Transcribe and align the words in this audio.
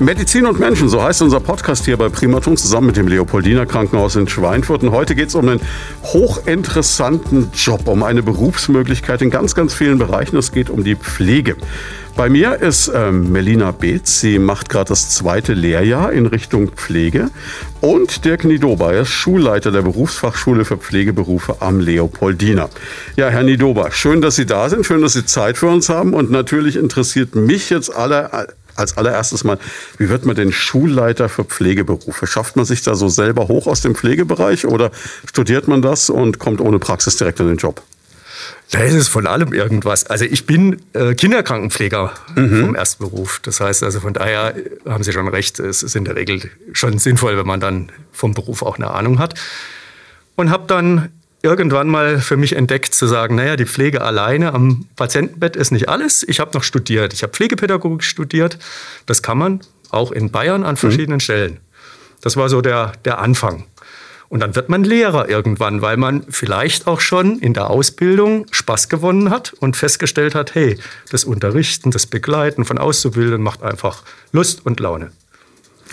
Medizin 0.00 0.44
und 0.46 0.58
Menschen, 0.58 0.88
so 0.88 1.00
heißt 1.00 1.22
unser 1.22 1.38
Podcast 1.38 1.84
hier 1.84 1.96
bei 1.96 2.08
Primaton 2.08 2.56
zusammen 2.56 2.88
mit 2.88 2.96
dem 2.96 3.06
Leopoldiner 3.06 3.64
Krankenhaus 3.64 4.16
in 4.16 4.26
Schweinfurt. 4.26 4.82
Und 4.82 4.90
heute 4.90 5.14
geht 5.14 5.28
es 5.28 5.36
um 5.36 5.48
einen 5.48 5.60
hochinteressanten 6.02 7.52
Job, 7.54 7.86
um 7.86 8.02
eine 8.02 8.24
Berufsmöglichkeit 8.24 9.22
in 9.22 9.30
ganz, 9.30 9.54
ganz 9.54 9.72
vielen 9.72 9.98
Bereichen. 9.98 10.36
Es 10.36 10.50
geht 10.50 10.68
um 10.68 10.82
die 10.82 10.96
Pflege. 10.96 11.54
Bei 12.16 12.28
mir 12.28 12.60
ist 12.60 12.90
ähm, 12.92 13.30
Melina 13.30 13.70
Beetz. 13.70 14.20
Sie 14.20 14.40
macht 14.40 14.68
gerade 14.68 14.88
das 14.88 15.10
zweite 15.10 15.54
Lehrjahr 15.54 16.12
in 16.12 16.26
Richtung 16.26 16.72
Pflege. 16.72 17.30
Und 17.80 18.24
Dirk 18.24 18.44
Nidoba, 18.44 18.92
er 18.92 19.02
ist 19.02 19.10
Schulleiter 19.10 19.70
der 19.70 19.82
Berufsfachschule 19.82 20.64
für 20.64 20.76
Pflegeberufe 20.76 21.56
am 21.60 21.78
Leopoldiner. 21.78 22.68
Ja, 23.16 23.28
Herr 23.28 23.44
Nidoba, 23.44 23.92
schön, 23.92 24.20
dass 24.20 24.34
Sie 24.34 24.46
da 24.46 24.68
sind. 24.68 24.86
Schön, 24.86 25.02
dass 25.02 25.12
Sie 25.12 25.24
Zeit 25.24 25.56
für 25.56 25.68
uns 25.68 25.88
haben. 25.88 26.14
Und 26.14 26.32
natürlich 26.32 26.76
interessiert 26.76 27.36
mich 27.36 27.70
jetzt 27.70 27.94
alle 27.94 28.48
als 28.76 28.96
allererstes 28.96 29.44
mal, 29.44 29.58
wie 29.98 30.08
wird 30.08 30.24
man 30.26 30.36
denn 30.36 30.52
Schulleiter 30.52 31.28
für 31.28 31.44
Pflegeberufe? 31.44 32.26
Schafft 32.26 32.56
man 32.56 32.64
sich 32.64 32.82
da 32.82 32.94
so 32.94 33.08
selber 33.08 33.48
hoch 33.48 33.66
aus 33.66 33.80
dem 33.80 33.94
Pflegebereich 33.94 34.66
oder 34.66 34.90
studiert 35.28 35.68
man 35.68 35.82
das 35.82 36.10
und 36.10 36.38
kommt 36.38 36.60
ohne 36.60 36.78
Praxis 36.78 37.16
direkt 37.16 37.40
in 37.40 37.48
den 37.48 37.56
Job? 37.56 37.82
Da 38.70 38.80
ist 38.80 38.94
es 38.94 39.08
von 39.08 39.26
allem 39.26 39.52
irgendwas. 39.52 40.06
Also 40.06 40.24
ich 40.24 40.46
bin 40.46 40.82
äh, 40.94 41.14
Kinderkrankenpfleger 41.14 42.12
mhm. 42.34 42.60
vom 42.60 42.74
Erstberuf. 42.74 43.40
Das 43.42 43.60
heißt 43.60 43.82
also 43.82 44.00
von 44.00 44.12
daher 44.12 44.54
haben 44.86 45.04
Sie 45.04 45.12
schon 45.12 45.28
recht, 45.28 45.60
es 45.60 45.82
ist 45.82 45.94
in 45.94 46.04
der 46.04 46.16
Regel 46.16 46.50
schon 46.72 46.98
sinnvoll, 46.98 47.36
wenn 47.36 47.46
man 47.46 47.60
dann 47.60 47.92
vom 48.12 48.34
Beruf 48.34 48.62
auch 48.62 48.76
eine 48.76 48.90
Ahnung 48.90 49.18
hat. 49.18 49.34
Und 50.36 50.50
habe 50.50 50.64
dann 50.66 51.10
irgendwann 51.44 51.88
mal 51.88 52.18
für 52.20 52.38
mich 52.38 52.56
entdeckt 52.56 52.94
zu 52.94 53.06
sagen, 53.06 53.36
naja, 53.36 53.56
die 53.56 53.66
Pflege 53.66 54.00
alleine 54.00 54.54
am 54.54 54.86
Patientenbett 54.96 55.56
ist 55.56 55.70
nicht 55.70 55.88
alles. 55.88 56.26
Ich 56.26 56.40
habe 56.40 56.50
noch 56.54 56.64
studiert. 56.64 57.12
Ich 57.12 57.22
habe 57.22 57.32
Pflegepädagogik 57.32 58.02
studiert. 58.02 58.58
Das 59.04 59.22
kann 59.22 59.38
man 59.38 59.60
auch 59.90 60.10
in 60.10 60.30
Bayern 60.30 60.64
an 60.64 60.76
verschiedenen 60.76 61.16
mhm. 61.16 61.20
Stellen. 61.20 61.60
Das 62.22 62.38
war 62.38 62.48
so 62.48 62.62
der, 62.62 62.92
der 63.04 63.18
Anfang. 63.18 63.66
Und 64.30 64.40
dann 64.40 64.56
wird 64.56 64.70
man 64.70 64.82
Lehrer 64.82 65.28
irgendwann, 65.28 65.82
weil 65.82 65.98
man 65.98 66.24
vielleicht 66.30 66.86
auch 66.86 67.00
schon 67.00 67.38
in 67.38 67.52
der 67.52 67.68
Ausbildung 67.68 68.46
Spaß 68.50 68.88
gewonnen 68.88 69.30
hat 69.30 69.52
und 69.52 69.76
festgestellt 69.76 70.34
hat, 70.34 70.54
hey, 70.54 70.78
das 71.10 71.24
Unterrichten, 71.24 71.90
das 71.90 72.06
Begleiten 72.06 72.64
von 72.64 72.78
Auszubildenden 72.78 73.42
macht 73.42 73.62
einfach 73.62 74.02
Lust 74.32 74.64
und 74.64 74.80
Laune. 74.80 75.12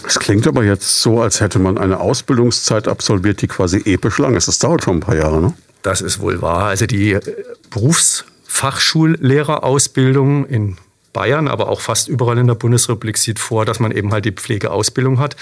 Es 0.05 0.19
klingt 0.19 0.45
aber 0.47 0.63
jetzt 0.63 1.01
so, 1.01 1.21
als 1.21 1.41
hätte 1.41 1.59
man 1.59 1.77
eine 1.77 1.99
Ausbildungszeit 1.99 2.87
absolviert, 2.87 3.41
die 3.41 3.47
quasi 3.47 3.81
episch 3.85 4.17
lang 4.17 4.35
ist. 4.35 4.47
Das 4.47 4.57
dauert 4.59 4.83
schon 4.83 4.97
ein 4.97 5.01
paar 5.01 5.15
Jahre, 5.15 5.41
ne? 5.41 5.53
Das 5.81 6.01
ist 6.01 6.19
wohl 6.19 6.41
wahr. 6.41 6.65
Also 6.65 6.85
die 6.85 7.13
äh, 7.13 7.21
Berufsfachschullehrerausbildung 7.69 10.45
in 10.45 10.77
Bayern, 11.13 11.47
aber 11.47 11.69
auch 11.69 11.81
fast 11.81 12.07
überall 12.07 12.37
in 12.37 12.47
der 12.47 12.55
Bundesrepublik 12.55 13.17
sieht 13.17 13.39
vor, 13.39 13.65
dass 13.65 13.79
man 13.79 13.91
eben 13.91 14.13
halt 14.13 14.25
die 14.25 14.31
Pflegeausbildung 14.31 15.19
hat 15.19 15.35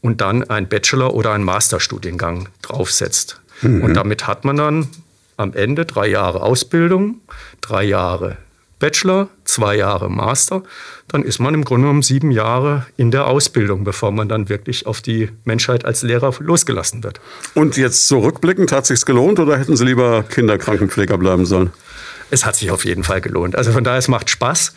und 0.00 0.20
dann 0.20 0.48
einen 0.48 0.68
Bachelor- 0.68 1.14
oder 1.14 1.32
einen 1.32 1.44
Masterstudiengang 1.44 2.48
draufsetzt. 2.62 3.40
Mhm. 3.62 3.82
Und 3.82 3.94
damit 3.94 4.26
hat 4.26 4.44
man 4.44 4.56
dann 4.56 4.88
am 5.36 5.54
Ende 5.54 5.86
drei 5.86 6.08
Jahre 6.08 6.42
Ausbildung, 6.42 7.20
drei 7.60 7.84
Jahre 7.84 8.36
Bachelor, 8.78 9.28
zwei 9.44 9.76
Jahre 9.76 10.08
Master, 10.10 10.62
dann 11.08 11.22
ist 11.22 11.38
man 11.38 11.54
im 11.54 11.64
Grunde 11.64 11.86
genommen 11.86 12.02
sieben 12.02 12.30
Jahre 12.30 12.86
in 12.96 13.10
der 13.10 13.26
Ausbildung, 13.26 13.84
bevor 13.84 14.12
man 14.12 14.28
dann 14.28 14.48
wirklich 14.48 14.86
auf 14.86 15.00
die 15.00 15.30
Menschheit 15.44 15.84
als 15.84 16.02
Lehrer 16.02 16.32
losgelassen 16.38 17.02
wird. 17.02 17.20
Und 17.54 17.76
jetzt 17.76 18.08
so 18.08 18.20
rückblickend, 18.20 18.70
hat 18.72 18.86
sich's 18.86 19.06
gelohnt 19.06 19.40
oder 19.40 19.58
hätten 19.58 19.76
Sie 19.76 19.84
lieber 19.84 20.22
Kinderkrankenpfleger 20.22 21.18
bleiben 21.18 21.46
sollen? 21.46 21.70
Es 22.30 22.44
hat 22.44 22.56
sich 22.56 22.70
auf 22.70 22.84
jeden 22.84 23.04
Fall 23.04 23.20
gelohnt. 23.20 23.56
Also 23.56 23.72
von 23.72 23.82
daher, 23.84 23.98
es 23.98 24.08
macht 24.08 24.30
Spaß. 24.30 24.74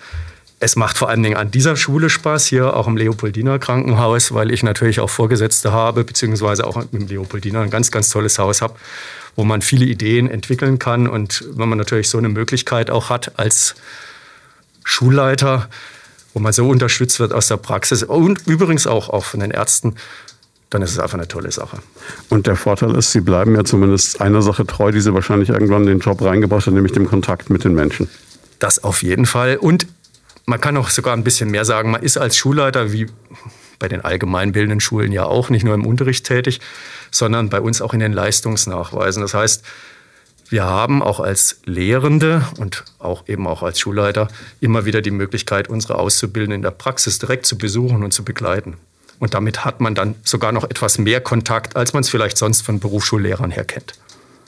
Es 0.63 0.75
macht 0.75 0.95
vor 0.95 1.09
allen 1.09 1.23
Dingen 1.23 1.37
an 1.37 1.49
dieser 1.49 1.75
Schule 1.75 2.09
Spaß, 2.09 2.45
hier 2.45 2.75
auch 2.75 2.87
im 2.87 2.95
Leopoldiner 2.95 3.57
Krankenhaus, 3.57 4.31
weil 4.31 4.51
ich 4.51 4.61
natürlich 4.61 4.99
auch 4.99 5.09
Vorgesetzte 5.09 5.71
habe, 5.71 6.03
beziehungsweise 6.03 6.67
auch 6.67 6.83
im 6.91 7.07
Leopoldiner 7.07 7.61
ein 7.61 7.71
ganz, 7.71 7.89
ganz 7.89 8.09
tolles 8.09 8.37
Haus 8.37 8.61
habe 8.61 8.75
wo 9.35 9.43
man 9.43 9.61
viele 9.61 9.85
Ideen 9.85 10.29
entwickeln 10.29 10.79
kann. 10.79 11.07
Und 11.07 11.45
wenn 11.53 11.69
man 11.69 11.77
natürlich 11.77 12.09
so 12.09 12.17
eine 12.17 12.29
Möglichkeit 12.29 12.89
auch 12.89 13.09
hat 13.09 13.39
als 13.39 13.75
Schulleiter, 14.83 15.69
wo 16.33 16.39
man 16.39 16.53
so 16.53 16.67
unterstützt 16.67 17.19
wird 17.19 17.33
aus 17.33 17.47
der 17.47 17.57
Praxis 17.57 18.03
und 18.03 18.47
übrigens 18.47 18.87
auch, 18.87 19.09
auch 19.09 19.25
von 19.25 19.39
den 19.39 19.51
Ärzten, 19.51 19.95
dann 20.69 20.81
ist 20.81 20.91
es 20.91 20.99
einfach 20.99 21.17
eine 21.17 21.27
tolle 21.27 21.51
Sache. 21.51 21.79
Und 22.29 22.47
der 22.47 22.55
Vorteil 22.55 22.95
ist, 22.95 23.11
Sie 23.11 23.19
bleiben 23.19 23.55
ja 23.55 23.65
zumindest 23.65 24.21
einer 24.21 24.41
Sache 24.41 24.65
treu, 24.65 24.91
die 24.91 25.01
Sie 25.01 25.13
wahrscheinlich 25.13 25.49
irgendwann 25.49 25.81
in 25.81 25.89
den 25.89 25.99
Job 25.99 26.21
reingebracht 26.21 26.65
haben, 26.65 26.75
nämlich 26.75 26.93
dem 26.93 27.07
Kontakt 27.07 27.49
mit 27.49 27.65
den 27.65 27.73
Menschen. 27.73 28.09
Das 28.59 28.83
auf 28.83 29.03
jeden 29.03 29.25
Fall. 29.25 29.57
Und 29.57 29.85
man 30.45 30.61
kann 30.61 30.77
auch 30.77 30.89
sogar 30.89 31.13
ein 31.13 31.25
bisschen 31.25 31.51
mehr 31.51 31.65
sagen, 31.65 31.91
man 31.91 32.01
ist 32.01 32.17
als 32.17 32.37
Schulleiter 32.37 32.93
wie 32.93 33.07
bei 33.81 33.89
den 33.89 34.01
allgemeinbildenden 34.01 34.79
Schulen 34.79 35.11
ja 35.11 35.25
auch 35.25 35.49
nicht 35.49 35.63
nur 35.63 35.73
im 35.73 35.85
Unterricht 35.85 36.25
tätig, 36.25 36.61
sondern 37.11 37.49
bei 37.49 37.59
uns 37.59 37.81
auch 37.81 37.93
in 37.93 37.99
den 37.99 38.13
Leistungsnachweisen. 38.13 39.21
Das 39.21 39.33
heißt, 39.33 39.65
wir 40.49 40.65
haben 40.65 41.01
auch 41.01 41.19
als 41.19 41.61
Lehrende 41.65 42.45
und 42.57 42.83
auch 42.99 43.27
eben 43.27 43.47
auch 43.47 43.63
als 43.63 43.79
Schulleiter 43.79 44.27
immer 44.59 44.85
wieder 44.85 45.01
die 45.01 45.11
Möglichkeit, 45.11 45.67
unsere 45.67 45.95
Auszubildenden 45.95 46.57
in 46.57 46.61
der 46.61 46.71
Praxis 46.71 47.19
direkt 47.19 47.45
zu 47.45 47.57
besuchen 47.57 48.03
und 48.03 48.11
zu 48.11 48.23
begleiten. 48.23 48.77
Und 49.19 49.33
damit 49.33 49.65
hat 49.65 49.81
man 49.81 49.95
dann 49.95 50.15
sogar 50.23 50.51
noch 50.51 50.63
etwas 50.63 50.97
mehr 50.97 51.21
Kontakt, 51.21 51.75
als 51.75 51.93
man 51.93 52.01
es 52.01 52.09
vielleicht 52.09 52.37
sonst 52.37 52.61
von 52.61 52.79
Berufsschullehrern 52.79 53.51
her 53.51 53.65
kennt. 53.65 53.93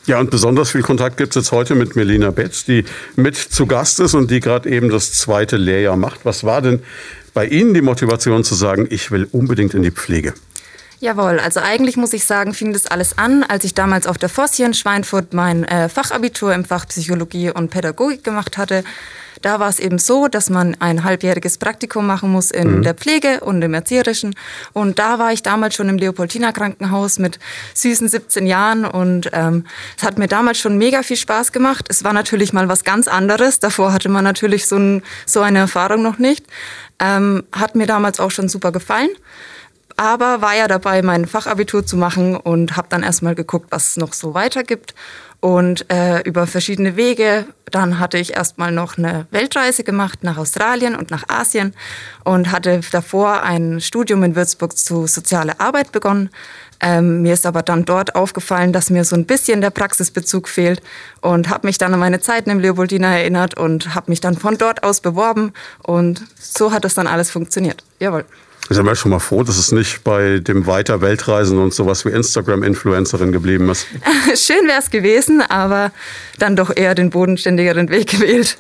Ja, 0.06 0.20
und 0.20 0.30
besonders 0.30 0.72
viel 0.72 0.82
Kontakt 0.82 1.16
gibt 1.16 1.36
es 1.36 1.44
jetzt 1.44 1.52
heute 1.54 1.76
mit 1.76 1.96
Melina 1.96 2.32
Betz, 2.32 2.66
die 2.66 2.84
mit 3.16 3.38
zu 3.38 3.66
Gast 3.68 4.02
ist 4.02 4.14
und 4.16 4.30
die 4.30 4.42
gerade 4.42 4.70
eben 4.70 4.90
das 4.90 5.14
zweite 5.14 5.56
Lehrjahr 5.56 5.96
macht. 5.96 6.26
Was 6.26 6.44
war 6.44 6.62
denn 6.62 6.82
bei 7.34 7.46
Ihnen 7.46 7.74
die 7.74 7.82
Motivation 7.82 8.44
zu 8.44 8.54
sagen, 8.54 8.86
ich 8.90 9.12
will 9.12 9.28
unbedingt 9.32 9.74
in 9.74 9.82
die 9.82 9.92
Pflege? 9.92 10.34
Jawohl, 11.00 11.40
also 11.40 11.60
eigentlich 11.60 11.98
muss 11.98 12.14
ich 12.14 12.26
sagen, 12.26 12.54
fing 12.54 12.74
das 12.74 12.86
alles 12.88 13.18
an, 13.18 13.44
als 13.44 13.64
ich 13.64 13.74
damals 13.74 14.08
auf 14.08 14.18
der 14.18 14.30
FOS 14.30 14.54
hier 14.54 14.66
in 14.66 14.74
Schweinfurt 14.74 15.34
mein 15.34 15.64
äh, 15.66 15.90
Fachabitur 15.90 16.54
im 16.54 16.66
Fach 16.66 16.88
Psychologie 16.88 17.50
und 17.50 17.72
Pädagogik 17.72 18.24
gemacht 18.24 18.58
hatte. 18.58 18.84
Da 19.42 19.60
war 19.60 19.70
es 19.70 19.80
eben 19.80 20.00
so, 20.00 20.28
dass 20.28 20.50
man 20.50 20.76
ein 20.80 21.04
halbjähriges 21.04 21.58
Praktikum 21.58 22.06
machen 22.06 22.32
muss 22.32 22.52
in 22.52 22.78
mhm. 22.78 22.82
der 22.84 22.94
Pflege 22.94 23.40
und 23.42 23.62
im 23.62 23.74
Erzieherischen. 23.74 24.36
Und 24.74 25.00
da 25.00 25.20
war 25.20 25.32
ich 25.32 25.44
damals 25.44 25.76
schon 25.76 25.90
im 25.90 25.98
Leopoldiner 25.98 26.54
Krankenhaus 26.54 27.20
mit 27.20 27.40
süßen 27.74 28.08
17 28.08 28.46
Jahren 28.46 28.86
und 28.86 29.30
ähm, 29.34 29.66
es 29.98 30.04
hat 30.04 30.18
mir 30.18 30.28
damals 30.28 30.60
schon 30.60 30.78
mega 30.78 31.04
viel 31.04 31.18
Spaß 31.18 31.52
gemacht. 31.52 31.86
Es 31.90 32.04
war 32.04 32.14
natürlich 32.14 32.54
mal 32.54 32.68
was 32.70 32.84
ganz 32.84 33.08
anderes. 33.08 33.60
Davor 33.60 33.94
hatte 33.94 34.10
man 34.10 34.24
natürlich 34.24 34.68
so, 34.68 34.78
ein, 34.78 35.04
so 35.26 35.42
eine 35.42 35.60
Erfahrung 35.60 36.02
noch 36.02 36.20
nicht. 36.20 36.46
Ähm, 37.00 37.44
hat 37.52 37.76
mir 37.76 37.88
damals 37.88 38.20
auch 38.20 38.32
schon 38.32 38.50
super 38.50 38.72
gefallen 38.72 39.10
aber 39.98 40.42
war 40.42 40.56
ja 40.56 40.68
dabei, 40.68 41.02
mein 41.02 41.26
Fachabitur 41.26 41.86
zu 41.86 41.98
machen 41.98 42.36
und 42.36 42.76
habe 42.78 42.88
dann 42.90 43.04
erstmal 43.04 43.36
geguckt, 43.36 43.68
was 43.70 43.90
es 43.90 43.98
noch 43.98 44.14
so 44.14 44.34
weiter 44.34 44.64
gibt. 44.64 44.96
Und 45.40 45.92
äh, 45.92 46.22
über 46.22 46.48
verschiedene 46.48 46.96
Wege, 46.96 47.46
dann 47.74 48.00
hatte 48.00 48.18
ich 48.18 48.36
erstmal 48.36 48.72
noch 48.72 48.98
eine 48.98 49.26
Weltreise 49.32 49.84
gemacht 49.84 50.24
nach 50.24 50.38
Australien 50.38 50.96
und 50.96 51.12
nach 51.12 51.28
Asien 51.28 51.74
und 52.24 52.52
hatte 52.52 52.82
davor 52.92 53.44
ein 53.44 53.82
Studium 53.82 54.24
in 54.24 54.36
Würzburg 54.36 54.78
zu 54.78 55.08
soziale 55.08 55.60
Arbeit 55.60 55.92
begonnen. 55.92 56.30
Ähm, 56.80 57.22
mir 57.22 57.34
ist 57.34 57.46
aber 57.46 57.64
dann 57.64 57.86
dort 57.86 58.16
aufgefallen, 58.16 58.74
dass 58.74 58.90
mir 58.90 59.06
so 59.06 59.16
ein 59.16 59.26
bisschen 59.26 59.62
der 59.62 59.70
Praxisbezug 59.70 60.48
fehlt 60.50 60.82
und 61.22 61.50
habe 61.50 61.66
mich 61.68 61.78
dann 61.78 61.94
an 61.94 62.00
meine 62.00 62.20
Zeiten 62.20 62.50
im 62.50 62.60
Leopoldina 62.60 63.18
erinnert 63.18 63.58
und 63.58 63.96
habe 63.96 64.12
mich 64.12 64.22
dann 64.22 64.38
von 64.38 64.58
dort 64.58 64.84
aus 64.84 65.02
beworben 65.02 65.54
und 65.82 66.24
so 66.40 66.72
hat 66.72 66.84
das 66.86 66.94
dann 66.94 67.08
alles 67.08 67.32
funktioniert. 67.32 67.84
Jawohl. 68.00 68.26
Ich 68.70 68.78
bin 68.78 68.96
schon 68.96 69.12
mal 69.12 69.20
froh, 69.20 69.44
dass 69.44 69.58
es 69.58 69.72
nicht 69.72 70.04
bei 70.04 70.40
dem 70.40 70.66
Weiter 70.66 71.02
Weltreisen 71.02 71.60
und 71.60 71.74
sowas 71.74 72.06
wie 72.06 72.10
Instagram-Influencerin 72.10 73.32
geblieben 73.32 73.70
ist. 73.70 73.88
Schön 74.36 74.68
wäre 74.68 74.80
es 74.80 74.90
gewesen, 74.90 75.42
aber 75.42 75.92
dann 76.40 76.56
doch 76.56 76.72
eher 76.76 76.96
den 76.96 77.10
bodenständigeren 77.10 77.90
Weg 77.90 78.08
gewählt. 78.08 78.58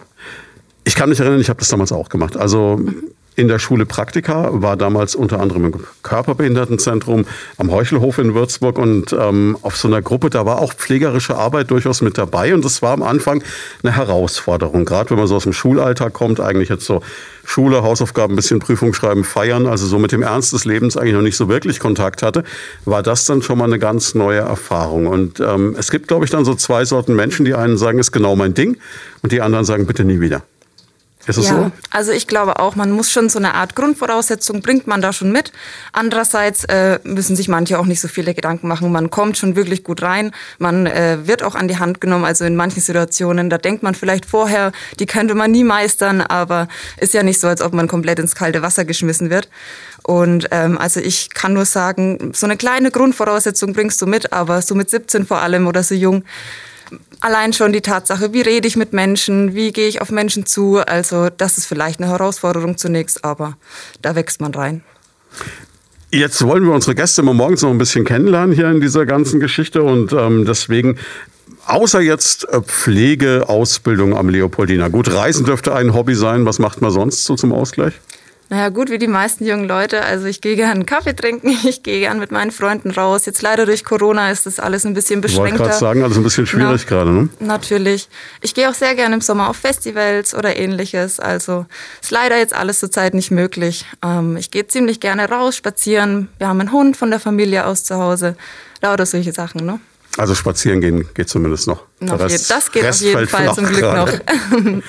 Ich 0.83 0.95
kann 0.95 1.09
mich 1.09 1.19
erinnern, 1.19 1.39
ich 1.39 1.49
habe 1.49 1.59
das 1.59 1.69
damals 1.69 1.93
auch 1.93 2.09
gemacht. 2.09 2.35
Also 2.35 2.81
in 3.35 3.47
der 3.47 3.59
Schule 3.59 3.85
Praktika, 3.85 4.49
war 4.51 4.77
damals 4.77 5.15
unter 5.15 5.39
anderem 5.39 5.65
im 5.65 5.73
Körperbehindertenzentrum 6.03 7.25
am 7.57 7.71
Heuchelhof 7.71 8.17
in 8.17 8.35
Würzburg 8.35 8.77
und 8.77 9.13
ähm, 9.13 9.57
auf 9.61 9.77
so 9.77 9.87
einer 9.87 10.01
Gruppe, 10.01 10.29
da 10.29 10.45
war 10.45 10.59
auch 10.59 10.73
pflegerische 10.73 11.35
Arbeit 11.35 11.71
durchaus 11.71 12.01
mit 12.01 12.17
dabei 12.17 12.53
und 12.53 12.63
das 12.63 12.81
war 12.81 12.93
am 12.93 13.03
Anfang 13.03 13.43
eine 13.81 13.95
Herausforderung, 13.95 14.85
gerade 14.85 15.11
wenn 15.11 15.17
man 15.17 15.27
so 15.27 15.35
aus 15.35 15.43
dem 15.43 15.53
Schulalltag 15.53 16.13
kommt, 16.13 16.39
eigentlich 16.39 16.69
jetzt 16.69 16.85
so 16.85 17.01
Schule, 17.45 17.83
Hausaufgaben, 17.83 18.33
ein 18.33 18.35
bisschen 18.35 18.59
Prüfung 18.59 18.93
schreiben, 18.93 19.23
feiern, 19.23 19.67
also 19.67 19.85
so 19.85 19.99
mit 19.99 20.11
dem 20.11 20.21
Ernst 20.21 20.53
des 20.53 20.65
Lebens 20.65 20.95
eigentlich 20.95 21.13
noch 21.13 21.21
nicht 21.21 21.35
so 21.35 21.49
wirklich 21.49 21.79
Kontakt 21.79 22.23
hatte, 22.23 22.43
war 22.85 23.03
das 23.03 23.25
dann 23.25 23.41
schon 23.41 23.57
mal 23.57 23.65
eine 23.65 23.79
ganz 23.79 24.15
neue 24.15 24.39
Erfahrung. 24.39 25.07
Und 25.07 25.39
ähm, 25.39 25.75
es 25.77 25.91
gibt, 25.91 26.07
glaube 26.07 26.25
ich, 26.25 26.31
dann 26.31 26.45
so 26.45 26.55
zwei 26.55 26.85
Sorten 26.85 27.15
Menschen, 27.15 27.45
die 27.45 27.53
einen 27.53 27.77
sagen, 27.77 27.99
ist 27.99 28.11
genau 28.11 28.35
mein 28.35 28.53
Ding 28.53 28.77
und 29.21 29.31
die 29.31 29.41
anderen 29.41 29.65
sagen, 29.65 29.85
bitte 29.85 30.05
nie 30.05 30.21
wieder. 30.21 30.43
Ist 31.25 31.37
es 31.37 31.47
ja, 31.47 31.55
so? 31.55 31.71
Also 31.89 32.11
ich 32.11 32.27
glaube 32.27 32.59
auch, 32.59 32.75
man 32.75 32.91
muss 32.91 33.09
schon 33.09 33.29
so 33.29 33.39
eine 33.39 33.53
Art 33.53 33.75
Grundvoraussetzung, 33.75 34.61
bringt 34.61 34.87
man 34.87 35.01
da 35.01 35.13
schon 35.13 35.31
mit. 35.31 35.53
Andererseits 35.93 36.65
äh, 36.65 36.99
müssen 37.03 37.35
sich 37.35 37.47
manche 37.47 37.79
auch 37.79 37.85
nicht 37.85 38.01
so 38.01 38.09
viele 38.09 38.33
Gedanken 38.33 38.67
machen. 38.67 38.91
Man 38.91 39.09
kommt 39.09 39.37
schon 39.37 39.55
wirklich 39.55 39.83
gut 39.83 40.01
rein, 40.01 40.31
man 40.59 40.85
äh, 40.85 41.19
wird 41.25 41.41
auch 41.43 41.55
an 41.55 41.67
die 41.67 41.77
Hand 41.77 42.01
genommen. 42.01 42.25
Also 42.25 42.43
in 42.43 42.55
manchen 42.55 42.81
Situationen, 42.81 43.49
da 43.49 43.57
denkt 43.57 43.83
man 43.83 43.95
vielleicht 43.95 44.25
vorher, 44.25 44.73
die 44.99 45.05
könnte 45.05 45.33
man 45.33 45.51
nie 45.51 45.63
meistern, 45.63 46.21
aber 46.21 46.67
ist 46.97 47.13
ja 47.13 47.23
nicht 47.23 47.39
so, 47.39 47.47
als 47.47 47.61
ob 47.61 47.73
man 47.73 47.87
komplett 47.87 48.19
ins 48.19 48.35
kalte 48.35 48.61
Wasser 48.61 48.83
geschmissen 48.83 49.29
wird. 49.29 49.47
Und 50.03 50.49
ähm, 50.51 50.77
also 50.77 50.99
ich 50.99 51.29
kann 51.29 51.53
nur 51.53 51.65
sagen, 51.65 52.31
so 52.33 52.45
eine 52.45 52.57
kleine 52.57 52.91
Grundvoraussetzung 52.91 53.71
bringst 53.71 54.01
du 54.01 54.07
mit, 54.07 54.33
aber 54.33 54.61
so 54.61 54.75
mit 54.75 54.89
17 54.89 55.25
vor 55.25 55.41
allem 55.41 55.67
oder 55.67 55.83
so 55.83 55.95
jung, 55.95 56.25
allein 57.21 57.53
schon 57.53 57.73
die 57.73 57.81
Tatsache, 57.81 58.33
wie 58.33 58.41
rede 58.41 58.67
ich 58.67 58.75
mit 58.75 58.93
Menschen, 58.93 59.55
wie 59.55 59.71
gehe 59.71 59.87
ich 59.87 60.01
auf 60.01 60.11
Menschen 60.11 60.45
zu. 60.45 60.77
Also 60.77 61.29
das 61.29 61.57
ist 61.57 61.65
vielleicht 61.65 61.99
eine 61.99 62.09
Herausforderung 62.09 62.77
zunächst, 62.77 63.23
aber 63.23 63.57
da 64.01 64.15
wächst 64.15 64.41
man 64.41 64.53
rein. 64.53 64.83
Jetzt 66.11 66.45
wollen 66.45 66.63
wir 66.63 66.73
unsere 66.73 66.93
Gäste 66.93 67.23
mal 67.23 67.33
morgens 67.33 67.63
noch 67.63 67.71
ein 67.71 67.79
bisschen 67.79 68.05
kennenlernen 68.05 68.55
hier 68.55 68.69
in 68.69 68.81
dieser 68.81 69.05
ganzen 69.05 69.39
Geschichte 69.39 69.81
und 69.81 70.13
ähm, 70.13 70.45
deswegen 70.45 70.99
Außer 71.65 72.01
jetzt 72.01 72.47
äh, 72.49 72.61
Pflegeausbildung 72.61 74.17
am 74.17 74.29
Leopoldina. 74.29 74.89
Gut, 74.89 75.13
Reisen 75.13 75.45
dürfte 75.45 75.73
ein 75.73 75.93
Hobby 75.93 76.15
sein. 76.15 76.45
Was 76.45 76.59
macht 76.59 76.81
man 76.81 76.91
sonst 76.91 77.23
so 77.23 77.35
zum 77.35 77.53
Ausgleich? 77.53 77.93
Naja, 78.49 78.69
gut, 78.69 78.89
wie 78.89 78.97
die 78.97 79.07
meisten 79.07 79.45
jungen 79.45 79.67
Leute. 79.67 80.03
Also 80.03 80.25
ich 80.25 80.41
gehe 80.41 80.55
gerne 80.55 80.85
Kaffee 80.85 81.15
trinken, 81.15 81.49
ich 81.67 81.83
gehe 81.83 81.99
gerne 81.99 82.19
mit 82.19 82.31
meinen 82.31 82.51
Freunden 82.51 82.91
raus. 82.91 83.25
Jetzt 83.25 83.41
leider 83.41 83.65
durch 83.65 83.83
Corona 83.83 84.31
ist 84.31 84.45
das 84.45 84.59
alles 84.59 84.85
ein 84.85 84.93
bisschen 84.93 85.21
beschränkter. 85.21 85.47
Ich 85.47 85.59
wollte 85.59 85.69
gerade 85.69 85.79
sagen, 85.79 86.03
alles 86.03 86.17
ein 86.17 86.23
bisschen 86.23 86.45
schwierig 86.45 86.85
gerade, 86.85 87.11
ne? 87.11 87.29
Natürlich. 87.39 88.09
Ich 88.41 88.53
gehe 88.53 88.69
auch 88.69 88.73
sehr 88.73 88.95
gerne 88.95 89.15
im 89.15 89.21
Sommer 89.21 89.49
auf 89.49 89.57
Festivals 89.57 90.35
oder 90.35 90.55
ähnliches. 90.57 91.19
Also 91.19 91.65
ist 92.01 92.11
leider 92.11 92.37
jetzt 92.37 92.53
alles 92.53 92.79
zurzeit 92.79 93.13
nicht 93.13 93.31
möglich. 93.31 93.85
Ähm, 94.03 94.37
ich 94.37 94.51
gehe 94.51 94.67
ziemlich 94.67 94.99
gerne 94.99 95.29
raus, 95.29 95.55
spazieren. 95.55 96.29
Wir 96.37 96.47
haben 96.47 96.59
einen 96.59 96.71
Hund 96.71 96.97
von 96.97 97.09
der 97.09 97.19
Familie 97.19 97.65
aus 97.65 97.83
zu 97.83 97.95
Hause. 97.95 98.35
Lauter 98.81 99.05
solche 99.05 99.31
Sachen, 99.31 99.65
ne? 99.65 99.79
Also 100.17 100.35
spazieren 100.35 100.79
gehen 100.79 101.05
geht 101.15 101.29
zumindest 101.29 101.67
noch. 101.67 101.83
noch 101.99 102.19
Rest, 102.19 102.51
das 102.51 102.71
geht 102.71 102.83
Rest 102.83 103.01
auf 103.01 103.07
jeden 103.07 103.27
Fall 103.27 103.53
zum 103.53 103.65
Glück 103.65 103.79
gerade. 103.79 104.21
noch. 104.61 104.81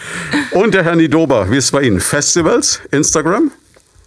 Und 0.63 0.75
der 0.75 0.85
Herr 0.85 0.97
Nidoba, 0.97 1.51
wie 1.51 1.57
ist 1.57 1.67
es 1.67 1.71
bei 1.71 1.83
Ihnen? 1.83 2.01
Festivals, 2.01 2.81
Instagram? 2.91 3.51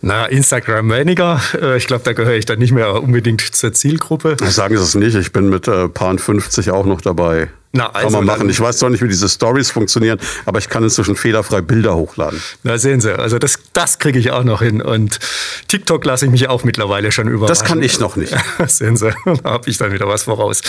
Na, 0.02 0.26
Instagram 0.28 0.92
weniger. 0.92 1.42
Äh, 1.60 1.78
ich 1.78 1.88
glaube, 1.88 2.04
da 2.04 2.14
gehöre 2.14 2.36
ich 2.36 2.46
dann 2.46 2.60
nicht 2.60 2.72
mehr 2.72 3.02
unbedingt 3.02 3.42
zur 3.42 3.74
Zielgruppe. 3.74 4.38
Sagen 4.44 4.78
Sie 4.78 4.84
es 4.84 4.94
nicht, 4.94 5.16
ich 5.16 5.32
bin 5.32 5.50
mit 5.50 5.68
äh, 5.68 5.90
Paar 5.90 6.16
50 6.18 6.70
auch 6.70 6.86
noch 6.86 7.02
dabei. 7.02 7.50
Na, 7.78 7.88
also 7.92 8.18
kann 8.18 8.26
man 8.26 8.26
machen. 8.26 8.50
Ich 8.50 8.60
weiß 8.60 8.78
zwar 8.78 8.90
nicht, 8.90 9.04
wie 9.04 9.08
diese 9.08 9.30
Stories 9.30 9.70
funktionieren, 9.70 10.20
aber 10.46 10.60
ich 10.60 10.68
kann 10.68 10.84
inzwischen 10.84 11.16
fehlerfrei 11.16 11.62
Bilder 11.62 11.96
hochladen. 11.96 12.42
Na, 12.64 12.78
sehen 12.78 13.02
Sie, 13.02 13.18
also 13.18 13.38
das, 13.40 13.60
das 13.74 14.00
kriege 14.00 14.18
ich 14.18 14.32
auch 14.32 14.44
noch 14.44 14.62
hin. 14.62 14.82
Und 14.82 15.20
TikTok 15.68 16.04
lasse 16.06 16.26
ich 16.26 16.32
mich 16.32 16.50
auch 16.50 16.64
mittlerweile 16.64 17.12
schon 17.12 17.28
überraschen. 17.28 17.48
Das 17.48 17.64
kann 17.64 17.82
ich 17.84 18.00
noch 18.00 18.16
nicht. 18.16 18.36
sehen 18.68 18.98
Sie, 18.98 19.10
da 19.44 19.52
habe 19.52 19.70
ich 19.70 19.78
dann 19.78 19.92
wieder 19.92 20.08
was 20.08 20.24
voraus. 20.24 20.62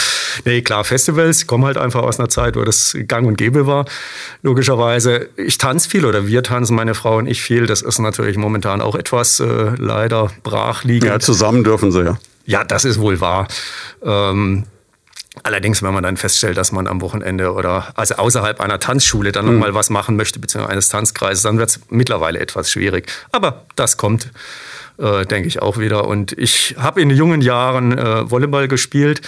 Nee, 0.45 0.63
klar, 0.63 0.85
Festivals 0.85 1.47
kommen 1.47 1.65
halt 1.65 1.79
einfach 1.79 2.03
aus 2.03 2.19
einer 2.19 2.29
Zeit, 2.29 2.57
wo 2.57 2.65
das 2.65 2.97
gang 3.07 3.27
und 3.27 3.39
gäbe 3.39 3.67
war, 3.67 3.87
logischerweise. 4.43 5.31
Ich 5.37 5.59
tanze 5.59 5.89
viel 5.89 6.05
oder 6.05 6.27
wir 6.27 6.43
tanzen, 6.43 6.77
meine 6.77 6.95
Frau 6.95 7.17
und 7.17 7.27
ich 7.27 7.43
viel. 7.43 7.67
Das 7.67 7.83
ist 7.83 7.99
natürlich 7.99 8.37
momentan 8.37 8.83
auch 8.83 8.95
etwas 8.95 9.41
äh, 9.41 9.73
leider 9.79 10.31
brach 10.43 10.85
liegen. 10.85 11.07
Ja, 11.07 11.19
zusammen 11.21 11.65
dürfen 11.65 11.91
Sie 11.91 12.03
ja. 12.03 12.19
Ja, 12.45 12.65
das 12.65 12.85
ist 12.85 12.99
wohl 12.99 13.21
wahr. 13.21 13.47
Ähm, 14.03 14.65
Allerdings, 15.43 15.83
wenn 15.83 15.95
man 15.95 16.03
dann 16.03 16.17
feststellt, 16.17 16.57
dass 16.57 16.73
man 16.73 16.87
am 16.87 17.01
Wochenende 17.01 17.53
oder 17.53 17.93
also 17.97 18.17
außerhalb 18.17 18.61
einer 18.61 18.79
Tanzschule 18.79 19.33
dann 19.33 19.47
mhm. 19.47 19.55
nochmal 19.55 19.75
was 19.75 19.91
machen 19.91 20.17
möchte, 20.17 20.39
beziehungsweise 20.39 20.73
eines 20.73 20.89
Tanzkreises, 20.89 21.43
dann 21.43 21.59
wird 21.59 21.71
es 21.71 21.81
mittlerweile 21.91 22.39
etwas 22.41 22.71
schwierig. 22.71 23.11
Aber 23.33 23.67
das 23.77 23.97
kommt, 23.97 24.31
äh, 24.99 25.25
denke 25.27 25.49
ich, 25.49 25.63
auch 25.63 25.79
wieder. 25.79 26.07
Und 26.07 26.33
ich 26.33 26.77
habe 26.79 27.01
in 27.01 27.11
jungen 27.11 27.41
Jahren 27.41 27.97
äh, 27.97 28.31
Volleyball 28.31 28.69
gespielt. 28.69 29.23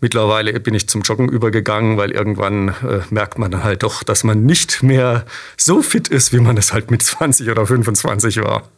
Mittlerweile 0.00 0.58
bin 0.60 0.74
ich 0.74 0.88
zum 0.88 1.02
Joggen 1.02 1.28
übergegangen, 1.28 1.96
weil 1.96 2.10
irgendwann 2.10 2.68
äh, 2.68 3.00
merkt 3.10 3.38
man 3.38 3.64
halt 3.64 3.82
doch, 3.82 4.02
dass 4.02 4.24
man 4.24 4.44
nicht 4.44 4.82
mehr 4.82 5.24
so 5.56 5.82
fit 5.82 6.08
ist, 6.08 6.32
wie 6.32 6.40
man 6.40 6.56
es 6.56 6.72
halt 6.72 6.90
mit 6.90 7.02
20 7.02 7.50
oder 7.50 7.66
25 7.66 8.42
war. 8.42 8.68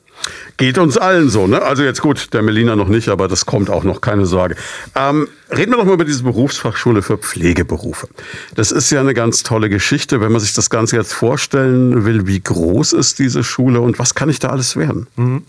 Geht 0.56 0.78
uns 0.78 0.96
allen 0.96 1.28
so, 1.28 1.46
ne? 1.46 1.60
Also 1.62 1.82
jetzt 1.82 2.00
gut, 2.00 2.32
der 2.32 2.42
Melina 2.42 2.76
noch 2.76 2.88
nicht, 2.88 3.08
aber 3.08 3.28
das 3.28 3.44
kommt 3.44 3.68
auch 3.68 3.84
noch, 3.84 4.00
keine 4.00 4.24
Sorge. 4.24 4.56
Ähm, 4.94 5.28
reden 5.54 5.72
wir 5.72 5.76
doch 5.76 5.84
mal 5.84 5.92
über 5.92 6.06
diese 6.06 6.22
Berufsfachschule 6.22 7.02
für 7.02 7.18
Pflegeberufe. 7.18 8.08
Das 8.54 8.72
ist 8.72 8.90
ja 8.90 9.00
eine 9.00 9.12
ganz 9.12 9.42
tolle 9.42 9.68
Geschichte, 9.68 10.20
wenn 10.22 10.32
man 10.32 10.40
sich 10.40 10.54
das 10.54 10.70
Ganze 10.70 10.96
jetzt 10.96 11.12
vorstellen 11.12 12.06
will. 12.06 12.26
Wie 12.26 12.40
groß 12.40 12.94
ist 12.94 13.18
diese 13.18 13.44
Schule 13.44 13.80
und 13.80 13.98
was 13.98 14.14
kann 14.14 14.30
ich 14.30 14.38
da 14.38 14.48
alles 14.48 14.76
werden? 14.76 15.08
Mhm. 15.16 15.44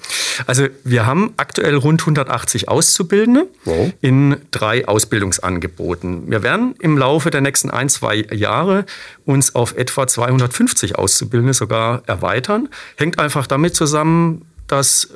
Also 0.45 0.67
wir 0.83 1.05
haben 1.05 1.33
aktuell 1.37 1.75
rund 1.75 2.01
180 2.01 2.67
Auszubildende 2.67 3.47
wow. 3.63 3.91
in 4.01 4.35
drei 4.51 4.87
Ausbildungsangeboten. 4.87 6.29
Wir 6.29 6.43
werden 6.43 6.75
im 6.79 6.97
Laufe 6.97 7.29
der 7.29 7.41
nächsten 7.41 7.69
ein, 7.69 7.87
zwei 7.87 8.25
Jahre 8.31 8.85
uns 9.25 9.55
auf 9.55 9.77
etwa 9.77 10.05
250 10.05 10.97
Auszubildende 10.97 11.53
sogar 11.53 12.03
erweitern. 12.07 12.67
Hängt 12.97 13.19
einfach 13.19 13.47
damit 13.47 13.73
zusammen, 13.73 14.45
dass 14.67 15.09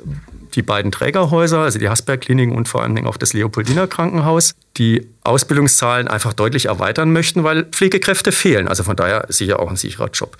die 0.54 0.62
beiden 0.62 0.92
Trägerhäuser, 0.92 1.60
also 1.60 1.78
die 1.78 1.88
Hasberg-Kliniken 1.88 2.54
und 2.54 2.68
vor 2.68 2.82
allen 2.82 2.94
Dingen 2.94 3.06
auch 3.06 3.16
das 3.16 3.32
Leopoldiner 3.32 3.86
Krankenhaus, 3.86 4.54
die 4.76 5.08
Ausbildungszahlen 5.24 6.08
einfach 6.08 6.32
deutlich 6.32 6.66
erweitern 6.66 7.12
möchten, 7.12 7.44
weil 7.44 7.64
Pflegekräfte 7.64 8.32
fehlen. 8.32 8.68
Also 8.68 8.82
von 8.82 8.96
daher 8.96 9.26
sicher 9.28 9.60
auch 9.60 9.70
ein 9.70 9.76
sicherer 9.76 10.10
Job. 10.10 10.36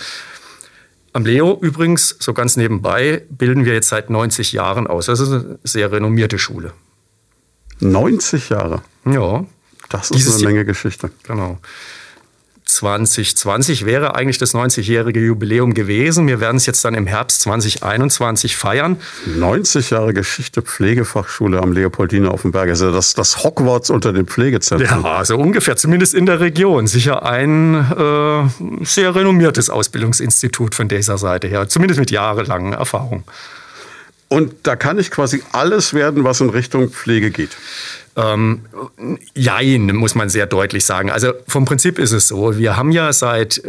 Am 1.14 1.26
Leo 1.26 1.59
übrigens, 1.61 2.17
so 2.19 2.32
ganz 2.32 2.56
nebenbei, 2.56 3.23
bilden 3.29 3.64
wir 3.64 3.75
jetzt 3.75 3.88
seit 3.88 4.09
90 4.09 4.53
Jahren 4.53 4.87
aus. 4.87 5.06
Das 5.06 5.20
ist 5.20 5.31
eine 5.31 5.58
sehr 5.62 5.93
renommierte 5.93 6.38
Schule. 6.38 6.73
90 7.81 8.49
Jahre? 8.49 8.82
Ja. 9.05 9.44
Das 9.88 10.11
ist 10.11 10.15
Dieses 10.15 10.37
eine 10.37 10.47
Menge 10.47 10.65
Geschichte. 10.65 11.11
Genau. 11.25 11.58
2020 12.76 13.84
wäre 13.84 14.14
eigentlich 14.14 14.38
das 14.38 14.54
90-jährige 14.54 15.20
Jubiläum 15.20 15.74
gewesen. 15.74 16.26
Wir 16.26 16.40
werden 16.40 16.56
es 16.56 16.66
jetzt 16.66 16.84
dann 16.84 16.94
im 16.94 17.06
Herbst 17.06 17.42
2021 17.42 18.56
feiern. 18.56 18.96
90 19.26 19.90
Jahre 19.90 20.14
Geschichte 20.14 20.62
Pflegefachschule 20.62 21.60
am 21.60 21.72
Leopoldiner 21.72 22.30
auf 22.30 22.42
dem 22.42 22.52
Berg. 22.52 22.69
Also 22.69 22.92
das, 22.92 23.14
das 23.14 23.44
Hogwarts 23.44 23.90
unter 23.90 24.12
den 24.12 24.26
Pflegezentren. 24.26 25.02
Ja, 25.02 25.16
also 25.16 25.36
ungefähr, 25.36 25.76
zumindest 25.76 26.14
in 26.14 26.26
der 26.26 26.40
Region. 26.40 26.86
Sicher 26.86 27.24
ein 27.24 27.74
äh, 27.74 28.84
sehr 28.84 29.14
renommiertes 29.14 29.70
Ausbildungsinstitut 29.70 30.74
von 30.74 30.88
dieser 30.88 31.19
Seite 31.19 31.48
her, 31.48 31.69
zumindest 31.69 32.00
mit 32.00 32.10
jahrelangen 32.10 32.72
Erfahrung. 32.72 33.24
Und 34.32 34.55
da 34.62 34.76
kann 34.76 34.99
ich 34.99 35.11
quasi 35.11 35.43
alles 35.52 35.93
werden, 35.93 36.25
was 36.25 36.40
in 36.40 36.49
Richtung 36.49 36.88
Pflege 36.88 37.31
geht. 37.31 37.50
Ähm, 38.17 38.62
jein, 39.34 39.94
muss 39.94 40.14
man 40.14 40.31
sehr 40.31 40.46
deutlich 40.46 40.87
sagen. 40.87 41.11
Also 41.11 41.34
vom 41.46 41.67
Prinzip 41.67 41.99
ist 41.99 42.12
es 42.12 42.29
so, 42.29 42.56
wir 42.56 42.79
haben 42.79 42.93
ja 42.93 43.12
seit 43.12 43.60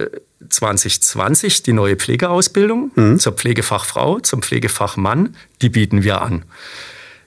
2020 0.47 1.59
äh, 1.59 1.63
die 1.63 1.73
neue 1.73 1.97
Pflegeausbildung 1.97 2.91
mhm. 2.95 3.19
zur 3.19 3.33
Pflegefachfrau, 3.33 4.21
zum 4.21 4.41
Pflegefachmann, 4.41 5.35
die 5.61 5.67
bieten 5.67 6.03
wir 6.03 6.21
an. 6.21 6.45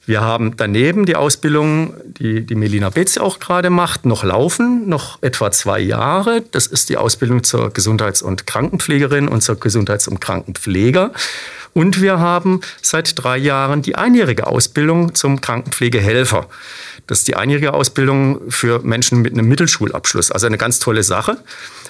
Wir 0.06 0.22
haben 0.22 0.56
daneben 0.56 1.04
die 1.04 1.16
Ausbildung, 1.16 1.92
die, 2.06 2.46
die 2.46 2.54
Melina 2.54 2.88
Betz 2.88 3.18
auch 3.18 3.38
gerade 3.38 3.68
macht, 3.68 4.06
noch 4.06 4.24
laufen, 4.24 4.88
noch 4.88 5.20
etwa 5.20 5.50
zwei 5.50 5.80
Jahre. 5.80 6.42
Das 6.52 6.68
ist 6.68 6.88
die 6.88 6.96
Ausbildung 6.96 7.44
zur 7.44 7.70
Gesundheits- 7.70 8.22
und 8.22 8.46
Krankenpflegerin 8.46 9.28
und 9.28 9.42
zur 9.42 9.60
Gesundheits- 9.60 10.08
und 10.08 10.20
Krankenpfleger. 10.20 11.12
Und 11.76 12.00
wir 12.00 12.18
haben 12.18 12.62
seit 12.80 13.22
drei 13.22 13.36
Jahren 13.36 13.82
die 13.82 13.96
einjährige 13.96 14.46
Ausbildung 14.46 15.14
zum 15.14 15.42
Krankenpflegehelfer. 15.42 16.48
Das 17.06 17.18
ist 17.18 17.28
die 17.28 17.36
einjährige 17.36 17.74
Ausbildung 17.74 18.50
für 18.50 18.80
Menschen 18.80 19.20
mit 19.20 19.34
einem 19.34 19.46
Mittelschulabschluss. 19.46 20.30
Also 20.30 20.46
eine 20.46 20.56
ganz 20.56 20.78
tolle 20.78 21.02
Sache, 21.02 21.36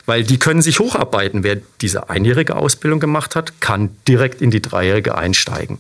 weil 0.05 0.25
die 0.25 0.41
können 0.41 0.61
sich 0.61 0.81
hocharbeiten. 0.81 1.45
Wer 1.45 1.59
diese 1.81 2.11
einjährige 2.11 2.57
Ausbildung 2.57 2.99
gemacht 2.99 3.37
hat, 3.37 3.61
kann 3.61 3.91
direkt 4.09 4.43
in 4.43 4.51
die 4.51 4.61
dreijährige 4.61 5.17
einsteigen. 5.17 5.79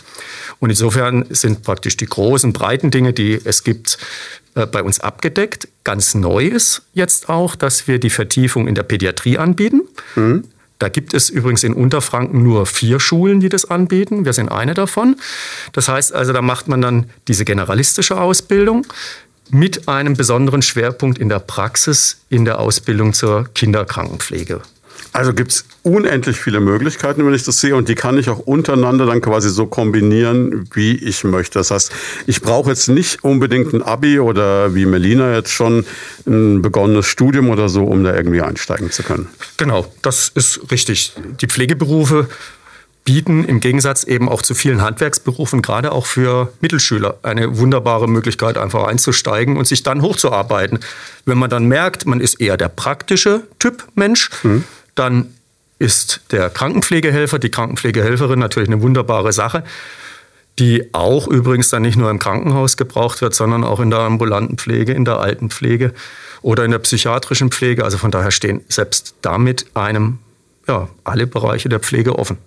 Und 0.60 0.70
insofern 0.70 1.26
sind 1.30 1.64
praktisch 1.64 1.96
die 1.96 2.06
großen, 2.06 2.52
breiten 2.52 2.92
Dinge, 2.92 3.12
die 3.12 3.40
es 3.42 3.64
gibt, 3.64 3.98
äh, 4.54 4.66
bei 4.66 4.84
uns 4.84 5.00
abgedeckt. 5.00 5.66
Ganz 5.82 6.14
neu 6.14 6.46
ist 6.46 6.82
jetzt 6.94 7.28
auch, 7.28 7.56
dass 7.56 7.88
wir 7.88 7.98
die 7.98 8.10
Vertiefung 8.10 8.68
in 8.68 8.76
der 8.76 8.84
Pädiatrie 8.84 9.36
anbieten. 9.36 9.82
Mhm. 10.14 10.44
Da 10.78 10.88
gibt 10.88 11.14
es 11.14 11.30
übrigens 11.30 11.64
in 11.64 11.73
Unterfranken 11.73 12.42
nur 12.42 12.66
vier 12.66 13.00
Schulen, 13.00 13.40
die 13.40 13.49
das 13.49 13.64
anbieten. 13.64 14.25
Wir 14.25 14.33
sind 14.33 14.50
eine 14.50 14.75
davon. 14.75 15.16
Das 15.73 15.88
heißt 15.88 16.12
also, 16.12 16.33
da 16.33 16.42
macht 16.42 16.68
man 16.68 16.83
dann 16.83 17.06
diese 17.28 17.45
generalistische 17.45 18.21
Ausbildung 18.21 18.87
mit 19.50 19.88
einem 19.88 20.14
besonderen 20.14 20.62
Schwerpunkt 20.62 21.18
in 21.18 21.28
der 21.28 21.38
Praxis 21.38 22.18
in 22.28 22.45
der 22.45 22.59
Ausbildung 22.59 23.12
zur 23.12 23.49
Kinderkrankenpflege. 23.54 24.61
Also 25.16 25.32
gibt 25.32 25.50
es 25.50 25.64
unendlich 25.82 26.37
viele 26.37 26.61
Möglichkeiten, 26.61 27.25
wenn 27.25 27.32
ich 27.32 27.42
das 27.42 27.58
sehe, 27.58 27.75
und 27.75 27.88
die 27.88 27.94
kann 27.94 28.18
ich 28.18 28.28
auch 28.28 28.38
untereinander 28.38 29.06
dann 29.06 29.23
quasi 29.23 29.49
so 29.49 29.64
kombinieren, 29.64 30.68
wie 30.75 30.94
ich 30.94 31.25
möchte. 31.25 31.58
Das 31.58 31.70
heißt, 31.70 31.90
ich 32.26 32.42
brauche 32.42 32.68
jetzt 32.68 32.88
nicht 32.88 33.25
unbedingt 33.25 33.73
ein 33.73 33.80
Abi 33.80 34.20
oder 34.20 34.75
wie 34.75 34.85
Melina 34.85 35.35
jetzt 35.35 35.52
schon 35.52 35.87
ein 36.26 36.61
begonnenes 36.61 37.06
Studium 37.06 37.49
oder 37.49 37.70
so, 37.70 37.85
um 37.85 38.04
da 38.04 38.14
irgendwie 38.14 38.42
einsteigen 38.42 38.90
zu 38.90 39.02
können. 39.04 39.28
Genau, 39.56 39.90
das 40.02 40.28
ist 40.35 40.70
richtig. 40.70 41.14
Die 41.40 41.46
Pflegeberufe 41.46 42.28
bieten 43.06 43.44
im 43.44 43.61
Gegensatz 43.61 44.04
eben 44.04 44.28
auch 44.28 44.42
zu 44.42 44.54
vielen 44.54 44.82
Handwerksberufen, 44.82 45.62
gerade 45.62 45.92
auch 45.92 46.04
für 46.04 46.52
Mittelschüler, 46.61 47.20
eine 47.23 47.56
wunderbare 47.56 48.06
Möglichkeit, 48.06 48.58
einfach 48.58 48.87
einzusteigen 48.87 49.56
und 49.56 49.66
sich 49.66 49.82
dann 49.82 50.02
hochzuarbeiten. 50.02 50.80
Wenn 51.25 51.38
man 51.38 51.49
dann 51.49 51.64
merkt, 51.64 52.04
man 52.04 52.20
ist 52.20 52.38
eher 52.38 52.58
der 52.58 52.68
praktische 52.68 53.44
Typ 53.58 53.87
Mensch, 53.94 54.28
mhm. 54.42 54.64
Dann 54.96 55.34
ist 55.78 56.22
der 56.30 56.50
Krankenpflegehelfer, 56.50 57.38
die 57.38 57.50
Krankenpflegehelferin 57.50 58.38
natürlich 58.38 58.68
eine 58.68 58.82
wunderbare 58.82 59.32
Sache, 59.32 59.62
die 60.58 60.94
auch 60.94 61.28
übrigens 61.28 61.68
dann 61.68 61.82
nicht 61.82 61.96
nur 61.96 62.10
im 62.10 62.18
Krankenhaus 62.18 62.76
gebraucht 62.76 63.20
wird, 63.20 63.34
sondern 63.34 63.62
auch 63.62 63.78
in 63.78 63.90
der 63.90 64.00
ambulanten 64.00 64.56
Pflege, 64.56 64.92
in 64.92 65.04
der 65.04 65.20
Altenpflege 65.20 65.92
oder 66.40 66.64
in 66.64 66.70
der 66.70 66.78
psychiatrischen 66.78 67.50
Pflege. 67.50 67.84
Also 67.84 67.98
von 67.98 68.10
daher 68.10 68.30
stehen 68.30 68.62
selbst 68.68 69.14
damit 69.20 69.66
einem 69.74 70.18
ja, 70.66 70.88
alle 71.04 71.26
Bereiche 71.26 71.68
der 71.68 71.80
Pflege 71.80 72.18
offen. 72.18 72.38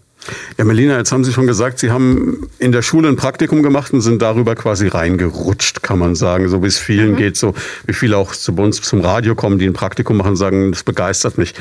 Ja, 0.58 0.66
Melina, 0.66 0.98
jetzt 0.98 1.12
haben 1.12 1.24
Sie 1.24 1.32
schon 1.32 1.48
gesagt, 1.48 1.80
Sie 1.80 1.92
haben 1.92 2.50
in 2.60 2.72
der 2.72 2.82
Schule 2.82 3.08
ein 3.08 3.16
Praktikum 3.16 3.64
gemacht 3.64 3.94
und 3.94 4.02
sind 4.02 4.22
darüber 4.22 4.56
quasi 4.56 4.88
reingerutscht, 4.88 5.82
kann 5.82 5.98
man 5.98 6.16
sagen, 6.16 6.50
so 6.50 6.62
wie 6.62 6.68
es 6.68 6.78
vielen 6.78 7.14
mhm. 7.14 7.18
geht, 7.18 7.38
so 7.38 7.56
wie 7.86 7.94
viele 7.94 8.18
auch 8.18 8.34
zu 8.34 8.54
uns 8.54 8.82
zum 8.82 9.00
Radio 9.02 9.36
kommen, 9.36 9.60
die 9.60 9.66
ein 9.66 9.74
Praktikum 9.74 10.18
machen, 10.18 10.36
sagen, 10.36 10.72
das 10.72 10.84
begeistert 10.84 11.38
mich. 11.38 11.54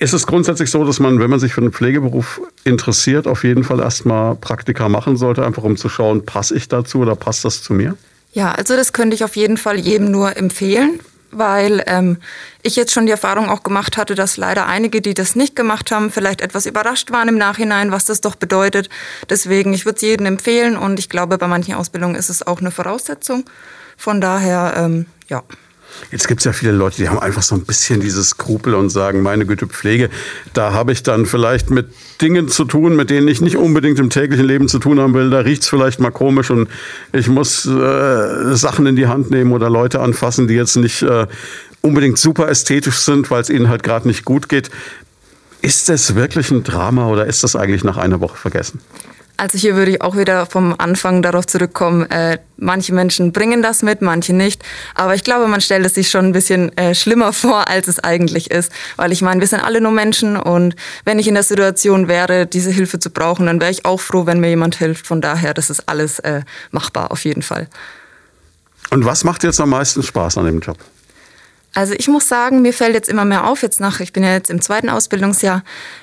Ist 0.00 0.14
es 0.14 0.26
grundsätzlich 0.26 0.70
so, 0.70 0.82
dass 0.82 0.98
man, 0.98 1.20
wenn 1.20 1.28
man 1.28 1.38
sich 1.38 1.52
für 1.52 1.60
einen 1.60 1.72
Pflegeberuf 1.72 2.40
interessiert, 2.64 3.26
auf 3.26 3.44
jeden 3.44 3.64
Fall 3.64 3.80
erstmal 3.80 4.34
Praktika 4.34 4.88
machen 4.88 5.18
sollte, 5.18 5.44
einfach 5.44 5.62
um 5.62 5.76
zu 5.76 5.90
schauen, 5.90 6.24
passe 6.24 6.56
ich 6.56 6.68
dazu 6.68 7.00
oder 7.00 7.14
passt 7.14 7.44
das 7.44 7.62
zu 7.62 7.74
mir? 7.74 7.98
Ja, 8.32 8.52
also 8.52 8.76
das 8.76 8.94
könnte 8.94 9.14
ich 9.14 9.24
auf 9.24 9.36
jeden 9.36 9.58
Fall 9.58 9.78
jedem 9.78 10.10
nur 10.10 10.38
empfehlen, 10.38 11.00
weil 11.32 11.84
ähm, 11.86 12.16
ich 12.62 12.76
jetzt 12.76 12.92
schon 12.92 13.04
die 13.04 13.12
Erfahrung 13.12 13.50
auch 13.50 13.62
gemacht 13.62 13.98
hatte, 13.98 14.14
dass 14.14 14.38
leider 14.38 14.66
einige, 14.66 15.02
die 15.02 15.12
das 15.12 15.36
nicht 15.36 15.54
gemacht 15.54 15.90
haben, 15.90 16.10
vielleicht 16.10 16.40
etwas 16.40 16.64
überrascht 16.64 17.10
waren 17.10 17.28
im 17.28 17.36
Nachhinein, 17.36 17.92
was 17.92 18.06
das 18.06 18.22
doch 18.22 18.36
bedeutet. 18.36 18.88
Deswegen, 19.28 19.74
ich 19.74 19.84
würde 19.84 19.96
es 19.96 20.02
jedem 20.02 20.24
empfehlen 20.24 20.78
und 20.78 20.98
ich 20.98 21.10
glaube, 21.10 21.36
bei 21.36 21.46
manchen 21.46 21.74
Ausbildungen 21.74 22.14
ist 22.14 22.30
es 22.30 22.46
auch 22.46 22.60
eine 22.60 22.70
Voraussetzung. 22.70 23.44
Von 23.98 24.22
daher, 24.22 24.72
ähm, 24.78 25.04
ja. 25.28 25.42
Jetzt 26.10 26.28
gibt 26.28 26.40
es 26.40 26.44
ja 26.44 26.52
viele 26.52 26.72
Leute, 26.72 26.96
die 26.96 27.08
haben 27.08 27.18
einfach 27.18 27.42
so 27.42 27.54
ein 27.54 27.64
bisschen 27.64 28.00
dieses 28.00 28.30
Skrupel 28.30 28.74
und 28.74 28.90
sagen, 28.90 29.22
meine 29.22 29.46
Güte, 29.46 29.66
Pflege, 29.66 30.10
da 30.52 30.72
habe 30.72 30.92
ich 30.92 31.02
dann 31.02 31.26
vielleicht 31.26 31.70
mit 31.70 31.88
Dingen 32.20 32.48
zu 32.48 32.64
tun, 32.64 32.96
mit 32.96 33.10
denen 33.10 33.28
ich 33.28 33.40
nicht 33.40 33.56
unbedingt 33.56 33.98
im 33.98 34.10
täglichen 34.10 34.46
Leben 34.46 34.68
zu 34.68 34.78
tun 34.78 35.00
haben 35.00 35.14
will. 35.14 35.30
Da 35.30 35.40
riecht 35.40 35.62
es 35.62 35.68
vielleicht 35.68 36.00
mal 36.00 36.10
komisch 36.10 36.50
und 36.50 36.68
ich 37.12 37.28
muss 37.28 37.66
äh, 37.66 38.54
Sachen 38.56 38.86
in 38.86 38.96
die 38.96 39.06
Hand 39.06 39.30
nehmen 39.30 39.52
oder 39.52 39.70
Leute 39.70 40.00
anfassen, 40.00 40.48
die 40.48 40.54
jetzt 40.54 40.76
nicht 40.76 41.02
äh, 41.02 41.26
unbedingt 41.80 42.18
super 42.18 42.48
ästhetisch 42.48 42.98
sind, 42.98 43.30
weil 43.30 43.42
es 43.42 43.50
ihnen 43.50 43.68
halt 43.68 43.82
gerade 43.82 44.08
nicht 44.08 44.24
gut 44.24 44.48
geht. 44.48 44.70
Ist 45.62 45.88
das 45.88 46.14
wirklich 46.14 46.50
ein 46.50 46.64
Drama 46.64 47.06
oder 47.08 47.26
ist 47.26 47.44
das 47.44 47.54
eigentlich 47.54 47.84
nach 47.84 47.98
einer 47.98 48.20
Woche 48.20 48.36
vergessen? 48.36 48.80
Also 49.40 49.56
hier 49.56 49.74
würde 49.74 49.92
ich 49.92 50.02
auch 50.02 50.18
wieder 50.18 50.44
vom 50.44 50.74
Anfang 50.76 51.22
darauf 51.22 51.46
zurückkommen, 51.46 52.02
äh, 52.10 52.36
manche 52.58 52.92
Menschen 52.92 53.32
bringen 53.32 53.62
das 53.62 53.80
mit, 53.82 54.02
manche 54.02 54.34
nicht. 54.34 54.62
Aber 54.94 55.14
ich 55.14 55.24
glaube, 55.24 55.46
man 55.46 55.62
stellt 55.62 55.86
es 55.86 55.94
sich 55.94 56.10
schon 56.10 56.26
ein 56.26 56.32
bisschen 56.32 56.76
äh, 56.76 56.94
schlimmer 56.94 57.32
vor, 57.42 57.66
als 57.66 57.88
es 57.88 57.98
eigentlich 58.00 58.50
ist. 58.50 58.70
Weil 58.96 59.12
ich 59.12 59.22
meine, 59.22 59.40
wir 59.40 59.48
sind 59.48 59.60
alle 59.60 59.80
nur 59.80 59.92
Menschen 59.92 60.36
und 60.36 60.76
wenn 61.06 61.18
ich 61.18 61.26
in 61.26 61.32
der 61.32 61.42
Situation 61.42 62.06
wäre, 62.06 62.46
diese 62.46 62.70
Hilfe 62.70 62.98
zu 62.98 63.08
brauchen, 63.08 63.46
dann 63.46 63.62
wäre 63.62 63.70
ich 63.70 63.86
auch 63.86 63.98
froh, 63.98 64.26
wenn 64.26 64.40
mir 64.40 64.50
jemand 64.50 64.76
hilft. 64.76 65.06
Von 65.06 65.22
daher, 65.22 65.54
das 65.54 65.70
ist 65.70 65.88
alles 65.88 66.18
äh, 66.18 66.42
machbar 66.70 67.10
auf 67.10 67.24
jeden 67.24 67.40
Fall. 67.40 67.66
Und 68.90 69.06
was 69.06 69.24
macht 69.24 69.42
jetzt 69.42 69.58
am 69.58 69.70
meisten 69.70 70.02
Spaß 70.02 70.36
an 70.36 70.44
dem 70.44 70.60
Job? 70.60 70.76
Also 71.74 71.94
ich 71.96 72.08
muss 72.08 72.28
sagen, 72.28 72.62
mir 72.62 72.72
fällt 72.72 72.94
jetzt 72.94 73.08
immer 73.08 73.24
mehr 73.24 73.46
auf, 73.46 73.62
jetzt 73.62 73.80
nach, 73.80 74.00
ich 74.00 74.12
bin 74.12 74.24
ja 74.24 74.32
jetzt 74.32 74.50
im 74.50 74.60
zweiten 74.60 74.88
Ausbildungsjahr, 74.88 75.62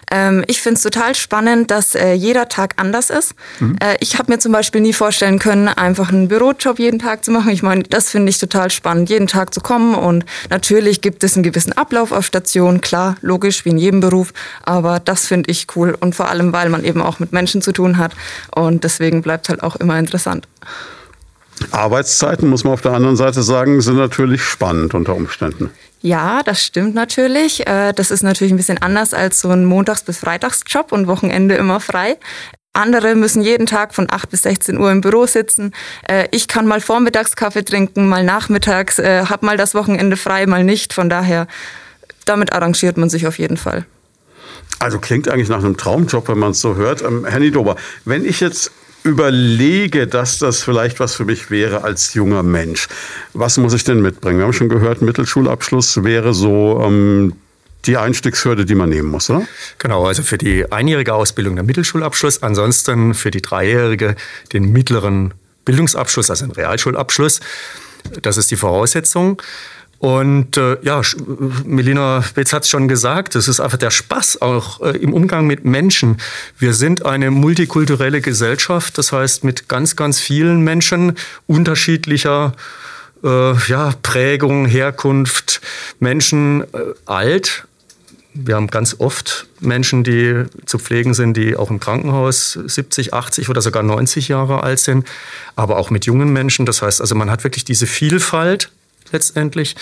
ähm, 0.09 0.45
ich 0.47 0.61
finde 0.61 0.75
es 0.75 0.83
total 0.83 1.13
spannend, 1.15 1.69
dass 1.71 1.93
äh, 1.93 2.13
jeder 2.13 2.47
Tag 2.47 2.75
anders 2.77 3.09
ist. 3.09 3.35
Mhm. 3.59 3.75
Äh, 3.81 3.97
ich 3.99 4.17
habe 4.17 4.31
mir 4.31 4.39
zum 4.39 4.53
Beispiel 4.53 4.79
nie 4.79 4.93
vorstellen 4.93 5.39
können, 5.39 5.67
einfach 5.67 6.09
einen 6.09 6.29
Bürojob 6.29 6.79
jeden 6.79 6.99
Tag 6.99 7.25
zu 7.25 7.31
machen. 7.31 7.51
Ich 7.51 7.63
meine, 7.63 7.83
das 7.83 8.09
finde 8.09 8.29
ich 8.29 8.37
total 8.37 8.71
spannend, 8.71 9.09
jeden 9.09 9.27
Tag 9.27 9.53
zu 9.53 9.59
kommen. 9.59 9.95
Und 9.95 10.23
natürlich 10.49 11.01
gibt 11.01 11.23
es 11.25 11.35
einen 11.35 11.43
gewissen 11.43 11.73
Ablauf 11.73 12.13
auf 12.13 12.25
Station, 12.25 12.79
klar, 12.79 13.17
logisch, 13.21 13.65
wie 13.65 13.69
in 13.69 13.77
jedem 13.77 13.99
Beruf. 13.99 14.31
Aber 14.63 15.01
das 15.01 15.27
finde 15.27 15.51
ich 15.51 15.67
cool 15.75 15.97
und 15.99 16.15
vor 16.15 16.29
allem, 16.29 16.53
weil 16.53 16.69
man 16.69 16.85
eben 16.85 17.01
auch 17.01 17.19
mit 17.19 17.33
Menschen 17.33 17.61
zu 17.61 17.73
tun 17.73 17.97
hat. 17.97 18.13
Und 18.55 18.85
deswegen 18.85 19.21
bleibt 19.21 19.49
halt 19.49 19.61
auch 19.61 19.75
immer 19.75 19.99
interessant. 19.99 20.47
Arbeitszeiten, 21.71 22.49
muss 22.49 22.63
man 22.63 22.73
auf 22.73 22.81
der 22.81 22.93
anderen 22.93 23.15
Seite 23.15 23.43
sagen, 23.43 23.81
sind 23.81 23.97
natürlich 23.97 24.43
spannend 24.43 24.93
unter 24.93 25.15
Umständen. 25.15 25.71
Ja, 26.01 26.43
das 26.43 26.63
stimmt 26.63 26.95
natürlich. 26.95 27.65
Äh, 27.67 27.93
das 27.93 28.11
ist 28.11 28.23
natürlich 28.23 28.53
ein 28.53 28.57
bisschen 28.57 28.77
anders 28.77 29.13
als 29.13 29.41
so 29.41 29.49
ein 29.49 29.65
Montags- 29.65 30.03
bis 30.03 30.19
Freitagsjob 30.19 30.91
und 30.91 31.07
Wochenende 31.07 31.55
immer 31.55 31.79
frei. 31.79 32.17
Andere 32.73 33.15
müssen 33.15 33.41
jeden 33.41 33.65
Tag 33.65 33.95
von 33.95 34.05
8 34.09 34.29
bis 34.29 34.43
16 34.43 34.77
Uhr 34.77 34.91
im 34.91 35.01
Büro 35.01 35.25
sitzen. 35.25 35.73
Äh, 36.07 36.27
ich 36.31 36.47
kann 36.47 36.67
mal 36.67 36.79
vormittags 36.79 37.35
Kaffee 37.35 37.63
trinken, 37.63 38.07
mal 38.07 38.23
nachmittags, 38.23 38.99
äh, 38.99 39.25
hab 39.27 39.41
mal 39.41 39.57
das 39.57 39.73
Wochenende 39.73 40.15
frei, 40.15 40.45
mal 40.45 40.63
nicht. 40.63 40.93
Von 40.93 41.09
daher, 41.09 41.47
damit 42.25 42.53
arrangiert 42.53 42.97
man 42.97 43.09
sich 43.09 43.25
auf 43.25 43.39
jeden 43.39 43.57
Fall. 43.57 43.85
Also 44.79 44.99
klingt 44.99 45.27
eigentlich 45.27 45.49
nach 45.49 45.57
einem 45.57 45.75
Traumjob, 45.75 46.27
wenn 46.27 46.37
man 46.37 46.51
es 46.51 46.61
so 46.61 46.75
hört. 46.75 47.01
Ähm, 47.01 47.25
Herr 47.27 47.39
Niedober, 47.39 47.77
wenn 48.05 48.23
ich 48.23 48.39
jetzt 48.39 48.71
überlege, 49.07 50.07
dass 50.07 50.39
das 50.39 50.63
vielleicht 50.63 50.99
was 50.99 51.15
für 51.15 51.25
mich 51.25 51.49
wäre 51.49 51.83
als 51.83 52.13
junger 52.13 52.43
Mensch, 52.43 52.87
was 53.33 53.57
muss 53.57 53.73
ich 53.73 53.83
denn 53.83 54.01
mitbringen? 54.01 54.39
Wir 54.39 54.45
haben 54.45 54.53
schon 54.53 54.69
gehört, 54.69 55.01
Mittelschulabschluss 55.01 56.03
wäre 56.03 56.33
so 56.33 56.81
ähm, 56.85 57.33
die 57.85 57.97
Einstiegshürde, 57.97 58.65
die 58.65 58.75
man 58.75 58.89
nehmen 58.89 59.09
muss, 59.09 59.29
oder? 59.29 59.47
Genau, 59.77 60.05
also 60.05 60.23
für 60.23 60.37
die 60.37 60.71
einjährige 60.71 61.13
Ausbildung 61.13 61.55
der 61.55 61.63
Mittelschulabschluss, 61.63 62.43
ansonsten 62.43 63.13
für 63.13 63.31
die 63.31 63.41
dreijährige 63.41 64.15
den 64.53 64.71
mittleren 64.71 65.33
Bildungsabschluss, 65.65 66.29
also 66.29 66.45
den 66.45 66.51
Realschulabschluss. 66.51 67.39
Das 68.21 68.37
ist 68.37 68.51
die 68.51 68.55
Voraussetzung. 68.55 69.41
Und 69.99 70.57
äh, 70.57 70.77
ja, 70.83 71.01
Melina 71.65 72.23
Betz 72.35 72.53
hat 72.53 72.63
es 72.63 72.69
schon 72.69 72.87
gesagt, 72.87 73.35
es 73.35 73.47
ist 73.47 73.59
einfach 73.59 73.77
der 73.77 73.89
Spaß 73.89 74.41
auch 74.41 74.81
äh, 74.81 74.91
im 74.97 75.13
Umgang 75.13 75.47
mit 75.47 75.65
Menschen. 75.65 76.17
Wir 76.59 76.73
sind 76.73 77.05
eine 77.05 77.31
multikulturelle 77.31 78.21
Gesellschaft, 78.21 78.97
das 78.97 79.11
heißt 79.11 79.43
mit 79.43 79.67
ganz, 79.67 79.95
ganz 79.95 80.19
vielen 80.19 80.61
Menschen 80.61 81.17
unterschiedlicher 81.47 82.53
äh, 83.23 83.55
ja, 83.67 83.93
Prägung, 84.03 84.67
Herkunft, 84.67 85.61
Menschen 85.99 86.61
äh, 86.61 86.93
alt. 87.05 87.67
Wir 88.35 88.55
haben 88.55 88.67
ganz 88.67 88.97
oft 88.99 89.47
Menschen, 89.61 90.03
die 90.03 90.43
zu 90.67 90.77
pflegen 90.77 91.15
sind, 91.15 91.35
die 91.35 91.55
auch 91.55 91.71
im 91.71 91.79
Krankenhaus 91.79 92.53
70, 92.53 93.15
80 93.15 93.49
oder 93.49 93.61
sogar 93.61 93.81
90 93.81 94.27
Jahre 94.27 94.61
alt 94.61 94.77
sind, 94.77 95.07
aber 95.55 95.77
auch 95.77 95.89
mit 95.89 96.05
jungen 96.05 96.31
Menschen. 96.31 96.67
Das 96.67 96.83
heißt 96.83 97.01
also, 97.01 97.15
man 97.15 97.31
hat 97.31 97.43
wirklich 97.43 97.65
diese 97.65 97.87
Vielfalt 97.87 98.69
letztendlich. 99.11 99.75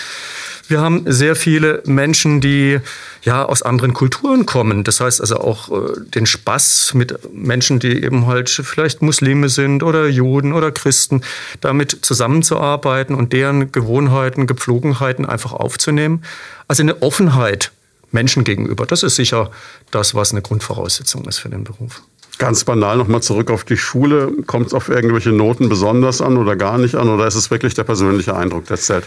Wir 0.68 0.80
haben 0.80 1.04
sehr 1.06 1.36
viele 1.36 1.82
Menschen, 1.86 2.40
die 2.40 2.80
ja 3.22 3.44
aus 3.44 3.62
anderen 3.62 3.94
Kulturen 3.94 4.46
kommen. 4.46 4.82
Das 4.82 5.00
heißt 5.00 5.20
also 5.20 5.36
auch 5.36 5.70
äh, 5.70 6.00
den 6.14 6.26
Spaß 6.26 6.94
mit 6.94 7.32
Menschen, 7.32 7.78
die 7.78 8.02
eben 8.02 8.26
halt 8.26 8.50
vielleicht 8.50 9.00
Muslime 9.02 9.48
sind 9.48 9.82
oder 9.82 10.08
Juden 10.08 10.52
oder 10.52 10.72
Christen, 10.72 11.22
damit 11.60 11.98
zusammenzuarbeiten 12.02 13.14
und 13.14 13.32
deren 13.32 13.70
Gewohnheiten, 13.70 14.46
Gepflogenheiten 14.46 15.24
einfach 15.24 15.52
aufzunehmen. 15.52 16.24
Also 16.66 16.82
eine 16.82 17.00
Offenheit 17.02 17.70
Menschen 18.10 18.44
gegenüber. 18.44 18.86
Das 18.86 19.02
ist 19.02 19.16
sicher 19.16 19.50
das, 19.90 20.14
was 20.14 20.32
eine 20.32 20.42
Grundvoraussetzung 20.42 21.24
ist 21.26 21.38
für 21.38 21.48
den 21.48 21.64
Beruf. 21.64 22.02
Ganz 22.38 22.64
banal 22.64 22.98
nochmal 22.98 23.22
zurück 23.22 23.50
auf 23.50 23.64
die 23.64 23.76
Schule. 23.76 24.30
Kommt 24.46 24.68
es 24.68 24.74
auf 24.74 24.88
irgendwelche 24.88 25.30
Noten 25.30 25.68
besonders 25.68 26.20
an 26.20 26.36
oder 26.36 26.56
gar 26.56 26.76
nicht 26.76 26.94
an? 26.94 27.08
Oder 27.08 27.26
ist 27.26 27.34
es 27.34 27.50
wirklich 27.50 27.74
der 27.74 27.84
persönliche 27.84 28.36
Eindruck, 28.36 28.66
der 28.66 28.76
zählt? 28.76 29.06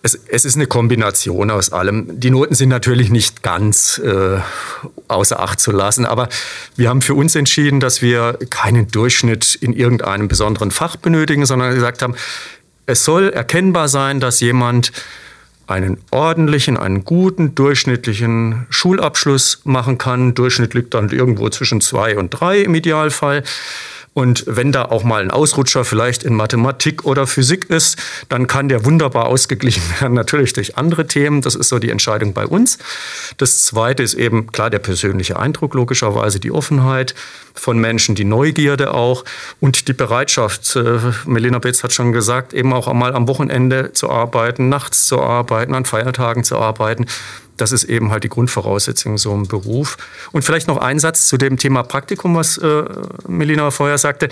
Es, 0.00 0.14
es 0.14 0.44
ist 0.44 0.54
eine 0.54 0.66
Kombination 0.66 1.50
aus 1.50 1.72
allem. 1.72 2.20
Die 2.20 2.30
Noten 2.30 2.54
sind 2.54 2.68
natürlich 2.68 3.10
nicht 3.10 3.42
ganz 3.42 3.98
äh, 3.98 4.38
außer 5.08 5.40
Acht 5.40 5.58
zu 5.58 5.72
lassen, 5.72 6.06
aber 6.06 6.28
wir 6.76 6.88
haben 6.88 7.02
für 7.02 7.14
uns 7.14 7.34
entschieden, 7.34 7.80
dass 7.80 8.00
wir 8.00 8.38
keinen 8.48 8.88
Durchschnitt 8.88 9.56
in 9.56 9.72
irgendeinem 9.72 10.28
besonderen 10.28 10.70
Fach 10.70 10.96
benötigen, 10.96 11.46
sondern 11.46 11.74
gesagt 11.74 12.02
haben, 12.02 12.14
es 12.86 13.04
soll 13.04 13.28
erkennbar 13.30 13.88
sein, 13.88 14.20
dass 14.20 14.40
jemand 14.40 14.92
einen 15.68 15.98
ordentlichen, 16.10 16.76
einen 16.76 17.04
guten, 17.04 17.54
durchschnittlichen 17.54 18.66
Schulabschluss 18.70 19.60
machen 19.64 19.98
kann. 19.98 20.34
Durchschnitt 20.34 20.74
liegt 20.74 20.94
dann 20.94 21.10
irgendwo 21.10 21.48
zwischen 21.50 21.80
zwei 21.80 22.16
und 22.16 22.30
drei 22.30 22.60
im 22.60 22.74
Idealfall. 22.74 23.44
Und 24.18 24.42
wenn 24.48 24.72
da 24.72 24.86
auch 24.86 25.04
mal 25.04 25.22
ein 25.22 25.30
Ausrutscher 25.30 25.84
vielleicht 25.84 26.24
in 26.24 26.34
Mathematik 26.34 27.04
oder 27.04 27.28
Physik 27.28 27.70
ist, 27.70 27.96
dann 28.28 28.48
kann 28.48 28.68
der 28.68 28.84
wunderbar 28.84 29.26
ausgeglichen 29.26 29.84
werden, 30.00 30.14
natürlich 30.14 30.52
durch 30.52 30.76
andere 30.76 31.06
Themen. 31.06 31.40
Das 31.40 31.54
ist 31.54 31.68
so 31.68 31.78
die 31.78 31.90
Entscheidung 31.90 32.32
bei 32.32 32.44
uns. 32.44 32.78
Das 33.36 33.64
Zweite 33.64 34.02
ist 34.02 34.14
eben 34.14 34.50
klar 34.50 34.70
der 34.70 34.80
persönliche 34.80 35.38
Eindruck, 35.38 35.74
logischerweise 35.74 36.40
die 36.40 36.50
Offenheit 36.50 37.14
von 37.54 37.78
Menschen, 37.78 38.16
die 38.16 38.24
Neugierde 38.24 38.92
auch 38.92 39.24
und 39.60 39.86
die 39.86 39.92
Bereitschaft. 39.92 40.74
Äh, 40.74 40.98
Melina 41.24 41.60
Betz 41.60 41.84
hat 41.84 41.92
schon 41.92 42.10
gesagt, 42.10 42.52
eben 42.54 42.72
auch 42.72 42.88
einmal 42.88 43.14
am 43.14 43.28
Wochenende 43.28 43.92
zu 43.92 44.10
arbeiten, 44.10 44.68
nachts 44.68 45.06
zu 45.06 45.20
arbeiten, 45.20 45.76
an 45.76 45.84
Feiertagen 45.84 46.42
zu 46.42 46.58
arbeiten 46.58 47.06
das 47.60 47.72
ist 47.72 47.84
eben 47.84 48.10
halt 48.10 48.24
die 48.24 48.28
Grundvoraussetzung 48.28 49.18
so 49.18 49.34
im 49.34 49.46
Beruf. 49.46 49.96
Und 50.32 50.42
vielleicht 50.42 50.68
noch 50.68 50.78
ein 50.78 50.98
Satz 50.98 51.26
zu 51.26 51.36
dem 51.36 51.58
Thema 51.58 51.82
Praktikum, 51.82 52.34
was 52.34 52.58
äh, 52.58 52.84
Melina 53.26 53.70
vorher 53.70 53.98
sagte. 53.98 54.28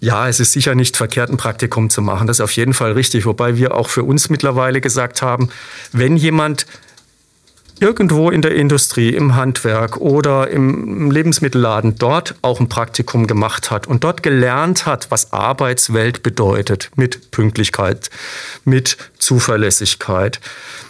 Ja, 0.00 0.28
es 0.28 0.40
ist 0.40 0.52
sicher 0.52 0.74
nicht 0.74 0.96
verkehrt, 0.96 1.28
ein 1.28 1.36
Praktikum 1.36 1.90
zu 1.90 2.00
machen. 2.00 2.26
Das 2.26 2.38
ist 2.38 2.40
auf 2.40 2.52
jeden 2.52 2.72
Fall 2.72 2.92
richtig. 2.92 3.26
Wobei 3.26 3.56
wir 3.56 3.74
auch 3.74 3.90
für 3.90 4.02
uns 4.02 4.30
mittlerweile 4.30 4.80
gesagt 4.80 5.20
haben, 5.20 5.50
wenn 5.92 6.16
jemand 6.16 6.64
irgendwo 7.80 8.30
in 8.30 8.42
der 8.42 8.54
Industrie, 8.54 9.10
im 9.10 9.34
Handwerk 9.34 9.96
oder 9.96 10.48
im 10.48 11.10
Lebensmittelladen 11.10 11.96
dort 11.96 12.34
auch 12.42 12.60
ein 12.60 12.68
Praktikum 12.68 13.26
gemacht 13.26 13.70
hat 13.70 13.86
und 13.86 14.04
dort 14.04 14.22
gelernt 14.22 14.86
hat, 14.86 15.10
was 15.10 15.32
Arbeitswelt 15.32 16.22
bedeutet, 16.22 16.90
mit 16.96 17.30
Pünktlichkeit, 17.30 18.10
mit 18.64 18.98
Zuverlässigkeit, 19.18 20.40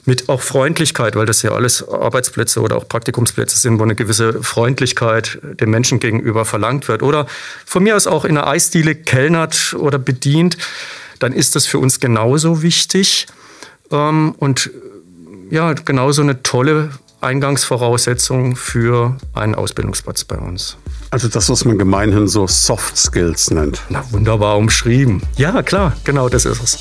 mit 0.05 0.29
auch 0.29 0.43
Freundlichkeit, 0.43 1.15
weil 1.15 1.27
das 1.27 1.43
ja 1.43 1.53
alles 1.53 1.89
Arbeitsplätze 1.89 2.61
oder 2.61 2.77
auch 2.77 2.89
Praktikumsplätze 2.89 3.57
sind, 3.59 3.79
wo 3.79 3.85
eine 3.85 3.95
gewisse 3.95 4.43
Freundlichkeit 4.43 5.39
dem 5.43 5.71
Menschen 5.71 6.01
gegenüber 6.01 6.45
verlangt 6.45 6.89
wird. 6.89 7.03
Oder 7.03 7.27
von 7.65 7.83
mir 7.83 7.95
aus 7.95 8.07
auch 8.07 8.25
in 8.25 8.37
einer 8.37 8.49
Eisdiele 8.49 8.97
kellnert 8.97 9.75
oder 9.79 9.99
bedient, 9.99 10.59
dann 11.21 11.33
ist 11.33 11.55
das 11.55 11.67
für 11.67 11.79
uns 11.79 12.01
genauso 12.01 12.63
wichtig. 12.63 13.27
Ähm, 13.93 14.35
und 14.39 14.71
ja, 15.51 15.73
genauso 15.73 16.23
eine 16.23 16.43
tolle 16.43 16.91
Eingangsvoraussetzung 17.21 18.57
für 18.57 19.17
einen 19.35 19.55
Ausbildungsplatz 19.55 20.25
bei 20.25 20.37
uns. 20.37 20.79
Also 21.11 21.29
das, 21.29 21.51
was 21.51 21.65
man 21.65 21.77
gemeinhin 21.77 22.29
so 22.29 22.47
Soft 22.47 22.97
Skills 22.97 23.51
nennt. 23.51 23.83
Na, 23.89 24.05
wunderbar 24.11 24.57
umschrieben. 24.57 25.23
Ja, 25.37 25.63
klar, 25.63 25.93
genau 26.05 26.29
das 26.29 26.45
ist 26.45 26.63
es. 26.63 26.79